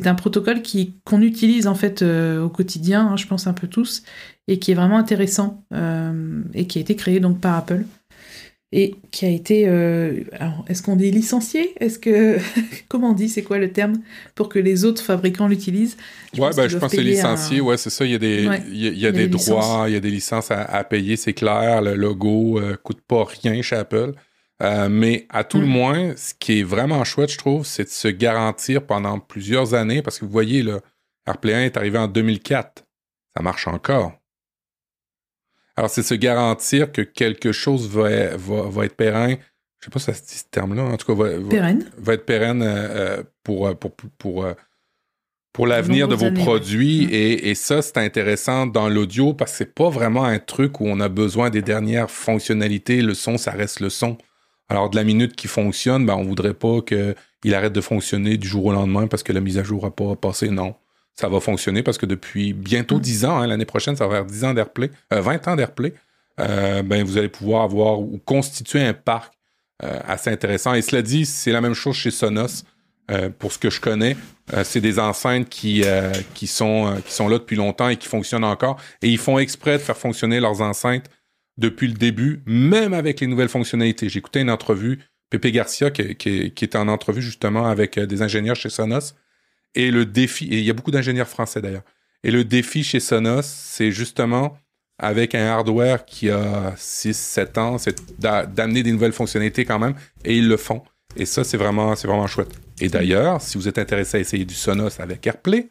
un 0.05 0.15
protocole 0.15 0.63
qu'on 1.05 1.23
utilise 1.23 1.67
en 1.67 1.75
fait 1.75 2.03
euh, 2.03 2.43
au 2.43 2.49
quotidien, 2.49 3.07
hein, 3.07 3.17
je 3.17 3.27
pense 3.27 3.47
un 3.47 3.53
peu 3.53 3.69
tous, 3.69 4.03
et 4.49 4.59
qui 4.59 4.73
est 4.73 4.75
vraiment 4.75 4.99
intéressant 4.99 5.65
euh, 5.73 6.43
et 6.55 6.67
qui 6.67 6.79
a 6.79 6.81
été 6.81 6.97
créé 6.97 7.21
donc 7.21 7.41
par 7.41 7.57
Apple 7.57 7.85
et 8.73 8.95
qui 9.11 9.27
a 9.27 9.29
été. 9.29 9.67
Euh, 9.67 10.23
est-ce 10.69 10.83
qu'on 10.83 10.97
dit 10.97 11.11
licencié? 11.11 11.75
Est-ce 11.81 11.99
que 11.99 12.39
comment 12.89 13.11
on 13.11 13.15
dit? 13.15 13.29
C'est 13.29 13.43
quoi 13.43 13.59
le 13.59 13.73
terme 13.73 14.01
pour 14.35 14.49
que 14.49 14.59
les 14.59 14.85
autres 14.85 15.03
fabricants 15.03 15.49
l'utilisent? 15.49 15.97
Ouais, 16.39 16.51
ben, 16.57 16.69
je 16.69 16.79
pense 16.79 16.91
que 16.91 16.97
c'est 16.97 17.03
licencié. 17.03 17.61
Ouais, 17.61 17.77
c'est 17.77 17.91
ça. 17.91 18.05
Il 18.05 18.13
y 18.13 18.15
a 18.15 18.19
des, 18.19 18.49
il 18.71 18.99
y 18.99 19.07
a, 19.07 19.13
des 19.13 19.29
droits, 19.29 19.85
il 19.89 19.95
y 19.95 19.97
a 19.97 20.01
des 20.01 20.11
licences 20.11 20.51
à, 20.51 20.85
payer. 20.85 21.17
C'est 21.17 21.33
clair. 21.33 21.83
Le 21.83 21.95
logo 21.95 22.61
coûte 22.83 23.01
pas 23.07 23.25
rien 23.25 23.61
chez 23.63 23.77
Apple. 23.77 24.15
Euh, 24.63 24.89
mais 24.91 25.27
à 25.31 25.45
tout 25.45 25.59
le 25.59 25.67
mm. 25.67 25.71
moins, 25.71 26.17
ce 26.17 26.35
qui 26.35 26.61
est 26.61 26.63
vraiment 26.63 27.03
chouette, 27.05 27.31
je 27.31 27.39
trouve, 27.39 27.65
c'est 27.65 27.85
de 27.85 27.89
se 27.89 28.09
garantir 28.09 28.85
pendant 28.85 29.19
plusieurs 29.19 29.75
années, 29.75 30.03
parce 30.03 30.19
que 30.19 30.25
vous 30.25 30.31
voyez, 30.31 30.63
là, 30.63 30.81
AirPlay 31.27 31.55
1 31.55 31.65
est 31.65 31.77
arrivé 31.77 31.99
en 31.99 32.09
2004. 32.09 32.85
Ça 33.37 33.43
marche 33.43 33.69
encore. 33.69 34.20
Alors, 35.81 35.89
c'est 35.89 36.03
se 36.03 36.13
garantir 36.13 36.93
que 36.93 37.01
quelque 37.01 37.53
chose 37.53 37.89
va, 37.89 38.37
va, 38.37 38.85
être 38.85 38.97
pérenne. 38.97 39.39
Je 39.79 39.87
sais 39.87 39.91
pas 39.91 39.99
si 39.99 40.05
ça 40.05 40.13
se 40.13 40.21
dit 40.21 40.35
ce 40.35 40.45
terme-là. 40.51 40.83
En 40.83 40.99
tout 40.99 41.07
cas, 41.07 41.15
va, 41.15 41.31
va, 41.97 42.13
être 42.13 42.27
pérenne 42.27 42.61
euh, 42.61 42.67
euh, 42.67 43.23
pour, 43.43 43.75
pour, 43.79 43.93
pour, 44.19 44.47
pour 45.55 45.67
l'avenir 45.67 46.07
de 46.07 46.15
vos 46.15 46.33
produits. 46.33 47.05
Et, 47.05 47.49
et, 47.49 47.55
ça, 47.55 47.81
c'est 47.81 47.97
intéressant 47.97 48.67
dans 48.67 48.91
l'audio 48.91 49.33
parce 49.33 49.53
que 49.53 49.57
c'est 49.57 49.75
pas 49.75 49.89
vraiment 49.89 50.25
un 50.25 50.39
truc 50.39 50.83
où 50.83 50.87
on 50.87 51.01
a 51.01 51.09
besoin 51.09 51.49
des 51.49 51.63
dernières 51.63 52.11
fonctionnalités. 52.11 53.01
Le 53.01 53.15
son, 53.15 53.39
ça 53.39 53.53
reste 53.53 53.81
le 53.81 53.89
son. 53.89 54.19
Alors, 54.69 54.91
de 54.91 54.97
la 54.97 55.03
minute 55.03 55.35
qui 55.35 55.49
fonctionne, 55.49 56.05
ben, 56.05 56.15
on 56.15 56.25
voudrait 56.25 56.53
pas 56.53 56.83
qu'il 56.83 57.55
arrête 57.55 57.73
de 57.73 57.81
fonctionner 57.81 58.37
du 58.37 58.47
jour 58.47 58.67
au 58.67 58.73
lendemain 58.73 59.07
parce 59.07 59.23
que 59.23 59.33
la 59.33 59.41
mise 59.41 59.57
à 59.57 59.63
jour 59.63 59.85
n'a 59.85 59.91
pas 59.91 60.15
passé. 60.15 60.51
Non. 60.51 60.75
Ça 61.15 61.29
va 61.29 61.41
fonctionner 61.41 61.83
parce 61.83 61.99
que 61.99 62.07
depuis 62.07 62.53
bientôt 62.53 62.99
10 62.99 63.25
mm. 63.25 63.29
ans, 63.29 63.39
hein, 63.39 63.47
l'année 63.47 63.65
prochaine, 63.65 63.97
ça 63.97 64.07
va 64.07 64.17
faire 64.17 64.25
10 64.25 64.45
ans 64.45 64.55
d'AirPlay, 64.55 64.91
20 65.11 65.49
euh, 65.49 65.53
ans 65.53 65.57
d'AirPlay, 65.57 65.95
euh, 66.41 66.83
ben, 66.83 67.05
vous 67.05 67.19
allez 67.19 67.29
pouvoir 67.29 67.63
avoir 67.63 68.01
ou 68.01 68.21
constituer 68.25 68.83
un 68.83 68.95
parc 68.95 69.35
assez 69.83 70.29
intéressant. 70.29 70.75
Et 70.75 70.83
cela 70.83 71.01
dit, 71.01 71.25
c'est 71.25 71.53
la 71.53 71.63
même 71.63 71.73
chose 71.73 71.97
chez 71.97 72.11
Sonos. 72.11 72.65
pour 73.39 73.51
ce 73.51 73.59
que 73.59 73.71
je 73.71 73.81
connais, 73.81 74.15
c'est 74.63 74.83
des 74.83 74.99
enceintes 74.99 75.49
qui, 75.49 75.83
qui, 76.35 76.47
sont, 76.47 77.01
qui 77.07 77.15
sont 77.15 77.29
là 77.29 77.39
depuis 77.39 77.57
longtemps 77.57 77.89
et 77.89 77.97
qui 77.97 78.07
fonctionnent 78.07 78.45
encore. 78.45 78.79
Et 79.01 79.09
ils 79.09 79.17
font 79.17 79.39
exprès 79.39 79.79
de 79.79 79.83
faire 79.83 79.97
fonctionner 79.97 80.39
leurs 80.39 80.61
enceintes 80.61 81.09
depuis 81.57 81.89
le 81.89 81.95
début, 81.95 82.43
même 82.45 82.93
avec 82.93 83.21
les 83.21 83.27
nouvelles 83.27 83.49
fonctionnalités. 83.49 84.11
J'ai 84.11 84.19
écouté 84.19 84.41
une 84.41 84.51
entrevue, 84.51 84.99
Pepe 85.31 85.47
Garcia, 85.47 85.91
qui, 85.91 86.15
qui, 86.17 86.65
était 86.65 86.77
en 86.77 86.89
entrevue 86.89 87.23
justement 87.23 87.67
avec 87.67 87.99
des 87.99 88.23
ingénieurs 88.23 88.57
chez 88.57 88.69
Sonos. 88.69 89.15
Et 89.75 89.91
le 89.91 90.05
défi, 90.05 90.47
et 90.47 90.59
il 90.59 90.65
y 90.65 90.71
a 90.71 90.73
beaucoup 90.73 90.91
d'ingénieurs 90.91 91.29
français 91.29 91.61
d'ailleurs, 91.61 91.85
et 92.23 92.31
le 92.31 92.45
défi 92.45 92.85
chez 92.85 93.01
Sonos, 93.01 93.43
c'est 93.43 93.91
justement 93.91 94.59
avec 94.99 95.35
un 95.35 95.47
hardware 95.47 96.05
qui 96.05 96.29
a 96.29 96.73
6-7 96.77 97.59
ans, 97.59 97.79
c'est 97.79 97.97
d'amener 98.21 98.83
des 98.83 98.93
nouvelles 98.93 99.13
fonctionnalités 99.13 99.65
quand 99.65 99.79
même, 99.79 99.95
et 100.25 100.37
ils 100.37 100.47
le 100.47 100.59
font. 100.59 100.83
Et 101.17 101.25
ça, 101.25 101.43
c'est 101.43 101.57
vraiment, 101.57 101.97
c'est 101.97 102.07
vraiment 102.07 102.27
chouette. 102.27 102.53
Et 102.81 102.89
d'ailleurs, 102.89 103.41
si 103.41 103.57
vous 103.57 103.67
êtes 103.67 103.79
intéressé 103.79 104.19
à 104.19 104.21
essayer 104.21 104.45
du 104.45 104.55
Sonos 104.55 105.01
avec 105.01 105.27
AirPlay, 105.27 105.71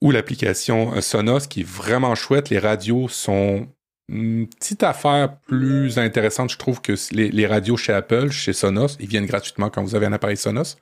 ou 0.00 0.10
l'application 0.10 1.00
Sonos 1.00 1.46
qui 1.48 1.60
est 1.60 1.68
vraiment 1.68 2.14
chouette, 2.14 2.48
les 2.50 2.58
radios 2.58 3.08
sont 3.08 3.68
une 4.08 4.46
petite 4.46 4.82
affaire 4.82 5.38
plus 5.40 5.98
intéressante, 5.98 6.50
je 6.50 6.58
trouve, 6.58 6.80
que 6.80 6.94
les, 7.12 7.30
les, 7.30 7.46
radios 7.46 7.76
chez 7.76 7.92
Apple, 7.92 8.30
chez 8.30 8.52
Sonos, 8.52 8.96
ils 9.00 9.08
viennent 9.08 9.26
gratuitement 9.26 9.68
quand 9.68 9.82
vous 9.82 9.94
avez 9.94 10.06
un 10.06 10.12
appareil 10.12 10.36
Sonos. 10.36 10.76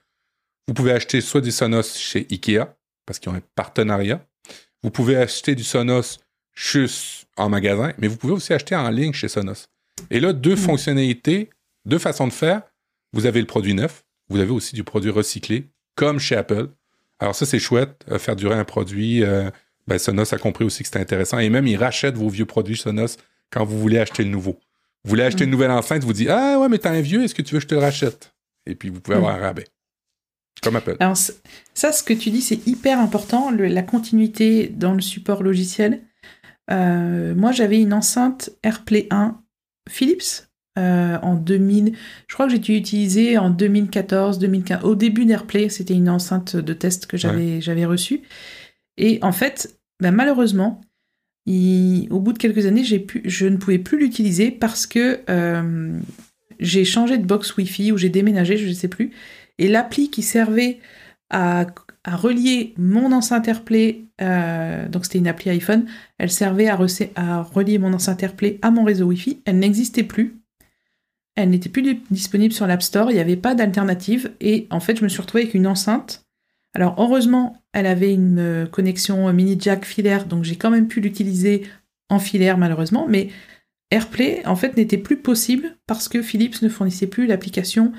Vous 0.66 0.74
pouvez 0.74 0.92
acheter 0.92 1.20
soit 1.20 1.40
des 1.40 1.50
Sonos 1.50 1.96
chez 1.96 2.26
Ikea, 2.30 2.66
parce 3.06 3.18
qu'ils 3.18 3.30
ont 3.30 3.34
un 3.34 3.42
partenariat. 3.54 4.26
Vous 4.82 4.90
pouvez 4.90 5.16
acheter 5.16 5.54
du 5.54 5.64
Sonos 5.64 6.18
juste 6.54 7.26
en 7.36 7.48
magasin, 7.48 7.92
mais 7.98 8.08
vous 8.08 8.16
pouvez 8.16 8.32
aussi 8.32 8.52
acheter 8.52 8.74
en 8.76 8.88
ligne 8.90 9.12
chez 9.12 9.28
Sonos. 9.28 9.66
Et 10.10 10.20
là, 10.20 10.32
deux 10.32 10.54
hmm. 10.54 10.58
fonctionnalités, 10.58 11.50
deux 11.84 11.98
façons 11.98 12.26
de 12.26 12.32
faire. 12.32 12.62
Vous 13.12 13.26
avez 13.26 13.40
le 13.40 13.46
produit 13.46 13.74
neuf, 13.74 14.04
vous 14.28 14.40
avez 14.40 14.50
aussi 14.50 14.74
du 14.74 14.84
produit 14.84 15.10
recyclé, 15.10 15.68
comme 15.94 16.18
chez 16.18 16.36
Apple. 16.36 16.68
Alors 17.18 17.34
ça, 17.34 17.46
c'est 17.46 17.58
chouette, 17.58 18.04
euh, 18.10 18.18
faire 18.18 18.36
durer 18.36 18.56
un 18.56 18.64
produit. 18.64 19.22
Euh, 19.22 19.50
ben, 19.86 19.98
Sonos 19.98 20.34
a 20.34 20.38
compris 20.38 20.64
aussi 20.64 20.82
que 20.82 20.88
c'était 20.88 21.00
intéressant. 21.00 21.38
Et 21.38 21.50
même, 21.50 21.66
ils 21.66 21.76
rachètent 21.76 22.16
vos 22.16 22.28
vieux 22.28 22.46
produits 22.46 22.76
Sonos 22.76 23.18
quand 23.50 23.64
vous 23.64 23.78
voulez 23.78 23.98
acheter 23.98 24.24
le 24.24 24.30
nouveau. 24.30 24.58
Vous 25.04 25.10
voulez 25.10 25.22
acheter 25.22 25.44
une 25.44 25.50
hmm. 25.50 25.52
nouvelle 25.52 25.70
enceinte, 25.70 26.04
vous 26.04 26.12
dites 26.12 26.28
Ah 26.30 26.58
ouais, 26.58 26.68
mais 26.68 26.78
t'as 26.78 26.90
un 26.90 27.02
vieux, 27.02 27.22
est-ce 27.22 27.34
que 27.34 27.42
tu 27.42 27.54
veux 27.54 27.60
que 27.60 27.64
je 27.64 27.68
te 27.68 27.74
le 27.74 27.80
rachète 27.80 28.34
Et 28.66 28.74
puis, 28.74 28.88
vous 28.88 29.00
pouvez 29.00 29.16
avoir 29.16 29.34
un 29.36 29.40
rabais. 29.40 29.66
Comme 30.62 30.76
Apple. 30.76 30.96
Alors, 31.00 31.16
ça, 31.16 31.92
ce 31.92 32.02
que 32.02 32.14
tu 32.14 32.30
dis, 32.30 32.40
c'est 32.40 32.66
hyper 32.66 32.98
important, 32.98 33.50
la 33.50 33.82
continuité 33.82 34.68
dans 34.68 34.94
le 34.94 35.00
support 35.00 35.42
logiciel. 35.42 36.02
Euh, 36.70 37.34
moi, 37.34 37.52
j'avais 37.52 37.80
une 37.80 37.92
enceinte 37.92 38.50
AirPlay 38.62 39.06
1 39.10 39.40
Philips 39.88 40.48
euh, 40.78 41.18
en 41.22 41.34
2000. 41.34 41.94
Je 42.26 42.34
crois 42.34 42.46
que 42.46 42.52
j'ai 42.52 42.58
dû 42.58 42.74
utiliser 42.74 43.38
en 43.38 43.50
2014, 43.50 44.38
2015. 44.38 44.84
Au 44.84 44.94
début 44.94 45.24
d'AirPlay, 45.24 45.68
c'était 45.68 45.94
une 45.94 46.08
enceinte 46.08 46.56
de 46.56 46.72
test 46.72 47.06
que 47.06 47.16
j'avais 47.16 47.60
j'avais 47.60 47.84
reçue. 47.84 48.22
Et 48.96 49.18
en 49.22 49.32
fait, 49.32 49.78
ben, 50.00 50.12
malheureusement, 50.12 50.80
au 51.46 52.20
bout 52.20 52.32
de 52.32 52.38
quelques 52.38 52.66
années, 52.66 52.82
pu, 53.00 53.22
je 53.24 53.46
ne 53.46 53.56
pouvais 53.56 53.78
plus 53.78 53.98
l'utiliser 53.98 54.50
parce 54.50 54.86
que 54.86 55.20
euh, 55.28 55.98
j'ai 56.58 56.84
changé 56.84 57.18
de 57.18 57.24
box 57.24 57.56
Wi-Fi 57.56 57.92
ou 57.92 57.98
j'ai 57.98 58.08
déménagé, 58.08 58.56
je 58.56 58.66
ne 58.66 58.72
sais 58.72 58.88
plus. 58.88 59.12
Et 59.58 59.68
l'appli 59.68 60.10
qui 60.10 60.22
servait 60.22 60.80
à, 61.30 61.66
relier 62.06 62.74
mon 62.76 63.12
enceinte 63.12 63.48
AirPlay, 63.48 64.04
euh, 64.20 64.88
donc 64.88 65.04
c'était 65.04 65.18
une 65.18 65.26
appli 65.26 65.50
iPhone, 65.50 65.86
elle 66.18 66.30
servait 66.30 66.68
à, 66.68 66.76
relier 66.76 67.78
mon 67.78 67.92
enceinte 67.92 68.22
AirPlay 68.22 68.58
à 68.62 68.70
mon 68.70 68.84
réseau 68.84 69.06
Wi-Fi. 69.06 69.42
Elle 69.44 69.58
n'existait 69.58 70.02
plus. 70.02 70.36
Elle 71.34 71.50
n'était 71.50 71.68
plus 71.68 72.00
disponible 72.10 72.54
sur 72.54 72.66
l'App 72.66 72.82
Store, 72.82 73.10
il 73.10 73.14
n'y 73.14 73.20
avait 73.20 73.36
pas 73.36 73.54
d'alternative. 73.54 74.32
Et 74.40 74.68
en 74.70 74.80
fait, 74.80 74.96
je 74.98 75.02
me 75.02 75.08
suis 75.08 75.20
retrouvée 75.20 75.44
avec 75.44 75.54
une 75.54 75.66
enceinte. 75.66 76.24
Alors 76.74 76.94
heureusement, 76.98 77.62
elle 77.72 77.86
avait 77.86 78.12
une 78.12 78.38
euh, 78.38 78.66
connexion 78.66 79.32
mini 79.32 79.56
jack 79.58 79.84
filaire, 79.84 80.26
donc 80.26 80.44
j'ai 80.44 80.56
quand 80.56 80.70
même 80.70 80.88
pu 80.88 81.00
l'utiliser 81.00 81.62
en 82.10 82.18
filaire 82.18 82.58
malheureusement, 82.58 83.06
mais 83.08 83.30
AirPlay 83.90 84.44
en 84.46 84.56
fait 84.56 84.76
n'était 84.76 84.98
plus 84.98 85.16
possible 85.16 85.76
parce 85.86 86.08
que 86.08 86.20
Philips 86.20 86.62
ne 86.62 86.68
fournissait 86.68 87.06
plus 87.06 87.26
l'application 87.26 87.92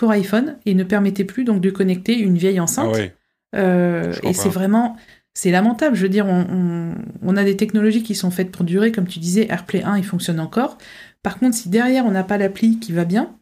pour 0.00 0.12
iPhone 0.12 0.56
et 0.64 0.72
ne 0.72 0.82
permettait 0.82 1.24
plus 1.24 1.44
donc 1.44 1.60
de 1.60 1.68
connecter 1.68 2.18
une 2.18 2.38
vieille 2.38 2.58
enceinte. 2.58 2.96
Ah 2.96 3.58
euh, 3.58 4.14
et 4.22 4.32
c'est 4.32 4.48
vraiment, 4.48 4.96
c'est 5.34 5.50
lamentable. 5.50 5.94
Je 5.94 6.00
veux 6.00 6.08
dire, 6.08 6.24
on, 6.24 7.36
a 7.36 7.44
des 7.44 7.54
technologies 7.54 8.02
qui 8.02 8.14
sont 8.14 8.30
faites 8.30 8.50
pour 8.50 8.64
durer, 8.64 8.92
comme 8.92 9.06
tu 9.06 9.18
disais, 9.18 9.46
AirPlay 9.50 9.82
1, 9.82 9.98
il 9.98 10.04
fonctionne 10.04 10.40
encore. 10.40 10.78
Par 11.22 11.38
contre, 11.38 11.54
si 11.54 11.68
derrière 11.68 12.06
on 12.06 12.12
n'a 12.12 12.24
pas 12.24 12.38
l'appli 12.38 12.78
qui 12.78 12.92
va 12.92 13.04
bien, 13.04 13.36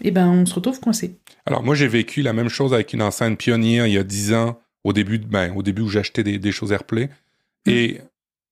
eh 0.00 0.10
ben 0.10 0.28
on 0.28 0.46
se 0.46 0.54
retrouve 0.54 0.80
coincé. 0.80 1.18
Alors 1.44 1.62
moi 1.62 1.74
j'ai 1.74 1.88
vécu 1.88 2.22
la 2.22 2.32
même 2.32 2.48
chose 2.48 2.72
avec 2.72 2.94
une 2.94 3.02
enceinte 3.02 3.36
Pioneer 3.36 3.84
il 3.86 3.92
y 3.92 3.98
a 3.98 4.02
10 4.02 4.32
ans, 4.32 4.58
au 4.84 4.94
début, 4.94 5.18
ben, 5.18 5.52
au 5.56 5.62
début 5.62 5.82
où 5.82 5.88
j'achetais 5.90 6.22
des, 6.22 6.38
des, 6.38 6.52
choses 6.52 6.72
AirPlay. 6.72 7.10
Mm. 7.66 7.70
Et 7.70 8.00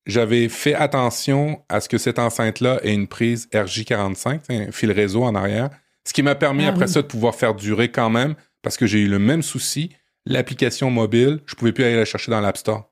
j'avais 0.05 0.47
fait 0.47 0.75
attention 0.75 1.63
à 1.69 1.81
ce 1.81 1.89
que 1.89 1.97
cette 1.97 2.19
enceinte-là 2.19 2.81
ait 2.83 2.93
une 2.93 3.07
prise 3.07 3.49
RJ45, 3.51 4.41
un 4.49 4.71
fil 4.71 4.91
réseau 4.91 5.23
en 5.23 5.33
arrière, 5.33 5.71
ce 6.07 6.13
qui 6.13 6.23
m'a 6.23 6.35
permis 6.35 6.63
ah 6.63 6.69
après 6.69 6.87
ça 6.87 7.01
de 7.01 7.07
pouvoir 7.07 7.35
faire 7.35 7.53
durer 7.53 7.91
quand 7.91 8.09
même, 8.09 8.35
parce 8.61 8.77
que 8.77 8.85
j'ai 8.85 8.99
eu 8.99 9.09
le 9.09 9.19
même 9.19 9.41
souci. 9.41 9.89
L'application 10.25 10.89
mobile, 10.89 11.41
je 11.45 11.55
pouvais 11.55 11.73
plus 11.73 11.83
aller 11.83 11.97
la 11.97 12.05
chercher 12.05 12.31
dans 12.31 12.39
l'App 12.39 12.55
Store. 12.55 12.89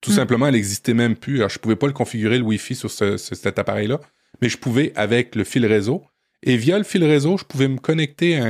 Tout 0.00 0.10
hmm. 0.10 0.14
simplement, 0.14 0.46
elle 0.46 0.54
n'existait 0.54 0.94
même 0.94 1.14
plus. 1.14 1.36
Alors, 1.36 1.50
je 1.50 1.58
pouvais 1.58 1.76
pas 1.76 1.86
le 1.86 1.92
configurer, 1.92 2.38
le 2.38 2.44
Wi-Fi 2.44 2.74
sur 2.74 2.90
cet 2.90 3.58
appareil-là, 3.58 4.00
mais 4.40 4.48
je 4.48 4.56
pouvais 4.56 4.92
avec 4.96 5.34
le 5.34 5.44
fil 5.44 5.66
réseau. 5.66 6.04
Et 6.42 6.56
via 6.56 6.78
le 6.78 6.84
fil 6.84 7.04
réseau, 7.04 7.36
je 7.36 7.44
pouvais 7.44 7.68
me 7.68 7.76
connecter 7.76 8.40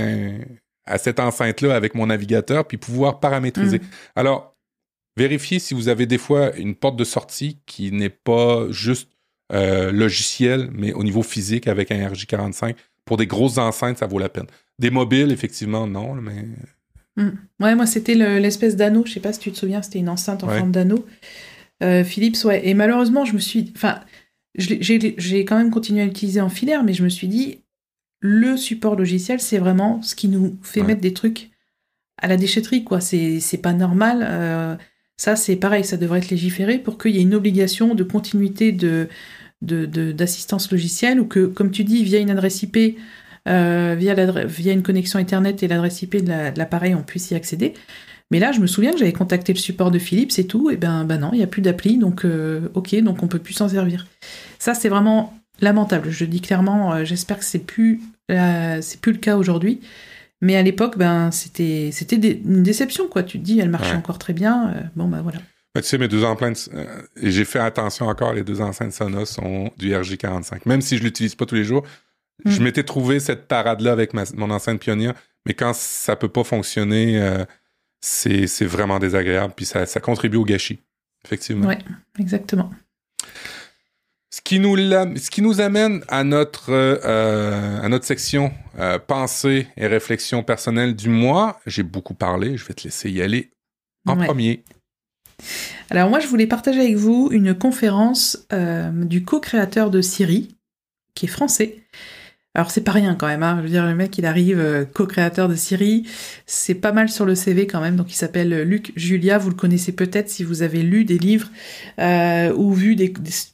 à, 0.86 0.98
cette 0.98 1.18
enceinte-là 1.18 1.74
avec 1.74 1.96
mon 1.96 2.06
navigateur, 2.06 2.68
puis 2.68 2.76
pouvoir 2.76 3.18
paramétriser. 3.18 3.80
Hmm. 3.80 3.86
Alors, 4.14 4.56
vérifiez 5.16 5.58
si 5.58 5.74
vous 5.74 5.88
avez 5.88 6.06
des 6.06 6.18
fois 6.18 6.54
une 6.54 6.76
porte 6.76 6.94
de 6.94 7.04
sortie 7.04 7.58
qui 7.66 7.90
n'est 7.90 8.10
pas 8.10 8.70
juste 8.70 9.10
euh, 9.52 9.90
logiciel, 9.90 10.70
mais 10.72 10.92
au 10.92 11.02
niveau 11.02 11.24
physique 11.24 11.66
avec 11.66 11.90
un 11.90 12.08
RJ45 12.08 12.76
pour 13.04 13.16
des 13.16 13.26
grosses 13.26 13.58
enceintes, 13.58 13.98
ça 13.98 14.06
vaut 14.06 14.18
la 14.18 14.28
peine. 14.28 14.46
Des 14.78 14.90
mobiles, 14.90 15.32
effectivement, 15.32 15.86
non, 15.86 16.14
mais. 16.14 16.46
Hmm. 17.16 17.36
Ouais, 17.60 17.74
moi, 17.74 17.86
c'était 17.86 18.14
l'espèce 18.14 18.76
d'anneau. 18.76 19.04
Je 19.06 19.12
sais 19.12 19.20
pas 19.20 19.32
si 19.32 19.40
tu 19.40 19.52
te 19.52 19.58
souviens, 19.58 19.82
c'était 19.82 20.00
une 20.00 20.08
enceinte 20.08 20.42
en 20.42 20.48
forme 20.48 20.72
d'anneau. 20.72 21.06
Euh, 21.82 22.04
Philips, 22.04 22.44
ouais. 22.44 22.66
Et 22.66 22.74
malheureusement, 22.74 23.24
je 23.24 23.34
me 23.34 23.38
suis. 23.38 23.72
Enfin, 23.76 24.00
j'ai 24.56 25.44
quand 25.44 25.56
même 25.56 25.70
continué 25.70 26.02
à 26.02 26.06
l'utiliser 26.06 26.40
en 26.40 26.48
filaire, 26.48 26.84
mais 26.84 26.94
je 26.94 27.04
me 27.04 27.08
suis 27.08 27.28
dit, 27.28 27.60
le 28.20 28.56
support 28.56 28.96
logiciel, 28.96 29.40
c'est 29.40 29.58
vraiment 29.58 30.00
ce 30.02 30.14
qui 30.14 30.28
nous 30.28 30.56
fait 30.62 30.82
mettre 30.82 31.00
des 31.00 31.12
trucs 31.12 31.50
à 32.18 32.28
la 32.28 32.36
déchetterie, 32.36 32.84
quoi. 32.84 33.00
C'est 33.00 33.60
pas 33.62 33.72
normal. 33.72 34.26
Euh, 34.28 34.76
ça, 35.16 35.36
c'est 35.36 35.56
pareil, 35.56 35.84
ça 35.84 35.96
devrait 35.96 36.18
être 36.18 36.30
légiféré 36.30 36.78
pour 36.78 36.98
qu'il 36.98 37.14
y 37.14 37.18
ait 37.18 37.22
une 37.22 37.34
obligation 37.34 37.94
de 37.94 38.02
continuité 38.02 38.72
de, 38.72 39.08
d'assistance 39.64 40.70
logicielle 40.70 41.20
ou 41.20 41.26
que, 41.26 41.46
comme 41.46 41.70
tu 41.70 41.84
dis, 41.84 42.04
via 42.04 42.18
une 42.18 42.30
adresse 42.30 42.62
IP, 42.62 42.98
euh, 43.46 43.94
via, 43.98 44.14
via 44.44 44.72
une 44.72 44.82
connexion 44.82 45.18
Internet 45.18 45.62
et 45.62 45.68
l'adresse 45.68 46.02
IP 46.02 46.24
de 46.24 46.58
l'appareil, 46.58 46.94
on 46.94 47.02
puisse 47.02 47.30
y 47.30 47.34
accéder. 47.34 47.74
Mais 48.30 48.38
là, 48.38 48.52
je 48.52 48.60
me 48.60 48.66
souviens 48.66 48.92
que 48.92 48.98
j'avais 48.98 49.12
contacté 49.12 49.52
le 49.52 49.58
support 49.58 49.90
de 49.90 49.98
Philips 49.98 50.38
et 50.38 50.46
tout, 50.46 50.70
et 50.70 50.76
ben, 50.76 51.04
ben 51.04 51.18
non, 51.18 51.30
il 51.32 51.38
n'y 51.38 51.44
a 51.44 51.46
plus 51.46 51.62
d'appli, 51.62 51.98
donc 51.98 52.24
euh, 52.24 52.68
ok, 52.74 52.94
donc 53.02 53.22
on 53.22 53.28
peut 53.28 53.38
plus 53.38 53.54
s'en 53.54 53.68
servir. 53.68 54.06
Ça, 54.58 54.74
c'est 54.74 54.88
vraiment 54.88 55.34
lamentable. 55.60 56.10
Je 56.10 56.24
dis 56.24 56.40
clairement, 56.40 56.94
euh, 56.94 57.04
j'espère 57.04 57.38
que 57.38 57.44
c'est 57.44 57.64
plus, 57.64 58.00
c'est 58.28 59.00
plus 59.00 59.12
le 59.12 59.18
cas 59.18 59.36
aujourd'hui. 59.36 59.80
Mais 60.40 60.56
à 60.56 60.62
l'époque, 60.62 60.98
ben, 60.98 61.30
c'était, 61.30 61.90
c'était 61.92 62.16
une 62.16 62.62
déception, 62.62 63.08
quoi. 63.08 63.22
Tu 63.22 63.38
te 63.38 63.44
dis, 63.44 63.60
elle 63.60 63.70
marchait 63.70 63.94
encore 63.94 64.18
très 64.18 64.32
bien. 64.32 64.74
bon, 64.96 65.08
ben 65.08 65.22
voilà 65.22 65.38
tu 65.82 65.88
sais, 65.88 65.98
mes 65.98 66.08
deux 66.08 66.24
enceintes, 66.24 66.68
euh, 66.72 67.02
j'ai 67.20 67.44
fait 67.44 67.58
attention 67.58 68.06
encore, 68.06 68.32
les 68.32 68.44
deux 68.44 68.60
enceintes 68.60 68.92
Sonos 68.92 69.26
sont 69.26 69.72
du 69.76 69.90
RJ45. 69.92 70.60
Même 70.66 70.80
si 70.80 70.98
je 70.98 71.02
l'utilise 71.02 71.34
pas 71.34 71.46
tous 71.46 71.56
les 71.56 71.64
jours, 71.64 71.84
je 72.44 72.60
hmm. 72.60 72.62
m'étais 72.62 72.84
trouvé 72.84 73.18
cette 73.18 73.48
parade-là 73.48 73.92
avec 73.92 74.12
mon 74.14 74.50
enceinte 74.50 74.80
Pioneer, 74.80 75.12
mais 75.46 75.54
quand 75.54 75.74
ça 75.74 76.14
peut 76.14 76.28
pas 76.28 76.44
fonctionner, 76.44 77.20
euh, 77.20 77.44
c'est 78.00 78.66
vraiment 78.66 78.98
désagréable, 79.00 79.52
puis 79.56 79.64
ça, 79.64 79.84
ça, 79.86 79.98
contribue 79.98 80.36
au 80.36 80.44
gâchis, 80.44 80.78
effectivement. 81.24 81.68
Oui, 81.68 81.76
exactement. 82.20 82.70
Ce 84.30 84.40
qui, 84.40 84.58
nous 84.58 84.76
ce 84.76 85.30
qui 85.30 85.42
nous 85.42 85.60
amène 85.60 86.04
à 86.08 86.22
notre, 86.22 86.70
euh, 86.70 87.80
à 87.80 87.88
notre 87.88 88.04
section 88.04 88.52
pensée 89.06 89.68
et 89.76 89.86
réflexion 89.86 90.42
personnelle 90.42 90.96
du 90.96 91.08
mois. 91.08 91.60
J'ai 91.66 91.84
beaucoup 91.84 92.14
parlé, 92.14 92.56
je 92.56 92.64
vais 92.64 92.74
te 92.74 92.82
laisser 92.82 93.10
y 93.10 93.22
aller 93.22 93.52
en 94.06 94.16
premier. 94.16 94.64
Alors 95.90 96.08
moi, 96.08 96.20
je 96.20 96.26
voulais 96.26 96.46
partager 96.46 96.80
avec 96.80 96.96
vous 96.96 97.28
une 97.30 97.54
conférence 97.54 98.46
euh, 98.52 98.90
du 99.04 99.24
co-créateur 99.24 99.90
de 99.90 100.00
Siri, 100.00 100.48
qui 101.14 101.26
est 101.26 101.28
français, 101.28 101.78
Alors 102.54 102.70
c'est 102.70 102.80
pas 102.80 102.92
rien 102.92 103.14
quand 103.14 103.26
même, 103.26 103.42
hein. 103.42 103.56
je 103.58 103.62
veux 103.64 103.68
dire 103.68 103.86
le 103.86 103.94
mec 103.94 104.16
il 104.18 104.26
arrive 104.26 104.58
euh, 104.58 104.84
co-créateur 104.84 105.48
de 105.48 105.54
Siri, 105.54 106.04
c'est 106.46 106.74
pas 106.74 106.92
mal 106.92 107.08
sur 107.08 107.24
le 107.24 107.34
CV 107.34 107.66
quand 107.66 107.80
même, 107.80 107.96
donc 107.96 108.12
il 108.12 108.16
s'appelle 108.16 108.62
Luc 108.62 108.92
Julia, 108.96 109.38
vous 109.38 109.50
le 109.50 109.54
connaissez 109.54 109.92
peut-être 109.92 110.28
si 110.28 110.42
vous 110.42 110.62
avez 110.62 110.82
lu 110.82 111.04
des 111.04 111.18
livres 111.18 111.50
euh, 112.00 112.52
ou 112.54 112.72
vu 112.72 112.96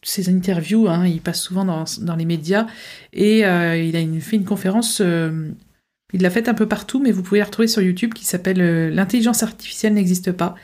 ses 0.03 0.29
interviews, 0.31 0.89
hein. 0.89 1.07
il 1.07 1.21
passe 1.21 1.41
souvent 1.41 1.65
dans, 1.65 2.17
les 2.17 2.25
médias. 2.25 2.67
Et 3.13 3.41
il 3.41 3.97
a 3.97 4.21
fait 4.21 4.37
une 4.37 4.45
conférence, 4.45 5.01
il 5.01 6.23
l'a 6.23 6.31
faite 6.31 6.49
un 6.49 6.55
peu 6.55 6.67
partout 6.67 7.03
mais 7.03 7.11
vous 7.11 7.23
pouvez 7.23 7.41
la 7.41 7.47
retrouver 7.47 7.69
sur 7.69 7.83
YouTube 7.83 8.15
qui 8.15 8.25
s'appelle 8.25 8.91
L'intelligence 8.95 9.43
artificielle 9.43 9.95
n'existe 9.95 10.33
pas 10.33 10.55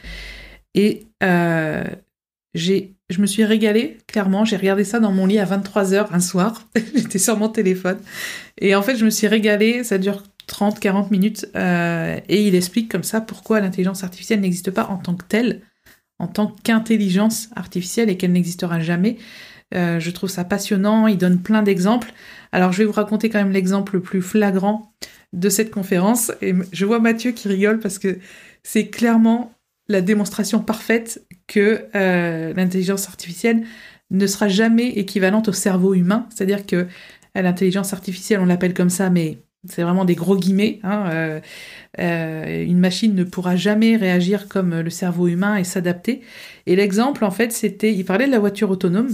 et 0.76 1.06
j'ai 2.54 2.96
je 3.08 3.20
me 3.20 3.26
suis 3.26 3.44
régalée, 3.44 3.98
clairement. 4.08 4.44
J'ai 4.44 4.56
regardé 4.56 4.82
ça 4.82 4.98
dans 4.98 5.12
mon 5.12 5.26
lit 5.26 5.38
à 5.38 5.44
23h 5.44 6.08
un 6.10 6.20
soir. 6.20 6.68
J'étais 6.94 7.18
sur 7.18 7.36
mon 7.36 7.48
téléphone. 7.48 7.98
Et 8.58 8.74
en 8.74 8.82
fait, 8.82 8.96
je 8.96 9.04
me 9.04 9.10
suis 9.10 9.28
régalée. 9.28 9.84
Ça 9.84 9.98
dure 9.98 10.24
30, 10.48 10.80
40 10.80 11.10
minutes. 11.12 11.46
Euh, 11.54 12.18
et 12.28 12.46
il 12.48 12.54
explique 12.56 12.90
comme 12.90 13.04
ça 13.04 13.20
pourquoi 13.20 13.60
l'intelligence 13.60 14.02
artificielle 14.02 14.40
n'existe 14.40 14.72
pas 14.72 14.86
en 14.86 14.96
tant 14.96 15.14
que 15.14 15.24
telle, 15.24 15.62
en 16.18 16.26
tant 16.26 16.48
qu'intelligence 16.64 17.48
artificielle 17.54 18.10
et 18.10 18.16
qu'elle 18.16 18.32
n'existera 18.32 18.80
jamais. 18.80 19.18
Euh, 19.74 20.00
je 20.00 20.10
trouve 20.10 20.30
ça 20.30 20.42
passionnant. 20.42 21.06
Il 21.06 21.18
donne 21.18 21.40
plein 21.40 21.62
d'exemples. 21.62 22.12
Alors, 22.50 22.72
je 22.72 22.78
vais 22.78 22.84
vous 22.86 22.92
raconter 22.92 23.30
quand 23.30 23.38
même 23.38 23.52
l'exemple 23.52 23.94
le 23.94 24.02
plus 24.02 24.22
flagrant 24.22 24.92
de 25.32 25.48
cette 25.48 25.70
conférence. 25.70 26.32
Et 26.42 26.54
je 26.72 26.84
vois 26.84 26.98
Mathieu 26.98 27.30
qui 27.30 27.46
rigole 27.46 27.78
parce 27.78 28.00
que 28.00 28.18
c'est 28.64 28.88
clairement 28.88 29.52
la 29.88 30.00
démonstration 30.00 30.60
parfaite 30.60 31.26
que 31.46 31.86
euh, 31.94 32.52
l'intelligence 32.54 33.08
artificielle 33.08 33.64
ne 34.10 34.26
sera 34.26 34.48
jamais 34.48 34.88
équivalente 34.90 35.48
au 35.48 35.52
cerveau 35.52 35.94
humain. 35.94 36.26
C'est-à-dire 36.30 36.66
que 36.66 36.76
euh, 36.76 36.86
l'intelligence 37.42 37.92
artificielle, 37.92 38.40
on 38.40 38.46
l'appelle 38.46 38.74
comme 38.74 38.90
ça, 38.90 39.10
mais 39.10 39.38
c'est 39.68 39.82
vraiment 39.82 40.04
des 40.04 40.14
gros 40.14 40.36
guillemets. 40.36 40.80
Hein, 40.82 41.40
euh, 41.98 42.64
une 42.64 42.78
machine 42.78 43.14
ne 43.14 43.24
pourra 43.24 43.56
jamais 43.56 43.96
réagir 43.96 44.48
comme 44.48 44.80
le 44.80 44.90
cerveau 44.90 45.28
humain 45.28 45.56
et 45.56 45.64
s'adapter. 45.64 46.22
Et 46.66 46.76
l'exemple, 46.76 47.24
en 47.24 47.30
fait, 47.30 47.52
c'était, 47.52 47.92
il 47.92 48.04
parlait 48.04 48.26
de 48.26 48.32
la 48.32 48.38
voiture 48.38 48.70
autonome. 48.70 49.08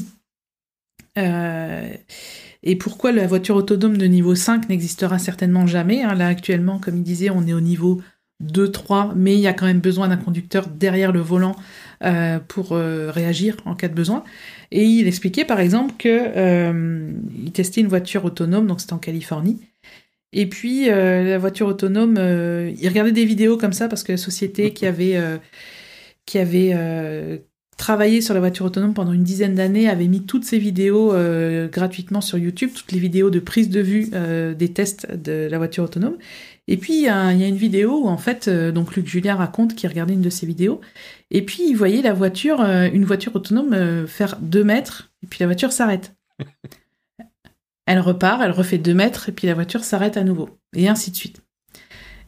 et 1.17 2.77
pourquoi 2.77 3.13
la 3.13 3.27
voiture 3.27 3.57
autonome 3.57 3.97
de 3.97 4.07
niveau 4.07 4.35
5 4.35 4.69
n'existera 4.69 5.19
certainement 5.19 5.67
jamais. 5.67 6.03
Hein. 6.03 6.15
Là, 6.15 6.29
actuellement, 6.29 6.79
comme 6.79 6.97
il 6.97 7.03
disait, 7.03 7.31
on 7.31 7.47
est 7.47 7.55
au 7.55 7.61
niveau 7.61 8.03
2, 8.43 8.71
3, 8.71 9.13
mais 9.17 9.35
il 9.35 9.41
y 9.41 9.47
a 9.47 9.53
quand 9.53 9.67
même 9.67 9.81
besoin 9.81 10.09
d'un 10.09 10.17
conducteur 10.17 10.67
derrière 10.67 11.13
le 11.13 11.21
volant 11.21 11.57
euh, 12.05 12.41
pour 12.41 12.73
euh, 12.73 13.11
réagir 13.11 13.57
en 13.65 13.75
cas 13.75 13.89
de 13.89 13.95
besoin. 13.95 14.25
Et 14.73 14.85
il 14.85 15.07
expliquait 15.07 15.45
par 15.45 15.61
exemple 15.61 15.95
que 15.99 16.09
euh, 16.09 17.13
il 17.45 17.53
testait 17.53 17.81
une 17.81 17.87
voiture 17.87 18.25
autonome, 18.25 18.67
donc 18.67 18.81
c'était 18.81 18.93
en 18.93 18.99
Californie. 18.99 19.61
Et 20.33 20.49
puis 20.49 20.87
la 20.87 21.37
voiture 21.37 21.67
autonome, 21.67 22.17
il 22.17 22.89
regardait 22.89 23.13
des 23.13 23.27
vidéos 23.27 23.59
comme 23.59 23.75
ça 23.75 23.87
parce 23.87 24.03
que 24.03 24.13
la 24.13 24.19
société 24.19 24.73
qui 24.73 24.87
avait 24.87 25.21
qui 26.25 26.39
avait 26.39 27.45
travaillé 27.77 28.23
sur 28.23 28.33
la 28.33 28.41
voiture 28.41 28.65
autonome 28.65 28.95
pendant 28.95 29.13
une 29.13 29.25
dizaine 29.25 29.55
d'années 29.55 29.91
avait 29.91 30.07
mis 30.07 30.23
toutes 30.23 30.45
ces 30.45 30.59
vidéos 30.59 31.15
gratuitement 31.71 32.23
sur 32.23 32.39
YouTube, 32.39 32.71
toutes 32.75 32.93
les 32.93 32.99
vidéos 32.99 33.29
de 33.29 33.41
prise 33.41 33.69
de 33.69 33.83
vue 33.83 34.09
des 34.57 34.73
tests 34.73 35.13
de 35.15 35.49
la 35.51 35.59
voiture 35.59 35.85
autonome. 35.85 36.17
Et 36.69 36.77
puis, 36.77 36.95
il 36.95 37.03
y, 37.03 37.09
a, 37.09 37.33
une 37.33 37.57
vidéo 37.57 38.05
où, 38.05 38.09
en 38.09 38.19
fait, 38.19 38.47
euh, 38.47 38.71
donc 38.71 38.95
Luc 38.95 39.07
Julien 39.07 39.35
raconte 39.35 39.75
qu'il 39.75 39.89
regardait 39.89 40.15
une 40.15 40.23
de 40.23 40.31
ses 40.31 40.47
vidéos. 40.47 40.81
Et 41.31 41.43
puis, 41.43 41.65
il 41.69 41.75
voyait 41.75 42.03
la 42.03 42.13
voiture, 42.13 42.61
euh, 42.61 42.89
une 42.93 43.05
voiture 43.05 43.35
autonome 43.35 43.73
euh, 43.73 44.07
faire 44.07 44.39
deux 44.41 44.63
mètres, 44.63 45.11
et 45.25 45.27
puis 45.27 45.39
la 45.41 45.47
voiture 45.47 45.73
s'arrête. 45.73 46.15
elle 47.87 47.99
repart, 47.99 48.41
elle 48.43 48.53
refait 48.53 48.79
deux 48.79 48.95
mètres, 48.95 49.29
et 49.29 49.33
puis 49.33 49.49
la 49.49 49.55
voiture 49.55 49.83
s'arrête 49.83 50.17
à 50.17 50.23
nouveau. 50.23 50.51
Et 50.75 50.89
ainsi 50.89 51.11
de 51.11 51.17
suite. 51.17 51.43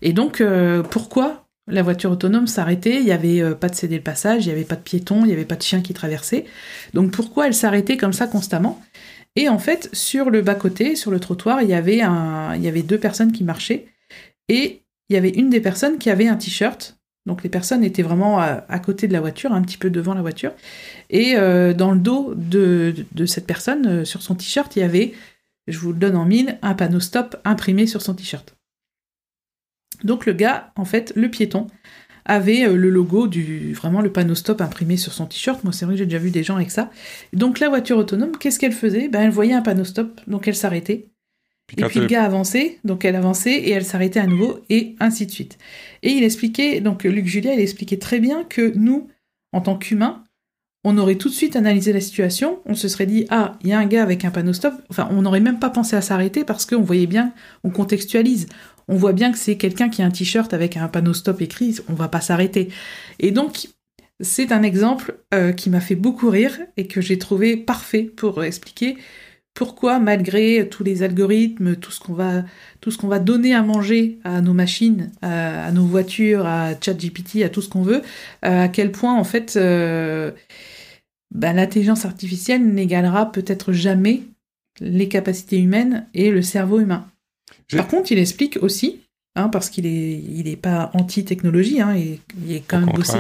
Et 0.03 0.13
donc, 0.13 0.43
pourquoi 0.91 1.47
la 1.67 1.83
voiture 1.83 2.11
autonome 2.11 2.47
s'arrêtait? 2.47 2.97
Il 2.97 3.05
n'y 3.05 3.13
avait 3.13 3.55
pas 3.55 3.71
de 3.71 3.75
céder 3.75 3.97
le 3.97 4.03
passage, 4.03 4.45
il 4.45 4.49
n'y 4.49 4.53
avait 4.53 4.65
pas 4.65 4.77
de 4.77 4.83
piéton, 4.83 5.21
il 5.25 5.29
n'y 5.29 5.33
avait 5.33 5.47
pas 5.47 5.55
de 5.55 5.63
chien 5.63 5.81
qui 5.81 5.95
traversait. 5.95 6.45
Donc, 6.93 7.11
pourquoi 7.13 7.47
elle 7.47 7.55
s'arrêtait 7.55 7.97
comme 7.97 8.13
ça 8.13 8.27
constamment? 8.27 8.83
Et 9.37 9.49
en 9.49 9.59
fait, 9.59 9.89
sur 9.95 10.29
le 10.29 10.43
bas-côté, 10.43 10.95
sur 10.95 11.11
le 11.11 11.21
trottoir, 11.21 11.63
il 11.63 11.71
y 11.71 11.75
avait, 11.75 12.03
un, 12.03 12.55
il 12.55 12.63
y 12.63 12.69
avait 12.69 12.83
deux 12.83 12.99
personnes 12.99 13.33
qui 13.33 13.45
marchaient. 13.45 13.87
Et 14.49 14.83
il 15.09 15.15
y 15.15 15.17
avait 15.17 15.31
une 15.31 15.51
des 15.51 15.61
personnes 15.61 15.99
qui 15.99 16.11
avait 16.11 16.29
un 16.29 16.37
t-shirt. 16.37 16.99
Donc 17.27 17.43
les 17.43 17.49
personnes 17.49 17.83
étaient 17.83 18.03
vraiment 18.03 18.39
à, 18.39 18.79
côté 18.81 19.09
de 19.09 19.13
la 19.13 19.21
voiture, 19.21 19.53
un 19.53 19.63
petit 19.63 19.79
peu 19.79 19.89
devant 19.89 20.15
la 20.15 20.21
voiture. 20.21 20.53
Et 21.09 21.37
euh, 21.37 21.73
dans 21.73 21.93
le 21.93 21.99
dos 21.99 22.35
de, 22.37 22.95
cette 23.27 23.47
personne, 23.47 23.87
euh, 23.87 24.05
sur 24.05 24.23
son 24.23 24.35
t-shirt, 24.35 24.77
il 24.77 24.81
y 24.81 24.83
avait, 24.83 25.15
je 25.67 25.79
vous 25.79 25.93
le 25.93 25.99
donne 25.99 26.17
en 26.17 26.27
mille, 26.27 26.59
un 26.61 26.75
panneau 26.75 27.01
stop 27.01 27.37
imprimé 27.45 27.87
sur 27.87 28.03
son 28.03 28.15
t-shirt. 28.15 28.57
Donc 30.03 30.27
le 30.27 30.35
gars, 30.35 30.73
en 30.77 30.85
fait, 30.85 31.13
le 31.17 31.31
piéton, 31.31 31.69
avait 32.27 32.67
euh, 32.67 32.77
le 32.77 32.91
logo 32.91 33.27
du 33.27 33.73
vraiment 33.75 34.01
le 34.01 34.13
panneau 34.13 34.35
stop 34.35 34.61
imprimé 34.61 34.97
sur 34.97 35.13
son 35.13 35.27
t-shirt. 35.27 35.63
Moi, 35.65 35.73
c'est 35.73 35.85
vrai 35.85 35.95
que 35.95 35.99
j'ai 35.99 36.07
déjà 36.07 36.19
vu 36.19 36.31
des 36.31 36.43
gens 36.43 36.57
avec 36.57 36.71
ça. 36.71 36.91
Donc 37.33 37.61
la 37.61 37.69
voiture 37.69 37.99
autonome, 37.99 38.37
qu'est-ce 38.39 38.59
qu'elle 38.59 38.73
faisait? 38.73 39.09
Ben 39.09 39.23
elle 39.23 39.31
voyait 39.31 39.55
un 39.55 39.63
panneau 39.63 39.85
stop, 39.85 40.21
donc 40.27 40.49
elle 40.49 40.57
s'arrêtait 40.57 41.14
et 41.73 41.85
puis 41.85 42.01
le 42.01 42.07
gars 42.07 42.25
avançait, 42.25 42.79
donc 42.85 43.05
elle 43.05 43.17
avançait 43.17 43.55
et 43.55 43.71
elle 43.71 43.85
s'arrêtait 43.85 44.21
à 44.21 44.27
nouveau, 44.27 44.61
et 44.69 44.95
ainsi 45.01 45.27
de 45.27 45.31
suite. 45.31 45.59
Et 46.03 46.11
il 46.11 46.23
expliquait, 46.23 46.81
donc 46.81 47.05
Luc 47.05 47.27
Julia, 47.27 47.55
il 47.55 47.61
expliquait 47.61 47.99
très 47.99 48.21
bien 48.21 48.45
que 48.45 48.73
nous, 48.77 49.09
en 49.53 49.61
tant 49.61 49.77
qu'humains, 49.77 50.25
on 50.85 50.99
aurait 50.99 51.15
tout 51.15 51.31
de 51.31 51.35
suite 51.35 51.57
analysé 51.57 51.93
la 51.95 52.01
situation, 52.01 52.61
on 52.67 52.75
se 52.75 52.89
serait 52.89 53.07
dit, 53.07 53.27
ah, 53.31 53.57
il 53.63 53.71
y 53.71 53.73
a 53.73 53.79
un 53.79 53.87
gars 53.87 54.03
avec 54.03 54.25
un 54.27 54.31
panneau 54.31 54.53
stop, 54.53 54.75
enfin, 54.91 55.09
on 55.11 55.23
n'aurait 55.23 55.41
même 55.41 55.59
pas 55.59 55.71
pensé 55.71 55.97
à 55.97 56.03
s'arrêter 56.03 56.45
parce 56.45 56.67
qu'on 56.67 56.83
voyait 56.83 57.07
bien, 57.07 57.33
on 57.65 57.71
contextualise, 57.71 58.47
on 58.87 58.97
voit 58.97 59.15
bien 59.15 59.33
que 59.33 59.39
c'est 59.39 59.57
quelqu'un 59.57 59.89
qui 59.89 60.03
a 60.03 60.05
un 60.05 60.11
t-shirt 60.11 60.53
avec 60.53 60.77
un 60.77 60.89
panneau 60.89 61.15
stop 61.15 61.41
écrit, 61.41 61.79
on 61.89 61.95
va 61.95 62.09
pas 62.09 62.21
s'arrêter. 62.21 62.69
Et 63.19 63.31
donc, 63.31 63.69
c'est 64.21 64.53
un 64.53 64.63
exemple 64.63 65.19
euh, 65.33 65.53
qui 65.53 65.71
m'a 65.71 65.81
fait 65.81 65.95
beaucoup 65.95 66.29
rire 66.29 66.59
et 66.77 66.87
que 66.87 67.01
j'ai 67.01 67.19
trouvé 67.19 67.57
parfait 67.57 68.03
pour 68.03 68.45
expliquer 68.45 68.97
pourquoi 69.55 70.01
malgré 70.01 70.69
tous 70.69 70.83
les 70.83 71.05
algorithmes, 71.05 71.77
tout 71.77 71.93
ce 71.93 72.01
qu'on 72.01 72.13
va, 72.13 72.45
tout 72.81 72.91
ce 72.91 72.99
qu'on 72.99 73.09
va 73.09 73.21
donner 73.21 73.55
à 73.55 73.63
manger 73.63 74.19
à 74.25 74.41
nos 74.41 74.53
machines, 74.53 75.13
à, 75.23 75.71
nos 75.71 75.85
voitures, 75.85 76.45
à 76.45 76.73
ChatGPT, 76.79 77.45
à 77.45 77.49
tout 77.49 77.63
ce 77.63 77.69
qu'on 77.69 77.83
veut, 77.83 78.03
euh, 78.45 78.65
à 78.65 78.69
quel 78.69 78.91
point 78.91 79.15
en 79.17 79.25
fait 79.25 79.57
euh, 79.57 80.33
bah, 81.33 81.53
l'intelligence 81.53 82.05
artificielle 82.05 82.67
n'égalera 82.67 83.31
peut-être 83.31 83.73
jamais 83.73 84.23
les 84.81 85.09
capacités 85.09 85.61
humaines 85.61 86.07
et 86.15 86.33
le 86.33 86.43
cerveau 86.43 86.81
humain. 86.81 87.07
Par 87.71 87.87
contre, 87.87 88.11
il 88.11 88.19
explique 88.19 88.59
aussi, 88.61 89.01
hein, 89.37 89.49
parce 89.49 89.71
qu'il 89.71 89.87
est, 89.87 90.21
il 90.29 90.49
est 90.49 90.57
pas 90.57 90.91
anti-technologie, 90.95 91.81
hein, 91.81 91.95
il, 91.97 92.53
est 92.53 92.63
quand 92.67 92.81
même 92.81 92.95
bossé 92.95 93.19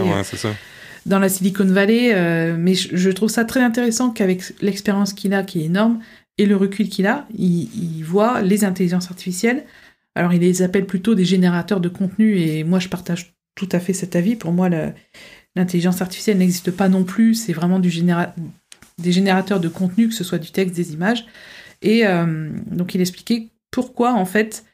dans 1.06 1.18
la 1.18 1.28
Silicon 1.28 1.66
Valley, 1.66 2.14
euh, 2.14 2.56
mais 2.58 2.74
je, 2.74 3.10
trouve 3.10 3.28
ça 3.28 3.44
très 3.44 3.60
intéressant 3.60 4.10
qu'avec 4.10 4.42
l'expérience 4.62 5.12
qu'il 5.12 5.34
a, 5.34 5.42
qui 5.42 5.60
est 5.60 5.64
énorme, 5.64 6.00
et 6.38 6.46
le 6.46 6.56
recul 6.56 6.88
qu'il 6.88 7.06
a, 7.06 7.26
il, 7.36 8.02
voit 8.02 8.42
les 8.42 8.64
intelligences 8.64 9.10
artificielles. 9.10 9.64
Alors, 10.14 10.32
il 10.32 10.40
les 10.40 10.62
appelle 10.62 10.86
plutôt 10.86 11.14
des 11.14 11.24
générateurs 11.24 11.80
de 11.80 11.88
contenu, 11.88 12.38
et 12.38 12.64
moi, 12.64 12.78
je 12.78 12.88
partage 12.88 13.34
tout 13.54 13.68
à 13.72 13.80
fait 13.80 13.92
cet 13.92 14.16
avis. 14.16 14.36
Pour 14.36 14.52
moi, 14.52 14.68
l'intelligence 15.56 16.02
artificielle 16.02 16.38
n'existe 16.38 16.70
pas 16.70 16.88
non 16.88 17.04
plus, 17.04 17.34
c'est 17.34 17.52
vraiment 17.52 17.78
du 17.78 17.90
des 18.98 19.10
générateurs 19.10 19.60
de 19.60 19.68
contenu, 19.68 20.08
que 20.08 20.14
ce 20.14 20.24
soit 20.24 20.38
du 20.38 20.50
texte, 20.50 20.76
des 20.76 20.92
images. 20.92 21.26
Et 21.82 22.06
euh, 22.06 22.50
donc, 22.70 22.94
il 22.94 23.00
expliquait 23.00 23.48
pourquoi, 23.70 24.14
en 24.14 24.24
fait, 24.24 24.64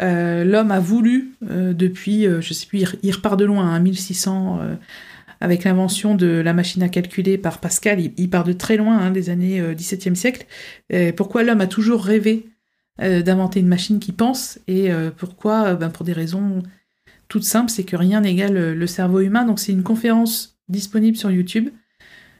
euh, 0.00 0.44
l'homme 0.44 0.70
a 0.70 0.80
voulu, 0.80 1.34
euh, 1.50 1.72
depuis, 1.72 2.24
je 2.24 2.52
sais 2.54 2.66
plus, 2.66 2.84
il, 3.02 3.12
repart 3.12 3.38
de 3.38 3.44
loin, 3.44 3.66
hein, 3.66 3.80
1600 3.80 4.60
avec 5.42 5.64
l'invention 5.64 6.14
de 6.14 6.28
la 6.28 6.54
machine 6.54 6.84
à 6.84 6.88
calculer 6.88 7.36
par 7.36 7.58
Pascal, 7.58 7.98
il, 8.16 8.30
part 8.30 8.44
de 8.44 8.52
très 8.52 8.76
loin, 8.76 8.96
hein, 8.96 9.10
des 9.10 9.28
années 9.28 9.60
euh, 9.60 9.74
17e 9.74 10.14
siècle. 10.14 10.46
pourquoi 11.16 11.42
l'homme 11.42 11.60
a 11.60 11.66
toujours 11.66 12.04
rêvé 12.04 12.46
euh, 13.00 13.22
d'inventer 13.22 13.58
une 13.58 13.66
machine 13.66 13.98
qui 13.98 14.12
pense 14.12 14.60
et 14.68 14.92
euh, 14.92 15.10
pourquoi 15.10 15.74
ben, 15.74 15.88
Pour 15.88 16.06
des 16.06 16.12
raisons 16.12 16.62
toutes 17.26 17.42
simples, 17.42 17.70
c'est 17.70 17.82
que 17.82 17.96
rien 17.96 18.20
n'égale 18.20 18.72
le 18.72 18.86
cerveau 18.86 19.18
humain. 19.18 19.44
Donc 19.44 19.58
c'est 19.58 19.72
une 19.72 19.82
conférence 19.82 20.60
disponible 20.68 21.16
sur 21.16 21.32
YouTube. 21.32 21.70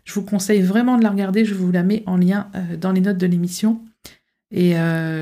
Je 0.04 0.14
vous 0.14 0.22
conseille 0.22 0.62
vraiment 0.62 0.96
de 0.96 1.02
la 1.02 1.10
regarder, 1.10 1.44
je 1.44 1.54
vous 1.54 1.72
la 1.72 1.82
mets 1.82 2.04
en 2.06 2.16
lien 2.16 2.50
dans 2.80 2.92
les 2.92 3.00
notes 3.00 3.18
de 3.18 3.26
l'émission. 3.26 3.80
Et 4.50 4.74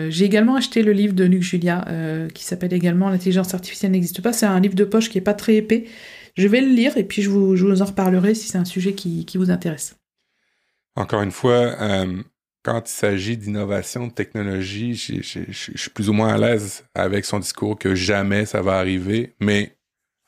j'ai 0.08 0.24
également 0.24 0.56
acheté 0.56 0.82
le 0.82 0.92
livre 0.92 1.14
de 1.14 1.22
Luc 1.22 1.42
Julia 1.42 1.86
qui 2.34 2.44
s'appelle 2.44 2.72
également 2.72 3.10
L'intelligence 3.10 3.54
artificielle 3.54 3.92
n'existe 3.92 4.22
pas. 4.22 4.32
C'est 4.32 4.46
un 4.46 4.58
livre 4.58 4.74
de 4.74 4.84
poche 4.84 5.08
qui 5.08 5.18
est 5.18 5.22
pas 5.22 5.34
très 5.34 5.56
épais 5.56 5.86
je 6.40 6.48
vais 6.48 6.60
le 6.60 6.68
lire 6.68 6.96
et 6.96 7.04
puis 7.04 7.22
je 7.22 7.30
vous, 7.30 7.82
en 7.82 7.84
reparlerai 7.84 8.34
si 8.34 8.48
c'est 8.48 8.58
un 8.58 8.64
sujet 8.64 8.94
qui, 8.94 9.26
vous 9.34 9.50
intéresse. 9.50 9.96
Encore 10.96 11.22
une 11.22 11.30
fois, 11.30 11.76
euh, 11.80 12.22
quand 12.62 12.88
il 12.88 12.92
s'agit 12.92 13.36
d'innovation, 13.36 14.06
de 14.06 14.12
technologie, 14.12 14.94
je 14.94 15.52
suis 15.52 15.90
plus 15.90 16.08
ou 16.08 16.12
moins 16.12 16.34
à 16.34 16.38
l'aise 16.38 16.84
avec 16.94 17.24
son 17.24 17.38
discours 17.38 17.78
que 17.78 17.94
jamais 17.94 18.46
ça 18.46 18.62
va 18.62 18.78
arriver, 18.78 19.34
mais 19.40 19.76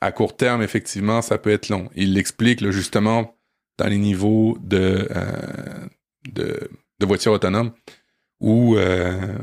à 0.01 0.11
court 0.11 0.35
terme, 0.35 0.61
effectivement, 0.61 1.21
ça 1.21 1.37
peut 1.37 1.51
être 1.51 1.69
long. 1.69 1.89
Il 1.95 2.13
l'explique 2.13 2.69
justement 2.71 3.35
dans 3.77 3.87
les 3.87 3.97
niveaux 3.97 4.57
de, 4.61 5.07
euh, 5.09 5.87
de, 6.31 6.69
voitures 7.05 7.33
autonomes 7.33 7.71
où 8.39 8.75
euh, 8.77 9.37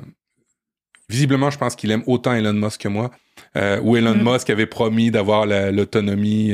visiblement, 1.10 1.50
je 1.50 1.58
pense 1.58 1.76
qu'il 1.76 1.90
aime 1.90 2.02
autant 2.06 2.32
Elon 2.32 2.52
Musk 2.52 2.82
que 2.82 2.88
moi. 2.88 3.10
Euh, 3.56 3.80
où 3.82 3.96
Elon 3.96 4.14
mm. 4.14 4.32
Musk 4.32 4.50
avait 4.50 4.66
promis 4.66 5.10
d'avoir 5.10 5.44
l'autonomie 5.46 6.52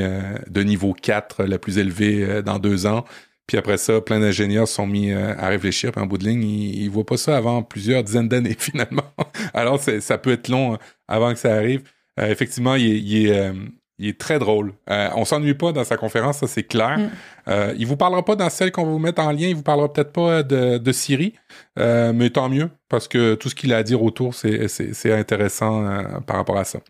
de 0.48 0.62
niveau 0.62 0.94
4 0.94 1.44
la 1.44 1.58
plus 1.58 1.78
élevée 1.78 2.42
dans 2.42 2.58
deux 2.58 2.86
ans. 2.86 3.04
Puis 3.46 3.58
après 3.58 3.76
ça, 3.76 4.00
plein 4.00 4.18
d'ingénieurs 4.18 4.66
sont 4.66 4.86
mis 4.86 5.12
à 5.12 5.48
réfléchir. 5.48 5.92
Puis 5.92 6.00
en 6.00 6.06
bout 6.06 6.18
de 6.18 6.24
ligne, 6.24 6.42
ils, 6.42 6.86
ne 6.86 6.90
voient 6.90 7.04
pas 7.04 7.16
ça 7.16 7.36
avant 7.36 7.62
plusieurs 7.62 8.02
dizaines 8.02 8.28
d'années 8.28 8.56
finalement. 8.58 9.04
Alors 9.52 9.80
ça 9.80 10.18
peut 10.18 10.32
être 10.32 10.48
long 10.48 10.78
avant 11.06 11.32
que 11.32 11.38
ça 11.38 11.54
arrive. 11.54 11.82
effectivement, 12.18 12.76
il, 12.76 12.86
il 12.86 13.26
est, 13.26 13.52
il 13.98 14.08
est 14.08 14.18
très 14.18 14.38
drôle. 14.38 14.74
Euh, 14.90 15.08
on 15.14 15.24
s'ennuie 15.24 15.54
pas 15.54 15.72
dans 15.72 15.84
sa 15.84 15.96
conférence, 15.96 16.38
ça 16.38 16.46
c'est 16.46 16.64
clair. 16.64 16.98
Mm. 16.98 17.10
Euh, 17.48 17.74
il 17.78 17.86
vous 17.86 17.96
parlera 17.96 18.24
pas 18.24 18.36
dans 18.36 18.50
celle 18.50 18.72
qu'on 18.72 18.84
va 18.84 18.90
vous 18.90 18.98
mettre 18.98 19.22
en 19.22 19.32
lien, 19.32 19.48
il 19.48 19.54
vous 19.54 19.62
parlera 19.62 19.92
peut-être 19.92 20.12
pas 20.12 20.42
de, 20.42 20.78
de 20.78 20.92
Siri, 20.92 21.34
euh, 21.78 22.12
mais 22.12 22.30
tant 22.30 22.48
mieux, 22.48 22.70
parce 22.88 23.08
que 23.08 23.34
tout 23.34 23.48
ce 23.48 23.54
qu'il 23.54 23.72
a 23.72 23.78
à 23.78 23.82
dire 23.82 24.02
autour, 24.02 24.34
c'est 24.34 25.12
intéressant 25.12 25.86
euh, 25.86 26.20
par 26.26 26.36
rapport 26.36 26.58
à 26.58 26.64
ça. 26.64 26.80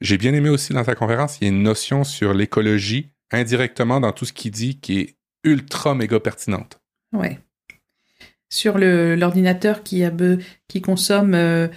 J'ai 0.00 0.18
bien 0.18 0.34
aimé 0.34 0.48
aussi 0.48 0.72
dans 0.72 0.84
sa 0.84 0.94
conférence, 0.94 1.38
il 1.40 1.44
y 1.44 1.46
a 1.46 1.50
une 1.50 1.62
notion 1.62 2.04
sur 2.04 2.34
l'écologie, 2.34 3.10
indirectement 3.30 4.00
dans 4.00 4.12
tout 4.12 4.24
ce 4.24 4.32
qu'il 4.32 4.50
dit, 4.50 4.80
qui 4.80 5.00
est 5.00 5.16
ultra 5.44 5.94
méga 5.94 6.18
pertinente. 6.18 6.80
Ouais. 7.12 7.38
Sur 8.48 8.78
l'ordinateur 8.78 9.82
qui, 9.82 10.04
a 10.04 10.10
qui 10.68 10.82
consomme 10.82 11.70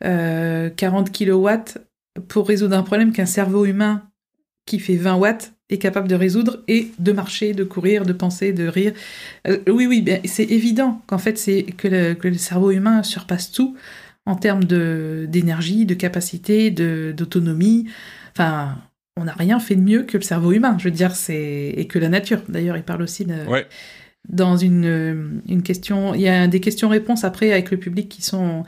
40 0.00 1.12
kilowatts 1.12 1.78
pour 2.28 2.48
résoudre 2.48 2.76
un 2.76 2.82
problème 2.82 3.12
qu'un 3.12 3.26
cerveau 3.26 3.64
humain 3.64 4.05
qui 4.66 4.78
fait 4.80 4.96
20 4.96 5.14
watts 5.16 5.52
est 5.68 5.78
capable 5.78 6.08
de 6.08 6.14
résoudre 6.14 6.62
et 6.68 6.90
de 6.98 7.12
marcher, 7.12 7.52
de 7.52 7.64
courir, 7.64 8.04
de 8.04 8.12
penser, 8.12 8.52
de 8.52 8.68
rire. 8.68 8.92
Euh, 9.48 9.58
oui, 9.68 9.86
oui, 9.86 10.02
ben, 10.02 10.20
c'est 10.24 10.44
évident 10.44 11.00
qu'en 11.06 11.18
fait, 11.18 11.38
c'est 11.38 11.62
que 11.62 11.88
le, 11.88 12.34
cerveau 12.34 12.70
humain 12.70 13.02
surpasse 13.02 13.50
tout 13.50 13.76
en 14.26 14.36
termes 14.36 14.64
d'énergie, 14.64 15.86
de, 15.86 15.94
capacité, 15.94 16.70
d'autonomie. 16.70 17.86
Enfin, 18.32 18.76
on 19.16 19.24
n'a 19.24 19.32
rien 19.32 19.60
fait 19.60 19.76
de 19.76 19.80
mieux 19.80 20.02
que 20.02 20.16
le 20.16 20.22
cerveau 20.22 20.52
humain, 20.52 20.76
je 20.78 20.84
veux 20.84 20.90
dire, 20.90 21.14
c'est 21.14 21.72
et 21.76 21.86
que 21.86 21.98
la 21.98 22.08
nature. 22.08 22.42
D'ailleurs, 22.48 22.76
il 22.76 22.82
parle 22.82 23.02
aussi 23.02 23.24
de, 23.24 23.34
dans 24.28 24.56
une, 24.56 25.42
une 25.48 25.62
question. 25.62 26.14
Il 26.14 26.20
y 26.22 26.28
a 26.28 26.48
des 26.48 26.60
questions-réponses 26.60 27.22
après 27.24 27.52
avec 27.52 27.70
le 27.70 27.76
public 27.76 28.08
qui 28.08 28.22
sont 28.22 28.64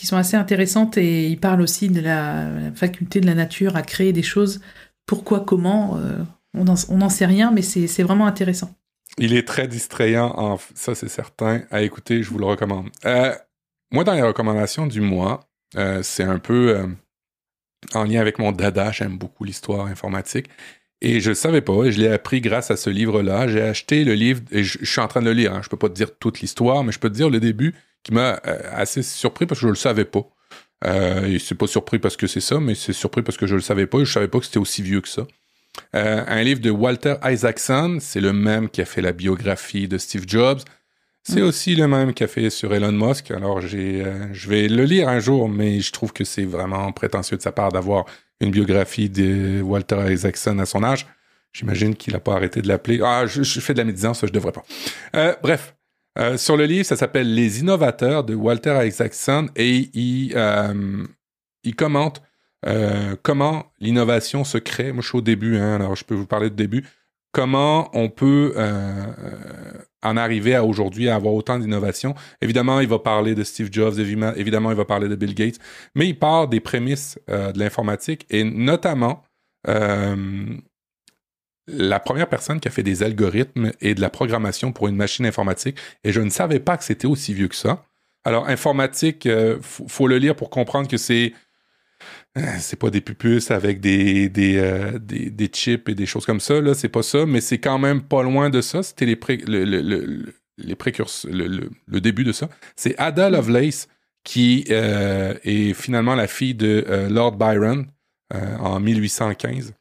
qui 0.00 0.06
sont 0.06 0.16
assez 0.16 0.36
intéressantes 0.36 0.96
et 0.96 1.28
il 1.28 1.38
parle 1.38 1.60
aussi 1.60 1.90
de 1.90 2.00
la, 2.00 2.48
faculté 2.74 3.20
de 3.20 3.26
la 3.26 3.34
nature 3.34 3.76
à 3.76 3.82
créer 3.82 4.14
des 4.14 4.22
choses. 4.22 4.62
Pourquoi, 5.06 5.40
comment 5.40 5.96
euh, 5.98 6.22
On 6.54 6.64
n'en 6.64 7.08
sait 7.08 7.26
rien, 7.26 7.50
mais 7.50 7.62
c'est 7.62 8.02
vraiment 8.02 8.26
intéressant. 8.26 8.74
Il 9.18 9.34
est 9.34 9.46
très 9.46 9.66
distrayant, 9.66 10.58
ça 10.74 10.94
c'est 10.94 11.08
certain. 11.08 11.62
À 11.70 11.82
écouter, 11.82 12.22
je 12.22 12.30
vous 12.30 12.38
le 12.38 12.46
recommande. 12.46 12.90
Euh, 13.04 13.34
moi, 13.90 14.04
dans 14.04 14.14
les 14.14 14.22
recommandations 14.22 14.86
du 14.86 15.00
mois, 15.00 15.40
euh, 15.76 16.02
c'est 16.02 16.22
un 16.22 16.38
peu 16.38 16.88
en 17.94 18.04
lien 18.04 18.20
avec 18.20 18.38
mon 18.38 18.52
dada. 18.52 18.92
J'aime 18.92 19.18
beaucoup 19.18 19.44
l'histoire 19.44 19.86
informatique. 19.86 20.46
Et 21.02 21.20
je 21.20 21.30
ne 21.30 21.34
savais 21.34 21.62
pas, 21.62 21.84
et 21.84 21.92
je 21.92 22.00
l'ai 22.00 22.12
appris 22.12 22.42
grâce 22.42 22.70
à 22.70 22.76
ce 22.76 22.90
livre-là. 22.90 23.48
J'ai 23.48 23.62
acheté 23.62 24.04
le 24.04 24.12
livre, 24.12 24.42
et 24.50 24.62
je, 24.62 24.84
suis 24.84 25.00
en 25.00 25.08
train 25.08 25.20
de 25.20 25.26
le 25.26 25.32
lire. 25.32 25.52
Hein. 25.52 25.60
Je 25.62 25.66
ne 25.66 25.70
peux 25.70 25.78
pas 25.78 25.88
te 25.88 25.94
dire 25.94 26.16
toute 26.18 26.40
l'histoire, 26.40 26.84
mais 26.84 26.92
je 26.92 26.98
peux 26.98 27.08
te 27.08 27.14
dire 27.14 27.30
le 27.30 27.40
début 27.40 27.74
qui 28.02 28.12
m'a 28.12 28.34
assez 28.72 29.02
surpris 29.02 29.46
parce 29.46 29.60
que 29.60 29.66
je 29.66 29.70
le 29.70 29.76
savais 29.76 30.04
pas. 30.04 30.26
Euh, 30.84 31.38
c'est 31.38 31.56
pas 31.56 31.66
surpris 31.66 31.98
parce 31.98 32.16
que 32.16 32.26
c'est 32.26 32.40
ça, 32.40 32.58
mais 32.60 32.74
c'est 32.74 32.92
surpris 32.92 33.22
parce 33.22 33.36
que 33.36 33.46
je 33.46 33.54
le 33.54 33.60
savais 33.60 33.86
pas 33.86 33.98
et 33.98 34.04
je 34.04 34.12
savais 34.12 34.28
pas 34.28 34.38
que 34.38 34.46
c'était 34.46 34.58
aussi 34.58 34.82
vieux 34.82 35.00
que 35.00 35.08
ça. 35.08 35.26
Euh, 35.94 36.24
un 36.26 36.42
livre 36.42 36.60
de 36.60 36.70
Walter 36.70 37.16
Isaacson, 37.24 37.98
c'est 38.00 38.20
le 38.20 38.32
même 38.32 38.68
qui 38.68 38.80
a 38.80 38.84
fait 38.84 39.02
la 39.02 39.12
biographie 39.12 39.88
de 39.88 39.98
Steve 39.98 40.24
Jobs. 40.26 40.60
C'est 41.22 41.40
mm. 41.40 41.44
aussi 41.44 41.74
le 41.74 41.86
même 41.86 42.14
qui 42.14 42.24
a 42.24 42.26
fait 42.28 42.50
sur 42.50 42.74
Elon 42.74 42.92
Musk. 42.92 43.30
Alors 43.30 43.60
j'ai, 43.60 44.04
euh, 44.04 44.32
je 44.32 44.48
vais 44.48 44.68
le 44.68 44.84
lire 44.84 45.08
un 45.08 45.20
jour, 45.20 45.48
mais 45.48 45.80
je 45.80 45.92
trouve 45.92 46.12
que 46.12 46.24
c'est 46.24 46.44
vraiment 46.44 46.90
prétentieux 46.92 47.36
de 47.36 47.42
sa 47.42 47.52
part 47.52 47.72
d'avoir 47.72 48.06
une 48.40 48.50
biographie 48.50 49.10
de 49.10 49.60
Walter 49.60 50.12
Isaacson 50.12 50.58
à 50.58 50.66
son 50.66 50.82
âge. 50.82 51.06
J'imagine 51.52 51.94
qu'il 51.94 52.12
n'a 52.12 52.20
pas 52.20 52.34
arrêté 52.34 52.62
de 52.62 52.68
l'appeler. 52.68 53.00
Ah, 53.04 53.26
je, 53.26 53.42
je, 53.42 53.60
fais 53.60 53.74
de 53.74 53.78
la 53.78 53.84
médisance, 53.84 54.20
ça 54.20 54.26
je 54.26 54.32
devrais 54.32 54.52
pas. 54.52 54.62
Euh, 55.16 55.34
bref, 55.42 55.74
euh, 56.18 56.36
sur 56.36 56.56
le 56.56 56.64
livre, 56.64 56.84
ça 56.84 56.96
s'appelle 56.96 57.34
Les 57.34 57.60
innovateurs 57.60 58.24
de 58.24 58.34
Walter 58.34 58.86
Isaacson 58.86 59.48
et 59.54 59.90
il, 59.94 60.32
euh, 60.34 61.04
il 61.62 61.76
commente 61.76 62.22
euh, 62.66 63.16
comment 63.22 63.66
l'innovation 63.78 64.44
se 64.44 64.58
crée. 64.58 64.92
Moi, 64.92 65.02
je 65.02 65.08
suis 65.08 65.18
au 65.18 65.22
début, 65.22 65.56
hein, 65.56 65.76
alors 65.76 65.94
je 65.94 66.04
peux 66.04 66.14
vous 66.14 66.26
parler 66.26 66.50
de 66.50 66.56
début. 66.56 66.84
Comment 67.32 67.90
on 67.96 68.08
peut 68.08 68.54
en 70.02 70.16
arriver 70.16 70.56
à 70.56 70.64
aujourd'hui 70.64 71.08
à 71.08 71.14
avoir 71.14 71.32
autant 71.32 71.60
d'innovation. 71.60 72.16
Évidemment, 72.40 72.80
il 72.80 72.88
va 72.88 72.98
parler 72.98 73.36
de 73.36 73.44
Steve 73.44 73.68
Jobs, 73.70 74.00
évidemment, 74.00 74.70
il 74.72 74.76
va 74.76 74.84
parler 74.84 75.06
de 75.06 75.14
Bill 75.14 75.36
Gates, 75.36 75.60
mais 75.94 76.08
il 76.08 76.18
part 76.18 76.48
des 76.48 76.58
prémices 76.58 77.20
de 77.28 77.56
l'informatique 77.56 78.26
et 78.30 78.42
notamment 78.42 79.22
la 81.72 82.00
première 82.00 82.28
personne 82.28 82.60
qui 82.60 82.68
a 82.68 82.70
fait 82.70 82.82
des 82.82 83.02
algorithmes 83.02 83.72
et 83.80 83.94
de 83.94 84.00
la 84.00 84.10
programmation 84.10 84.72
pour 84.72 84.88
une 84.88 84.96
machine 84.96 85.26
informatique, 85.26 85.76
et 86.04 86.12
je 86.12 86.20
ne 86.20 86.30
savais 86.30 86.60
pas 86.60 86.76
que 86.76 86.84
c'était 86.84 87.06
aussi 87.06 87.34
vieux 87.34 87.48
que 87.48 87.56
ça. 87.56 87.84
Alors, 88.24 88.48
informatique, 88.48 89.26
euh, 89.26 89.58
faut, 89.62 90.06
le 90.06 90.18
lire 90.18 90.36
pour 90.36 90.50
comprendre 90.50 90.88
que 90.88 90.98
c'est 90.98 91.32
euh, 92.38 92.42
c'est 92.58 92.78
pas 92.78 92.90
des 92.90 93.00
pupules 93.00 93.40
avec 93.50 93.80
des 93.80 94.28
des, 94.28 94.58
euh, 94.58 94.98
des, 94.98 95.30
des, 95.30 95.48
chips 95.48 95.88
et 95.88 95.94
des 95.94 96.06
choses 96.06 96.26
comme 96.26 96.40
ça, 96.40 96.60
là, 96.60 96.74
c'est 96.74 96.88
pas 96.88 97.02
ça, 97.02 97.26
mais 97.26 97.40
c'est 97.40 97.58
quand 97.58 97.78
même 97.78 98.02
pas 98.02 98.22
loin 98.22 98.50
de 98.50 98.60
ça. 98.60 98.82
C'était 98.82 99.06
les, 99.06 99.18
le, 99.46 99.64
le, 99.64 100.34
les 100.58 100.74
précurseurs, 100.76 101.32
le, 101.32 102.00
début 102.00 102.24
de 102.24 102.32
ça. 102.32 102.48
C'est 102.76 102.94
Ada 102.98 103.30
Lovelace 103.30 103.88
qui 104.22 104.64
est 104.68 105.72
finalement 105.72 106.14
la 106.14 106.26
fille 106.26 106.54
de 106.54 106.84
Lord 107.08 107.36
Byron 107.36 107.86
en 108.32 108.78
1815. 108.80 109.72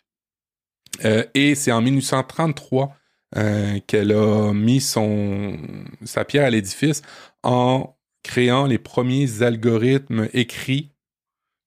Euh, 1.05 1.23
et 1.33 1.55
c'est 1.55 1.71
en 1.71 1.81
1833 1.81 2.95
euh, 3.37 3.79
qu'elle 3.87 4.11
a 4.11 4.53
mis 4.53 4.81
son, 4.81 5.57
sa 6.03 6.25
pierre 6.25 6.45
à 6.45 6.49
l'édifice 6.49 7.01
en 7.43 7.95
créant 8.23 8.65
les 8.65 8.77
premiers 8.77 9.43
algorithmes 9.43 10.27
écrits 10.33 10.91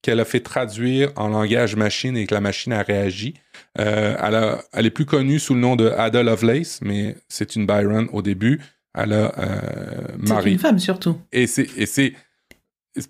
qu'elle 0.02 0.18
a 0.18 0.24
fait 0.24 0.40
traduire 0.40 1.12
en 1.16 1.28
langage 1.28 1.76
machine 1.76 2.16
et 2.16 2.26
que 2.26 2.34
la 2.34 2.40
machine 2.40 2.72
a 2.72 2.82
réagi. 2.82 3.34
Euh, 3.78 4.60
elle, 4.72 4.86
est 4.86 4.90
plus 4.90 5.06
connue 5.06 5.38
sous 5.38 5.54
le 5.54 5.60
nom 5.60 5.76
de 5.76 5.88
Ada 5.88 6.24
Lovelace, 6.24 6.80
mais 6.82 7.16
c'est 7.28 7.54
une 7.54 7.66
Byron 7.66 8.08
au 8.12 8.20
début. 8.20 8.60
Elle 8.94 9.12
a 9.12 9.32
C'est 10.24 10.50
une 10.50 10.58
femme 10.58 10.78
surtout. 10.80 11.18
Et 11.30 11.46
c'est, 11.46 11.68
et 11.76 11.86
c'est, 11.86 12.14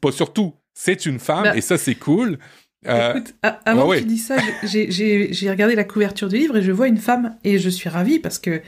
pas 0.01 0.13
surtout, 0.13 0.55
c'est 0.75 1.07
une 1.07 1.19
femme 1.19 1.45
bah 1.45 1.57
et 1.57 1.61
ça 1.61 1.79
c'est 1.79 1.95
cool. 1.95 2.39
Euh, 2.89 3.15
Écoute, 3.15 3.35
avant 3.43 3.91
que 3.91 3.99
tu 3.99 4.05
dis 4.05 4.19
ça, 4.19 4.37
j'ai 4.65 5.51
regardé 5.51 5.75
la 5.75 5.85
couverture 5.85 6.29
du 6.29 6.37
livre 6.37 6.57
et 6.57 6.63
je 6.63 6.73
vois 6.73 6.89
une 6.89 6.99
femme 6.99 7.37
et 7.45 7.59
je 7.59 7.69
suis 7.69 7.89
ravie 7.89 8.19
parce 8.19 8.39
que 8.39 8.61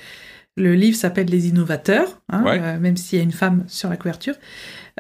le 0.56 0.74
livre 0.74 0.96
s'appelle 0.96 1.26
Les 1.26 1.48
innovateurs, 1.48 2.20
hein, 2.28 2.44
euh, 2.46 2.78
même 2.78 2.96
s'il 2.96 3.18
y 3.18 3.20
a 3.20 3.24
une 3.24 3.32
femme 3.32 3.64
sur 3.66 3.90
la 3.90 3.96
couverture, 3.96 4.36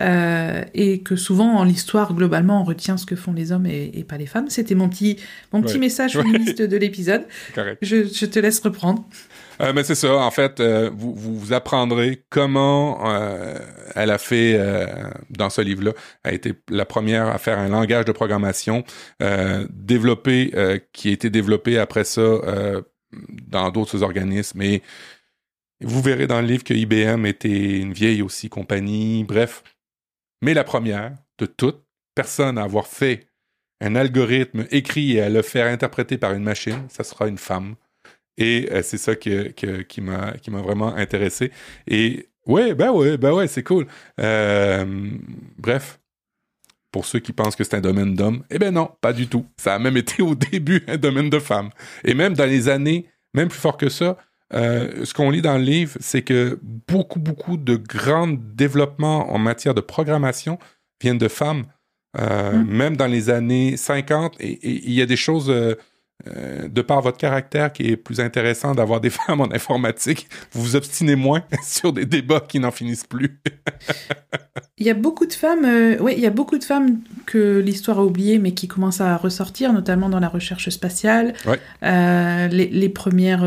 euh, 0.00 0.64
et 0.74 1.00
que 1.02 1.14
souvent 1.14 1.58
en 1.58 1.62
l'histoire 1.62 2.12
globalement 2.12 2.60
on 2.60 2.64
retient 2.64 2.96
ce 2.96 3.06
que 3.06 3.14
font 3.14 3.32
les 3.32 3.52
hommes 3.52 3.66
et, 3.66 4.04
pas 4.08 4.16
les 4.16 4.26
femmes. 4.26 4.50
C'était 4.50 4.74
mon 4.74 4.88
petit 4.88 5.16
mon 5.52 5.62
petit 5.62 5.78
message 5.78 6.14
féministe 6.14 6.60
de 6.60 6.76
l'épisode. 6.76 7.22
Je, 7.82 8.04
je 8.04 8.26
te 8.26 8.40
laisse 8.40 8.58
reprendre. 8.60 9.04
Euh, 9.60 9.72
mais 9.74 9.84
c'est 9.84 9.94
ça, 9.94 10.16
en 10.16 10.30
fait, 10.30 10.60
euh, 10.60 10.90
vous, 10.92 11.14
vous, 11.14 11.52
apprendrez 11.52 12.24
comment 12.30 13.08
euh, 13.08 13.58
elle 13.94 14.10
a 14.10 14.18
fait 14.18 14.58
dans 15.30 15.50
ce 15.50 15.60
livre-là. 15.60 15.92
A 16.24 16.32
été 16.32 16.54
la 16.68 16.84
première 16.84 17.28
à 17.28 17.38
faire 17.38 17.58
un 17.58 17.68
langage 17.68 18.04
de 18.04 18.12
programmation 18.12 18.84
développé, 19.70 20.52
qui 20.92 21.08
a 21.08 21.12
été 21.12 21.30
développé 21.30 21.78
après 21.78 22.04
ça 22.04 22.22
dans 23.12 23.70
d'autres 23.70 24.02
organismes. 24.02 24.62
Et 24.62 24.82
vous 25.80 26.02
verrez 26.02 26.26
dans 26.26 26.40
le 26.40 26.46
livre 26.46 26.64
que 26.64 26.74
IBM 26.74 27.26
était 27.26 27.78
une 27.78 27.92
vieille 27.92 28.22
aussi 28.22 28.48
compagnie, 28.48 29.24
bref. 29.24 29.62
Mais 30.42 30.54
la 30.54 30.64
première 30.64 31.14
de 31.38 31.46
toutes, 31.46 31.82
personne 32.14 32.58
à 32.58 32.62
avoir 32.62 32.86
fait 32.86 33.26
un 33.80 33.96
algorithme 33.96 34.66
écrit 34.70 35.16
et 35.16 35.20
à 35.20 35.28
le 35.28 35.42
faire 35.42 35.66
interpréter 35.66 36.16
par 36.18 36.32
une 36.32 36.42
machine, 36.42 36.86
ça 36.88 37.04
sera 37.04 37.28
une 37.28 37.38
femme. 37.38 37.76
Et 38.38 38.68
euh, 38.72 38.82
c'est 38.82 38.98
ça 38.98 39.14
qui, 39.14 39.52
qui 39.54 40.00
m'a 40.00 40.34
vraiment 40.48 40.94
intéressé. 40.94 41.52
Et 41.86 42.28
ouais, 42.46 42.74
ben 42.74 42.90
ouais, 42.90 43.16
ben 43.16 43.32
ouais, 43.32 43.46
c'est 43.46 43.62
cool. 43.62 43.86
Euh, 44.20 45.10
bref, 45.58 46.00
pour 46.90 47.06
ceux 47.06 47.18
qui 47.18 47.32
pensent 47.32 47.56
que 47.56 47.64
c'est 47.64 47.76
un 47.76 47.80
domaine 47.80 48.14
d'hommes, 48.14 48.44
eh 48.50 48.58
ben 48.58 48.72
non, 48.72 48.90
pas 49.00 49.12
du 49.12 49.28
tout. 49.28 49.46
Ça 49.56 49.74
a 49.74 49.78
même 49.78 49.96
été 49.96 50.22
au 50.22 50.34
début 50.52 50.82
un 50.88 50.96
domaine 50.96 51.30
de 51.30 51.38
femmes. 51.38 51.70
Et 52.04 52.14
même 52.14 52.34
dans 52.34 52.46
les 52.46 52.68
années, 52.68 53.06
même 53.34 53.48
plus 53.48 53.58
fort 53.58 53.76
que 53.76 53.88
ça, 53.88 54.16
euh, 54.52 55.04
ce 55.04 55.14
qu'on 55.14 55.30
lit 55.30 55.42
dans 55.42 55.56
le 55.56 55.64
livre, 55.64 55.96
c'est 56.00 56.22
que 56.22 56.58
beaucoup, 56.62 57.18
beaucoup 57.18 57.56
de 57.56 57.76
grands 57.76 58.28
développements 58.28 59.32
en 59.32 59.38
matière 59.38 59.74
de 59.74 59.80
programmation 59.80 60.58
viennent 61.00 61.18
de 61.18 61.28
femmes. 61.28 61.64
Mm. 62.16 62.62
Même 62.68 62.96
dans 62.96 63.08
les 63.08 63.28
années 63.28 63.76
50, 63.76 64.36
et 64.38 64.60
il 64.62 64.92
y 64.92 65.02
a 65.02 65.06
des 65.06 65.16
choses 65.16 65.50
euh, 65.50 65.74
de 66.26 66.82
par 66.82 67.00
votre 67.02 67.18
caractère 67.18 67.72
qui 67.72 67.88
est 67.88 67.96
plus 67.96 68.20
intéressant 68.20 68.74
d'avoir 68.74 69.00
des 69.00 69.10
femmes 69.26 69.40
en 69.40 69.52
informatique, 69.52 70.28
vous 70.52 70.62
vous 70.62 70.76
obstinez 70.76 71.16
moins 71.16 71.44
sur 71.62 71.92
des 71.92 72.06
débats 72.06 72.40
qui 72.40 72.60
n'en 72.60 72.70
finissent 72.70 73.06
plus. 73.06 73.40
il 74.78 74.86
y 74.86 74.90
a 74.90 74.94
beaucoup 74.94 75.26
de 75.26 75.32
femmes, 75.32 75.64
euh, 75.64 75.98
ouais, 75.98 76.14
il 76.14 76.20
y 76.20 76.26
a 76.26 76.30
beaucoup 76.30 76.58
de 76.58 76.64
femmes 76.64 77.00
que 77.26 77.58
l'histoire 77.58 77.98
a 77.98 78.04
oubliées, 78.04 78.38
mais 78.38 78.52
qui 78.52 78.68
commencent 78.68 79.00
à 79.00 79.16
ressortir, 79.16 79.72
notamment 79.72 80.08
dans 80.08 80.20
la 80.20 80.28
recherche 80.28 80.68
spatiale. 80.68 81.34
Euh, 81.82 82.48
les, 82.48 82.88
premières, 82.88 83.44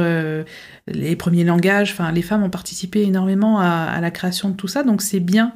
les 0.88 1.15
premiers 1.15 1.43
langages, 1.43 1.91
enfin, 1.91 2.11
les 2.11 2.21
femmes 2.21 2.43
ont 2.43 2.49
participé 2.49 3.03
énormément 3.03 3.59
à, 3.59 3.99
la 4.01 4.11
création 4.11 4.49
de 4.49 4.55
tout 4.55 4.67
ça, 4.67 4.84
donc 4.84 5.01
c'est 5.01 5.19
bien 5.19 5.53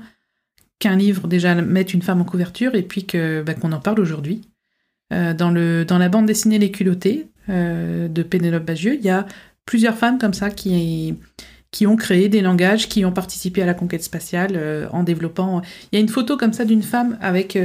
qu'un 0.79 0.95
livre 0.95 1.27
déjà 1.27 1.55
mette 1.55 1.93
une 1.93 2.01
femme 2.01 2.21
en 2.21 2.25
couverture 2.25 2.75
et 2.75 2.81
puis 2.81 3.05
que 3.05 3.43
bah, 3.43 3.53
qu'on 3.53 3.71
en 3.71 3.79
parle 3.79 3.99
aujourd'hui. 3.99 4.41
Euh, 5.11 5.33
dans, 5.33 5.51
le, 5.51 5.83
dans 5.85 5.97
la 5.97 6.09
bande 6.09 6.25
dessinée 6.25 6.59
Les 6.59 6.71
culottés 6.71 7.27
euh, 7.49 8.07
de 8.07 8.23
Pénélope 8.23 8.63
Bagieux, 8.63 8.95
il 8.95 9.05
y 9.05 9.09
a 9.09 9.25
plusieurs 9.65 9.97
femmes 9.97 10.17
comme 10.17 10.33
ça 10.33 10.49
qui, 10.49 11.15
qui 11.71 11.85
ont 11.85 11.95
créé 11.95 12.29
des 12.29 12.41
langages, 12.41 12.87
qui 12.87 13.03
ont 13.03 13.11
participé 13.11 13.61
à 13.61 13.65
la 13.65 13.73
conquête 13.73 14.03
spatiale 14.03 14.53
euh, 14.55 14.87
en 14.91 15.03
développant. 15.03 15.61
Il 15.91 15.95
y 15.95 15.99
a 15.99 16.01
une 16.01 16.09
photo 16.09 16.37
comme 16.37 16.53
ça 16.53 16.65
d'une 16.65 16.83
femme 16.83 17.17
avec 17.21 17.57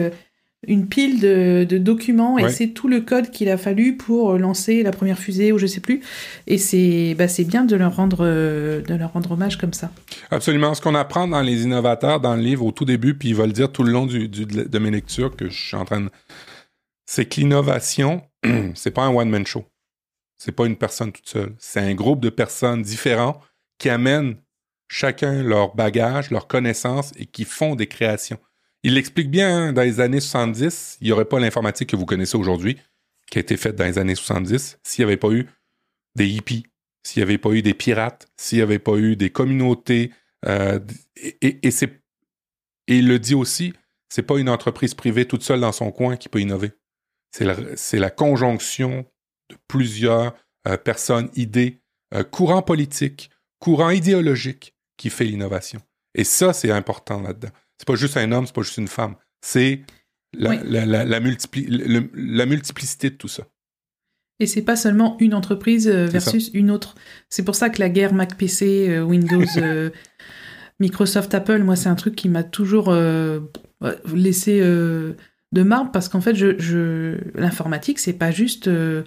une 0.66 0.88
pile 0.88 1.20
de, 1.20 1.78
documents 1.78 2.38
et 2.38 2.49
c'est 2.49 2.68
tout 2.68 2.88
le 2.88 3.01
code 3.01 3.30
qu'il 3.30 3.49
a 3.49 3.57
fallu 3.57 3.97
pour 3.97 4.36
lancer 4.38 4.82
la 4.82 4.90
première 4.90 5.18
fusée 5.18 5.53
ou 5.53 5.59
je 5.59 5.66
sais 5.66 5.80
plus. 5.80 6.01
Et 6.49 6.59
c'est 6.59 7.14
bah, 7.16 7.26
bien 7.47 7.64
de 7.64 7.76
leur, 7.76 7.94
rendre, 7.94 8.24
de 8.24 8.94
leur 8.94 9.12
rendre 9.12 9.32
hommage 9.32 9.59
comme 9.59 9.72
ça. 9.72 9.92
Absolument. 10.32 10.74
Ce 10.74 10.80
qu'on 10.80 10.97
apprend 10.97 11.28
dans 11.28 11.42
les 11.42 11.62
innovateurs, 11.62 12.20
dans 12.20 12.34
le 12.34 12.42
livre 12.42 12.64
au 12.64 12.72
tout 12.72 12.84
début, 12.84 13.14
puis 13.14 13.28
il 13.28 13.36
va 13.36 13.47
le 13.47 13.53
dire 13.53 13.70
tout 13.70 13.84
le 13.84 13.92
long 13.92 14.07
du, 14.07 14.28
de 14.28 14.78
mes 14.80 14.90
lectures 14.90 15.36
que 15.36 15.49
je 15.49 15.66
suis 15.68 15.76
en 15.76 15.84
train 15.84 16.01
de 16.01 16.11
c'est 17.07 17.26
que 17.26 17.40
l'innovation, 17.40 18.28
c'est 18.74 18.90
pas 18.90 19.04
un 19.04 19.14
one-man 19.14 19.46
show. 19.46 19.64
C'est 20.38 20.52
pas 20.52 20.66
une 20.66 20.76
personne 20.76 21.12
toute 21.12 21.28
seule. 21.28 21.54
C'est 21.59 21.80
un 21.80 21.94
groupe 21.94 22.20
de 22.20 22.28
personnes 22.28 22.82
différents 22.82 23.40
qui 23.78 23.88
amènent 23.88 24.36
chacun 24.88 25.42
leur 25.42 25.74
bagage, 25.74 26.30
leurs 26.30 26.46
connaissances 26.46 27.12
et 27.16 27.26
qui 27.26 27.44
font 27.44 27.74
des 27.74 27.86
créations. 27.86 28.38
Il 28.82 28.94
l'explique 28.94 29.30
bien, 29.30 29.68
hein, 29.68 29.72
dans 29.72 29.82
les 29.82 30.00
années 30.00 30.20
70, 30.20 30.98
il 31.00 31.07
n'y 31.07 31.12
aurait 31.12 31.24
pas 31.24 31.40
l'informatique 31.40 31.90
que 31.90 31.96
vous 31.96 32.07
connaissez 32.07 32.36
aujourd'hui, 32.36 32.76
qui 33.30 33.38
a 33.38 33.40
été 33.40 33.57
faite 33.57 33.76
dans 33.76 33.84
les 33.84 33.98
années 33.98 34.14
70, 34.14 34.78
s'il 34.82 35.04
n'y 35.04 35.11
avait 35.11 35.16
pas 35.16 35.30
eu 35.30 35.48
des 36.14 36.28
hippies, 36.28 36.66
s'il 37.02 37.20
n'y 37.20 37.24
avait 37.24 37.38
pas 37.38 37.50
eu 37.50 37.62
des 37.62 37.74
pirates, 37.74 38.28
s'il 38.36 38.59
n'y 38.59 38.62
avait 38.62 38.78
pas 38.78 38.96
eu 38.96 39.16
des 39.16 39.30
communautés. 39.30 40.12
Euh, 40.44 40.78
et, 41.16 41.66
et, 41.66 41.70
il 42.88 43.09
le 43.09 43.18
dit 43.18 43.34
aussi, 43.34 43.72
c'est 44.09 44.22
pas 44.22 44.38
une 44.38 44.48
entreprise 44.48 44.94
privée 44.94 45.26
toute 45.26 45.42
seule 45.42 45.61
dans 45.61 45.72
son 45.72 45.90
coin 45.90 46.16
qui 46.16 46.28
peut 46.28 46.40
innover. 46.40 46.72
C'est 47.37 47.99
la, 47.99 48.11
conjonction 48.11 49.05
de 49.51 49.57
plusieurs 49.68 50.34
euh, 50.66 50.76
personnes, 50.78 51.28
idées, 51.34 51.82
euh, 52.14 52.24
courants 52.24 52.62
politiques, 52.62 53.30
courants 53.59 53.91
idéologiques 53.91 54.74
qui 54.97 55.11
fait 55.11 55.24
l'innovation. 55.24 55.80
Et 56.14 56.24
ça, 56.24 56.55
c'est 56.55 56.70
important 56.70 57.20
là-dedans. 57.20 57.51
C'est 57.78 57.87
pas 57.87 57.95
juste 57.95 58.16
un 58.16 58.32
homme, 58.32 58.47
c'est 58.47 58.55
pas 58.55 58.62
juste 58.62 58.78
une 58.78 58.89
femme. 58.89 59.16
C'est 59.43 59.82
la, 60.32 60.55
la, 60.64 61.20
multiplicité 61.20 63.11
de 63.11 63.16
tout 63.16 63.28
ça. 63.28 63.45
Et 64.41 64.47
c'est 64.47 64.62
pas 64.62 64.76
seulement 64.76 65.16
une 65.20 65.34
entreprise 65.34 65.89
euh, 65.89 66.07
versus 66.07 66.51
une 66.55 66.70
autre. 66.70 66.95
C'est 67.28 67.43
pour 67.43 67.55
ça 67.55 67.68
que 67.68 67.80
la 67.80 67.91
guerre 67.91 68.14
Mac 68.14 68.39
PC, 68.39 69.01
Windows, 69.01 69.45
Microsoft, 70.80 71.34
Apple, 71.34 71.62
moi, 71.62 71.76
c'est 71.76 71.91
un 71.91 71.95
truc 71.97 72.16
qui 72.16 72.30
m'a 72.30 72.45
toujours 72.45 72.95
laissé 74.14 74.61
de 75.57 75.62
marbre 75.62 75.90
parce 75.90 76.09
qu'en 76.09 76.20
fait, 76.20 76.34
je, 76.34 77.16
l'informatique, 77.34 77.98
c'est 77.98 78.12
pas 78.12 78.30
juste 78.30 78.68
euh, 78.68 79.02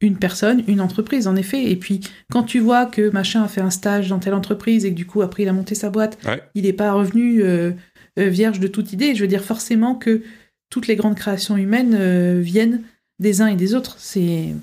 une 0.00 0.18
personne, 0.18 0.64
une 0.66 0.80
entreprise, 0.80 1.28
en 1.28 1.36
effet. 1.36 1.70
Et 1.70 1.76
puis, 1.76 2.00
quand 2.30 2.42
tu 2.42 2.58
vois 2.58 2.86
que 2.86 3.10
machin 3.10 3.44
a 3.44 3.48
fait 3.48 3.60
un 3.60 3.70
stage 3.70 4.08
dans 4.08 4.18
telle 4.18 4.34
entreprise 4.34 4.84
et 4.84 4.90
que 4.90 4.96
du 4.96 5.06
coup, 5.06 5.22
après, 5.22 5.44
il 5.44 5.48
a 5.48 5.52
monté 5.52 5.74
sa 5.74 5.90
boîte, 5.90 6.18
il 6.54 6.64
n'est 6.64 6.72
pas 6.72 6.92
revenu 6.92 7.42
euh, 7.42 7.70
euh, 8.18 8.28
vierge 8.28 8.58
de 8.58 8.66
toute 8.66 8.92
idée. 8.92 9.14
Je 9.14 9.22
veux 9.22 9.28
dire 9.28 9.44
forcément 9.44 9.94
que 9.94 10.22
toutes 10.70 10.88
les 10.88 10.96
grandes 10.96 11.16
créations 11.16 11.56
humaines 11.56 12.40
viennent 12.40 12.82
des 13.20 13.40
uns 13.40 13.46
et 13.46 13.56
des 13.56 13.74
autres. 13.74 13.96
C'est. 13.98 14.54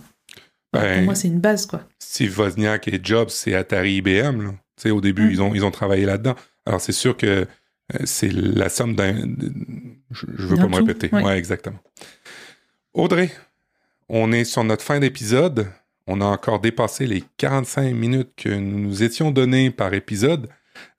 pour 0.72 0.82
moi, 1.04 1.16
c'est 1.16 1.30
une 1.30 1.40
base, 1.40 1.66
quoi. 1.66 1.88
Steve 2.00 2.38
Wozniak 2.38 2.88
et 2.88 3.00
Jobs, 3.02 3.30
c'est 3.30 3.54
Atari 3.54 3.98
IBM. 3.98 4.52
Au 4.86 5.02
début, 5.02 5.28
mm. 5.28 5.32
ils, 5.32 5.42
ont, 5.42 5.56
ils 5.56 5.64
ont 5.64 5.72
travaillé 5.72 6.06
là-dedans. 6.06 6.36
Alors, 6.66 6.82
c'est 6.82 6.92
sûr 6.92 7.16
que 7.16 7.46
c'est 8.06 8.32
la 8.32 8.70
somme 8.70 8.96
d'un. 8.96 9.16
Je, 10.12 10.26
ne 10.26 10.48
veux 10.48 10.58
pas 10.58 10.68
me 10.68 10.76
répéter. 10.76 11.10
Oui, 11.12 11.24
ouais, 11.24 11.38
exactement. 11.38 11.80
Audrey, 12.94 13.32
on 14.10 14.32
est 14.32 14.44
sur 14.44 14.64
notre 14.64 14.84
fin 14.84 15.00
d'épisode. 15.00 15.68
On 16.08 16.22
a 16.22 16.26
encore 16.26 16.60
dépassé 16.60 17.06
les 17.06 17.24
45 17.38 17.94
minutes 17.94 18.32
que 18.36 18.50
nous 18.50 18.80
nous 18.80 19.04
étions 19.04 19.32
donnés 19.32 19.70
par 19.70 19.94
épisode. 19.94 20.50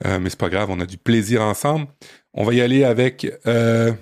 Euh, 0.07 0.19
mais 0.21 0.31
c'est 0.31 0.39
pas 0.39 0.49
grave, 0.49 0.71
on 0.71 0.79
a 0.81 0.87
du 0.87 0.99
plaisir 0.99 1.43
ensemble. 1.43 1.89
On 2.33 2.45
va 2.45 2.55
y 2.55 2.61
aller 2.61 2.85
avec 2.85 3.27
euh, 3.47 3.93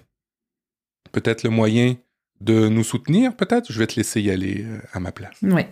peut-être 1.13 1.45
le 1.45 1.51
moyen 1.51 1.95
de 2.41 2.69
nous 2.69 2.85
soutenir, 2.85 3.35
peut-être. 3.35 3.73
Je 3.73 3.79
vais 3.79 3.87
te 3.87 3.97
laisser 3.97 4.21
y 4.21 4.31
aller 4.31 4.65
euh, 4.67 4.79
à 4.93 5.01
ma 5.01 5.13
place. 5.13 5.37
Oui. 5.43 5.63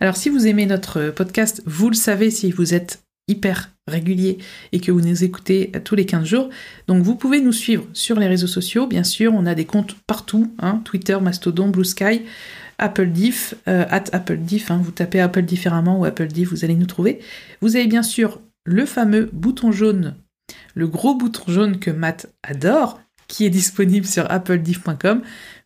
Alors, 0.00 0.16
si 0.16 0.28
vous 0.28 0.46
aimez 0.46 0.66
notre 0.66 1.10
podcast, 1.10 1.62
vous 1.64 1.88
le 1.88 1.94
savez 1.94 2.30
si 2.30 2.50
vous 2.50 2.74
êtes 2.74 3.02
hyper 3.28 3.70
régulier 3.86 4.38
et 4.72 4.80
que 4.80 4.92
vous 4.92 5.00
nous 5.00 5.24
écoutez 5.24 5.72
tous 5.84 5.94
les 5.94 6.06
15 6.06 6.24
jours. 6.24 6.50
Donc 6.86 7.02
vous 7.02 7.14
pouvez 7.14 7.40
nous 7.40 7.52
suivre 7.52 7.86
sur 7.92 8.18
les 8.18 8.26
réseaux 8.26 8.46
sociaux, 8.46 8.86
bien 8.86 9.04
sûr, 9.04 9.32
on 9.34 9.46
a 9.46 9.54
des 9.54 9.64
comptes 9.64 9.96
partout, 10.06 10.52
hein, 10.58 10.80
Twitter, 10.84 11.18
Mastodon, 11.20 11.68
Blue 11.68 11.84
Sky, 11.84 12.22
Apple 12.78 13.08
Diff, 13.08 13.54
euh, 13.68 13.84
at 13.90 14.04
Apple 14.12 14.38
Diff, 14.38 14.70
hein, 14.70 14.80
vous 14.82 14.90
tapez 14.90 15.20
Apple 15.20 15.42
différemment 15.42 16.00
ou 16.00 16.04
Apple 16.04 16.26
Diff, 16.26 16.50
vous 16.50 16.64
allez 16.64 16.74
nous 16.74 16.86
trouver. 16.86 17.20
Vous 17.60 17.76
avez 17.76 17.86
bien 17.86 18.02
sûr 18.02 18.40
le 18.64 18.86
fameux 18.86 19.30
bouton 19.32 19.72
jaune, 19.72 20.14
le 20.74 20.86
gros 20.86 21.14
bouton 21.14 21.44
jaune 21.48 21.78
que 21.78 21.90
Matt 21.90 22.32
adore, 22.42 23.00
qui 23.28 23.46
est 23.46 23.50
disponible 23.50 24.06
sur 24.06 24.30
applediff.com. 24.30 25.22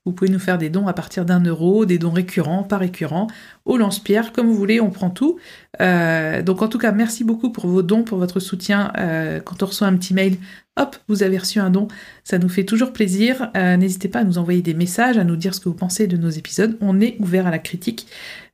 Vous 0.07 0.13
pouvez 0.13 0.31
nous 0.31 0.39
faire 0.39 0.57
des 0.57 0.71
dons 0.71 0.87
à 0.87 0.93
partir 0.93 1.25
d'un 1.25 1.41
euro, 1.41 1.85
des 1.85 1.99
dons 1.99 2.13
récurrents, 2.13 2.63
pas 2.63 2.79
récurrents, 2.79 3.27
au 3.65 3.77
lance-pierre, 3.77 4.31
comme 4.31 4.47
vous 4.47 4.55
voulez, 4.55 4.81
on 4.81 4.91
prend 4.91 5.11
tout. 5.11 5.39
Euh, 5.81 6.43
donc 6.43 6.63
en 6.63 6.69
tout 6.69 6.79
cas, 6.79 6.93
merci 6.93 7.25
beaucoup 7.25 7.51
pour 7.51 7.67
vos 7.67 7.83
dons, 7.83 8.05
pour 8.05 8.17
votre 8.17 8.39
soutien. 8.39 8.93
Euh, 8.99 9.41
quand 9.41 9.65
on 9.65 9.67
reçoit 9.67 9.89
un 9.89 9.97
petit 9.97 10.15
mail, 10.15 10.37
hop, 10.77 10.95
vous 11.09 11.25
avez 11.25 11.39
reçu 11.39 11.59
un 11.59 11.71
don, 11.71 11.89
ça 12.23 12.39
nous 12.39 12.49
fait 12.49 12.63
toujours 12.63 12.93
plaisir. 12.93 13.51
Euh, 13.57 13.77
n'hésitez 13.77 14.07
pas 14.07 14.21
à 14.21 14.25
nous 14.25 14.39
envoyer 14.39 14.63
des 14.63 14.75
messages, 14.75 15.19
à 15.19 15.25
nous 15.25 15.35
dire 15.35 15.55
ce 15.55 15.61
que 15.61 15.69
vous 15.69 15.75
pensez 15.75 16.07
de 16.07 16.17
nos 16.17 16.31
épisodes. 16.31 16.79
On 16.81 17.01
est 17.01 17.17
ouvert 17.19 17.49
à 17.49 17.51
la 17.51 17.59
critique. 17.59 18.07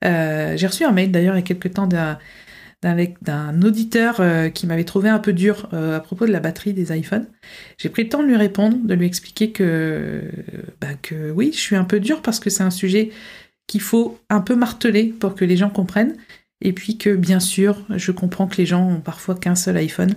J'ai 0.03 0.67
reçu 0.67 0.85
un 0.85 0.91
mail 0.91 1.13
d'ailleurs 1.13 1.35
il 1.37 1.39
y 1.39 1.43
a 1.43 1.45
quelques 1.45 1.75
temps 1.75 1.87
d'un 1.87 2.19
d'un 2.83 3.63
auditeur 3.63 4.17
euh, 4.21 4.49
qui 4.49 4.67
m'avait 4.67 4.85
trouvé 4.85 5.09
un 5.09 5.21
peu 5.21 5.33
dur 5.33 5.69
euh, 5.73 5.97
à 5.97 6.01
propos 6.01 6.27
de 6.27 6.33
la 6.33 6.41
batterie 6.41 6.73
des 6.73 6.97
iPhones. 6.97 7.27
J'ai 7.79 7.89
pris 7.89 8.03
le 8.03 8.09
temps 8.09 8.23
de 8.23 8.27
lui 8.27 8.37
répondre, 8.37 8.77
de 8.83 8.95
lui 8.95 9.07
expliquer 9.07 9.53
que, 9.53 10.23
bah, 10.81 10.95
que 11.01 11.31
oui, 11.31 11.51
je 11.53 11.61
suis 11.61 11.77
un 11.77 11.85
peu 11.85 12.01
dur 12.01 12.23
parce 12.23 12.41
que 12.41 12.51
c'est 12.51 12.65
un 12.65 12.71
sujet 12.71 13.11
qu'il 13.69 13.81
faut 13.81 14.19
un 14.29 14.41
peu 14.41 14.57
marteler 14.57 15.05
pour 15.05 15.35
que 15.35 15.45
les 15.45 15.57
gens 15.57 15.71
comprennent 15.71 16.17
et 16.65 16.73
puis 16.73 16.97
que 16.97 17.15
bien 17.15 17.41
sûr, 17.41 17.77
je 17.91 18.13
comprends 18.13 18.47
que 18.47 18.57
les 18.57 18.67
gens 18.67 18.89
ont 18.89 19.01
parfois 19.01 19.35
qu'un 19.35 19.57
seul 19.57 19.77
iPhone 19.77 20.15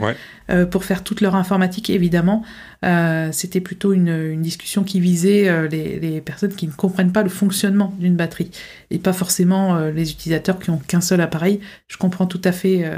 euh, 0.51 0.67
pour 0.67 0.85
faire 0.85 1.03
toute 1.03 1.21
leur 1.21 1.35
informatique, 1.35 1.89
évidemment. 1.89 2.43
Euh, 2.83 3.29
c'était 3.31 3.61
plutôt 3.61 3.93
une, 3.93 4.39
discussion 4.43 4.83
qui 4.83 4.99
visait 4.99 5.47
euh, 5.47 5.67
les, 5.67 6.21
personnes 6.21 6.53
qui 6.53 6.67
ne 6.67 6.71
comprennent 6.71 7.11
pas 7.11 7.23
le 7.23 7.29
fonctionnement 7.29 7.95
d'une 7.99 8.15
batterie 8.15 8.51
et 8.91 8.99
pas 8.99 9.13
forcément 9.13 9.79
les 9.89 10.11
utilisateurs 10.11 10.59
qui 10.59 10.69
ont 10.69 10.77
qu'un 10.77 11.01
seul 11.01 11.19
appareil. 11.19 11.61
Je 11.87 11.97
comprends 11.97 12.27
tout 12.27 12.41
à 12.43 12.51
fait. 12.51 12.89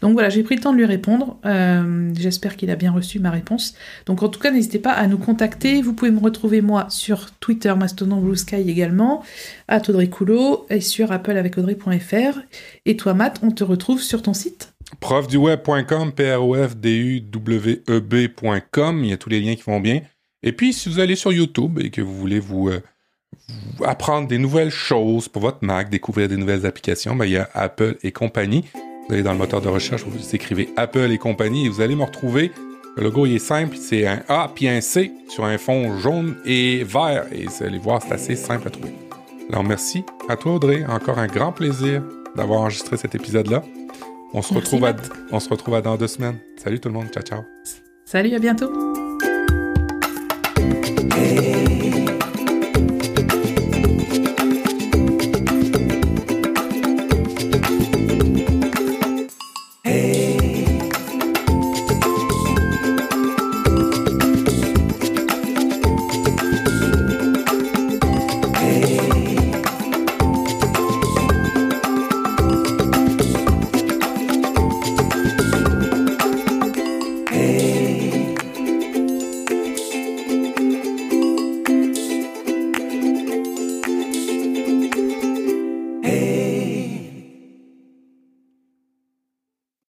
Donc 0.00 0.12
voilà, 0.12 0.28
j'ai 0.28 0.42
pris 0.44 0.54
le 0.54 0.60
temps 0.60 0.72
de 0.72 0.78
lui 0.78 0.86
répondre. 0.86 1.38
J'espère 2.16 2.56
qu'il 2.56 2.70
a 2.70 2.76
bien 2.76 2.92
reçu 2.92 3.18
ma 3.18 3.30
réponse. 3.30 3.74
Donc 4.06 4.22
en 4.22 4.28
tout 4.28 4.38
cas, 4.38 4.52
n'hésitez 4.52 4.78
pas 4.78 4.92
à 4.92 5.06
nous 5.08 5.18
contacter. 5.18 5.82
Vous 5.82 5.92
pouvez 5.92 6.12
me 6.12 6.20
retrouver 6.20 6.60
moi 6.60 6.86
sur 6.90 7.32
Twitter, 7.40 7.74
Mastodon, 7.76 8.20
Blue 8.20 8.36
Sky 8.36 8.70
également, 8.70 9.24
à 9.66 9.78
Audrey 9.78 10.08
Coulot 10.08 10.66
et 10.70 10.80
sur 10.80 11.10
Apple 11.10 11.36
avec 11.36 11.58
Audrey.fr. 11.58 12.38
Et 12.86 12.96
toi, 12.96 13.14
Matt, 13.14 13.40
on 13.42 13.50
te 13.50 13.64
retrouve 13.64 14.02
sur 14.02 14.22
ton 14.22 14.34
site 14.34 14.74
profduweb.com, 15.00 16.12
P-R-O-F-D-U-W-E-B.com. 16.12 19.04
Il 19.04 19.10
y 19.10 19.12
a 19.12 19.16
tous 19.16 19.28
les 19.28 19.40
liens 19.40 19.54
qui 19.54 19.62
vont 19.62 19.78
bien. 19.80 20.00
Et 20.42 20.50
puis, 20.52 20.72
si 20.72 20.88
vous 20.88 20.98
allez 21.00 21.16
sur 21.16 21.32
YouTube 21.32 21.80
et 21.82 21.90
que 21.90 22.02
vous 22.02 22.14
voulez 22.14 22.38
vous, 22.38 22.68
euh, 22.68 22.80
apprendre 23.84 24.28
des 24.28 24.38
nouvelles 24.38 24.70
choses 24.70 25.26
pour 25.28 25.42
votre 25.42 25.64
Mac, 25.64 25.90
découvrir 25.90 26.28
des 26.28 26.36
nouvelles 26.36 26.64
applications, 26.66 27.16
ben, 27.16 27.24
il 27.24 27.32
y 27.32 27.38
a 27.38 27.48
Apple 27.54 27.96
et 28.02 28.12
compagnie. 28.12 28.64
Vous 29.08 29.14
allez 29.14 29.22
dans 29.22 29.32
le 29.32 29.38
moteur 29.38 29.60
de 29.60 29.68
recherche, 29.68 30.04
vous 30.04 30.34
écrivez 30.34 30.68
Apple 30.76 31.10
et 31.10 31.18
compagnie 31.18 31.66
et 31.66 31.68
vous 31.68 31.80
allez 31.80 31.96
me 31.96 32.04
retrouver. 32.04 32.52
Le 32.96 33.02
logo, 33.04 33.26
il 33.26 33.34
est 33.34 33.40
simple, 33.40 33.76
c'est 33.76 34.06
un 34.06 34.22
A 34.28 34.48
puis 34.54 34.68
un 34.68 34.80
C 34.80 35.10
sur 35.28 35.44
un 35.44 35.58
fond 35.58 35.98
jaune 35.98 36.36
et 36.44 36.84
vert. 36.84 37.26
Et 37.32 37.46
vous 37.46 37.64
allez 37.64 37.78
voir, 37.78 38.00
c'est 38.02 38.12
assez 38.12 38.36
simple 38.36 38.68
à 38.68 38.70
trouver. 38.70 38.94
Alors, 39.50 39.64
merci 39.64 40.04
à 40.28 40.36
toi, 40.36 40.54
Audrey. 40.54 40.84
Encore 40.86 41.18
un 41.18 41.26
grand 41.26 41.52
plaisir 41.52 42.02
d'avoir 42.36 42.60
enregistré 42.60 42.96
cet 42.96 43.14
épisode-là. 43.14 43.62
On 44.32 44.42
se, 44.42 44.52
retrouve 44.52 44.84
à, 44.84 44.94
on 45.30 45.38
se 45.38 45.48
retrouve 45.48 45.80
dans 45.80 45.96
deux 45.96 46.08
semaines. 46.08 46.38
Salut 46.56 46.80
tout 46.80 46.88
le 46.88 46.94
monde. 46.94 47.06
Ciao, 47.12 47.22
ciao. 47.22 47.42
Salut, 48.04 48.34
à 48.34 48.38
bientôt. 48.38 48.70